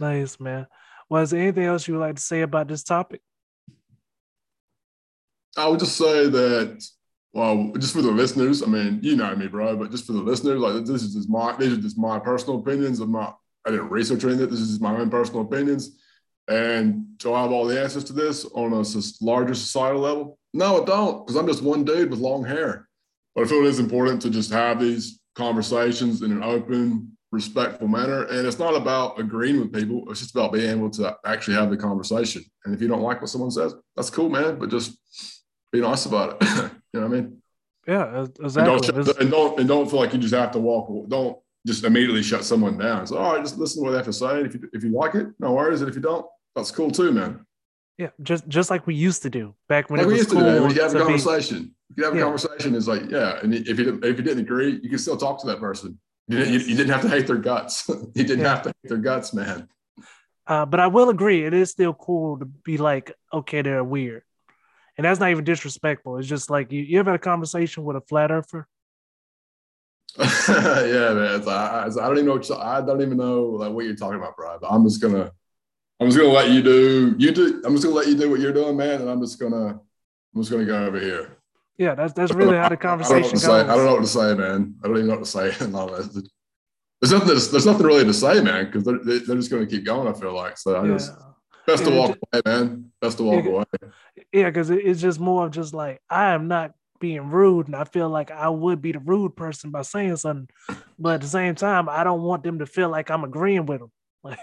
nice, 0.00 0.40
man. 0.40 0.66
Was 1.08 1.30
there 1.30 1.40
anything 1.40 1.64
else 1.64 1.86
you 1.86 1.94
would 1.94 2.00
like 2.00 2.16
to 2.16 2.22
say 2.22 2.42
about 2.42 2.68
this 2.68 2.82
topic? 2.82 3.20
I 5.56 5.68
would 5.68 5.80
just 5.80 5.96
say 5.96 6.28
that, 6.28 6.84
well, 7.32 7.72
just 7.78 7.94
for 7.94 8.02
the 8.02 8.10
listeners. 8.10 8.62
I 8.62 8.66
mean, 8.66 9.00
you 9.02 9.16
know 9.16 9.34
me, 9.36 9.46
bro, 9.46 9.76
but 9.76 9.90
just 9.90 10.06
for 10.06 10.12
the 10.12 10.22
listeners, 10.22 10.60
like 10.60 10.84
this 10.84 11.02
is 11.02 11.14
just 11.14 11.30
my 11.30 11.56
these 11.56 11.72
are 11.72 11.80
just 11.80 11.98
my 11.98 12.18
personal 12.18 12.60
opinions. 12.60 13.00
I'm 13.00 13.12
not. 13.12 13.38
I 13.66 13.70
didn't 13.70 13.90
research 13.90 14.24
anything. 14.24 14.48
This 14.48 14.60
is 14.60 14.68
just 14.68 14.82
my 14.82 14.96
own 14.96 15.10
personal 15.10 15.42
opinions 15.42 15.98
and 16.48 17.18
do 17.18 17.32
I 17.32 17.42
have 17.42 17.52
all 17.52 17.66
the 17.66 17.80
answers 17.80 18.04
to 18.04 18.12
this 18.12 18.44
on 18.54 18.72
a 18.72 18.84
larger 19.24 19.54
societal 19.54 20.00
level? 20.00 20.38
No, 20.54 20.82
I 20.82 20.84
don't, 20.84 21.26
because 21.26 21.36
I'm 21.36 21.46
just 21.46 21.62
one 21.62 21.84
dude 21.84 22.10
with 22.10 22.20
long 22.20 22.44
hair. 22.44 22.88
But 23.34 23.44
I 23.44 23.48
feel 23.48 23.64
it 23.64 23.68
is 23.68 23.78
important 23.78 24.22
to 24.22 24.30
just 24.30 24.50
have 24.52 24.80
these 24.80 25.20
conversations 25.34 26.22
in 26.22 26.32
an 26.32 26.42
open, 26.42 27.16
respectful 27.32 27.88
manner. 27.88 28.24
And 28.24 28.46
it's 28.46 28.58
not 28.58 28.74
about 28.74 29.18
agreeing 29.18 29.60
with 29.60 29.72
people, 29.72 30.10
it's 30.10 30.20
just 30.20 30.34
about 30.34 30.52
being 30.52 30.70
able 30.70 30.90
to 30.90 31.16
actually 31.26 31.54
have 31.54 31.70
the 31.70 31.76
conversation. 31.76 32.42
And 32.64 32.74
if 32.74 32.80
you 32.80 32.88
don't 32.88 33.02
like 33.02 33.20
what 33.20 33.28
someone 33.30 33.50
says, 33.50 33.74
that's 33.96 34.10
cool, 34.10 34.30
man, 34.30 34.58
but 34.58 34.70
just 34.70 34.96
be 35.72 35.80
nice 35.80 36.06
about 36.06 36.38
it. 36.40 36.48
you 36.92 37.00
know 37.00 37.08
what 37.08 37.16
I 37.16 37.20
mean? 37.20 37.42
Yeah, 37.86 38.26
exactly. 38.40 38.72
And 38.72 39.04
don't, 39.04 39.18
and 39.18 39.30
don't, 39.30 39.60
and 39.60 39.68
don't 39.68 39.90
feel 39.90 40.00
like 40.00 40.12
you 40.12 40.18
just 40.18 40.34
have 40.34 40.52
to 40.52 40.58
walk. 40.58 40.88
Don't 41.08 41.38
just 41.66 41.84
immediately 41.84 42.22
shut 42.22 42.44
someone 42.44 42.78
down. 42.78 43.06
So, 43.06 43.18
all 43.18 43.34
right, 43.34 43.42
just 43.42 43.58
listen 43.58 43.82
to 43.82 43.84
what 43.84 43.90
they 43.90 43.96
have 43.98 44.06
to 44.06 44.12
say. 44.12 44.40
If 44.40 44.54
you, 44.54 44.68
if 44.72 44.84
you 44.84 44.90
like 44.90 45.14
it, 45.14 45.26
no 45.38 45.52
worries. 45.52 45.82
And 45.82 45.90
if 45.90 45.96
you 45.96 46.02
don't, 46.02 46.24
that's 46.56 46.70
cool 46.70 46.90
too, 46.90 47.12
man. 47.12 47.46
Yeah, 47.98 48.08
just 48.22 48.48
just 48.48 48.70
like 48.70 48.86
we 48.86 48.94
used 48.94 49.22
to 49.22 49.30
do 49.30 49.54
back 49.68 49.90
when 49.90 49.98
like 49.98 50.06
it 50.06 50.08
was 50.08 50.18
used 50.18 50.30
cool. 50.30 50.40
To 50.40 50.68
do, 50.68 50.74
you 50.74 50.82
have 50.82 50.94
a 50.94 50.98
conversation. 50.98 51.74
Be, 51.94 51.94
you 51.98 52.04
have 52.04 52.14
a 52.14 52.16
yeah. 52.16 52.22
conversation. 52.24 52.74
It's 52.74 52.88
like, 52.88 53.10
yeah, 53.10 53.38
and 53.42 53.54
if 53.54 53.78
you 53.78 54.00
if 54.02 54.16
you 54.16 54.24
didn't 54.24 54.40
agree, 54.40 54.80
you 54.82 54.88
can 54.88 54.98
still 54.98 55.16
talk 55.16 55.40
to 55.42 55.46
that 55.48 55.60
person. 55.60 55.98
You 56.28 56.38
didn't, 56.38 56.54
yes. 56.54 56.62
you, 56.64 56.70
you 56.70 56.76
didn't 56.76 56.92
have 56.92 57.02
to 57.02 57.08
hate 57.08 57.26
their 57.26 57.36
guts. 57.36 57.88
you 57.88 58.24
didn't 58.24 58.40
yeah. 58.40 58.48
have 58.48 58.62
to 58.62 58.68
hate 58.70 58.88
their 58.88 58.98
guts, 58.98 59.32
man. 59.32 59.68
Uh, 60.46 60.66
but 60.66 60.80
I 60.80 60.88
will 60.88 61.10
agree, 61.10 61.44
it 61.44 61.54
is 61.54 61.70
still 61.70 61.92
cool 61.92 62.38
to 62.38 62.44
be 62.44 62.76
like, 62.78 63.12
okay, 63.32 63.62
they're 63.62 63.84
weird, 63.84 64.22
and 64.96 65.04
that's 65.04 65.20
not 65.20 65.30
even 65.30 65.44
disrespectful. 65.44 66.18
It's 66.18 66.28
just 66.28 66.50
like 66.50 66.72
you, 66.72 66.82
you 66.82 66.98
ever 66.98 67.12
had 67.12 67.20
a 67.20 67.22
conversation 67.22 67.84
with 67.84 67.96
a 67.96 68.00
flat 68.02 68.30
earther? 68.30 68.66
yeah, 70.18 71.12
man. 71.14 71.48
I, 71.48 71.86
I, 71.86 71.88
don't 71.88 72.12
even 72.14 72.26
know. 72.26 72.36
What 72.36 72.50
I 72.50 72.80
don't 72.80 73.02
even 73.02 73.18
know 73.18 73.42
like 73.44 73.72
what 73.72 73.84
you're 73.84 73.96
talking 73.96 74.18
about, 74.18 74.36
bro. 74.36 74.58
But 74.60 74.68
I'm 74.70 74.84
just 74.84 75.02
gonna 75.02 75.32
I'm 75.98 76.08
just 76.08 76.18
gonna 76.18 76.32
let 76.32 76.50
you 76.50 76.62
do 76.62 77.14
you 77.18 77.32
do. 77.32 77.62
I'm 77.64 77.72
just 77.74 77.84
gonna 77.84 77.96
let 77.96 78.08
you 78.08 78.16
do 78.16 78.30
what 78.30 78.40
you're 78.40 78.52
doing, 78.52 78.76
man, 78.76 79.00
and 79.00 79.10
I'm 79.10 79.20
just 79.20 79.38
gonna 79.38 79.80
I'm 80.34 80.42
just 80.42 80.50
gonna 80.50 80.66
go 80.66 80.84
over 80.84 81.00
here. 81.00 81.38
Yeah, 81.78 81.94
that's 81.94 82.12
that's 82.12 82.32
really 82.32 82.56
how 82.56 82.68
the 82.68 82.76
conversation 82.76 83.36
I. 83.36 83.38
Say. 83.38 83.52
I 83.52 83.64
don't 83.64 83.84
know 83.84 83.94
what 83.94 84.02
to 84.02 84.06
say, 84.06 84.34
man. 84.34 84.74
I 84.82 84.88
don't 84.88 84.96
even 84.96 85.08
know 85.08 85.14
what 85.16 85.24
to 85.24 85.30
say. 85.30 85.50
there's 87.00 87.12
nothing. 87.12 87.28
There's 87.28 87.66
nothing 87.66 87.86
really 87.86 88.04
to 88.04 88.14
say, 88.14 88.40
man, 88.40 88.66
because 88.66 88.84
they're, 88.84 88.98
they're 88.98 89.36
just 89.36 89.50
gonna 89.50 89.66
keep 89.66 89.84
going. 89.84 90.08
I 90.08 90.18
feel 90.18 90.34
like 90.34 90.58
so. 90.58 90.74
I 90.74 90.86
yeah. 90.86 90.92
just 90.92 91.12
best 91.66 91.84
yeah, 91.84 91.90
to 91.90 91.96
walk 91.96 92.18
away, 92.32 92.42
man. 92.44 92.92
Best 93.00 93.18
to 93.18 93.24
walk 93.24 93.44
yeah, 93.44 93.50
away. 93.50 93.64
Yeah, 94.32 94.44
because 94.50 94.70
it's 94.70 95.00
just 95.00 95.20
more 95.20 95.46
of 95.46 95.52
just 95.52 95.74
like 95.74 96.00
I 96.08 96.32
am 96.32 96.48
not 96.48 96.72
being 96.98 97.30
rude, 97.30 97.66
and 97.66 97.76
I 97.76 97.84
feel 97.84 98.08
like 98.08 98.30
I 98.30 98.48
would 98.48 98.80
be 98.80 98.92
the 98.92 98.98
rude 98.98 99.36
person 99.36 99.70
by 99.70 99.82
saying 99.82 100.16
something, 100.16 100.48
but 100.98 101.14
at 101.16 101.20
the 101.20 101.28
same 101.28 101.54
time, 101.54 101.88
I 101.88 102.04
don't 102.04 102.22
want 102.22 102.42
them 102.42 102.60
to 102.60 102.66
feel 102.66 102.88
like 102.88 103.10
I'm 103.10 103.24
agreeing 103.24 103.66
with 103.66 103.80
them. 103.80 103.92
Like 104.24 104.40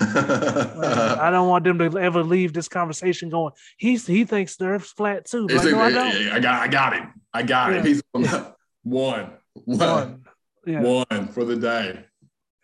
I 0.00 1.28
don't 1.30 1.48
want 1.48 1.64
them 1.64 1.78
to 1.78 1.98
ever 1.98 2.22
leave 2.22 2.52
this 2.52 2.68
conversation 2.68 3.28
going. 3.28 3.52
He's 3.76 4.06
he 4.06 4.24
thinks 4.24 4.56
the 4.56 4.66
Earth's 4.66 4.92
flat 4.92 5.26
too. 5.26 5.46
Like, 5.46 5.64
no, 5.64 5.80
I, 5.80 5.90
don't. 5.90 6.28
I 6.30 6.40
got 6.40 6.62
I 6.62 6.68
got 6.68 6.92
him. 6.94 7.12
I 7.32 7.42
got 7.42 7.72
yeah. 7.72 7.78
him. 7.78 7.86
He's 7.86 8.02
one. 8.12 8.46
One. 8.82 9.30
One. 9.64 10.24
Yeah. 10.66 10.80
One 10.82 11.28
for 11.28 11.44
the 11.44 11.56
day. 11.56 12.04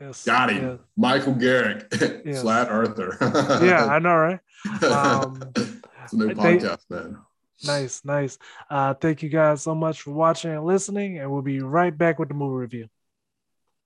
Yes. 0.00 0.24
Got 0.24 0.50
him. 0.50 0.62
Yeah. 0.62 0.76
Michael 0.96 1.34
Garrick, 1.34 1.86
yes. 2.24 2.42
flat 2.42 2.68
earther. 2.70 3.16
yeah, 3.64 3.86
I 3.86 3.98
know, 3.98 4.14
right? 4.14 4.40
Um, 4.82 5.42
it's 5.56 6.12
a 6.12 6.16
new 6.16 6.28
podcast, 6.30 6.82
they, 6.90 6.96
man. 6.96 7.18
Nice, 7.64 8.04
nice. 8.04 8.38
Uh, 8.68 8.92
thank 8.94 9.22
you 9.22 9.30
guys 9.30 9.62
so 9.62 9.74
much 9.74 10.02
for 10.02 10.10
watching 10.12 10.50
and 10.50 10.64
listening, 10.64 11.18
and 11.18 11.30
we'll 11.30 11.42
be 11.42 11.60
right 11.60 11.96
back 11.96 12.18
with 12.18 12.28
the 12.28 12.34
movie 12.34 12.56
review. 12.56 12.88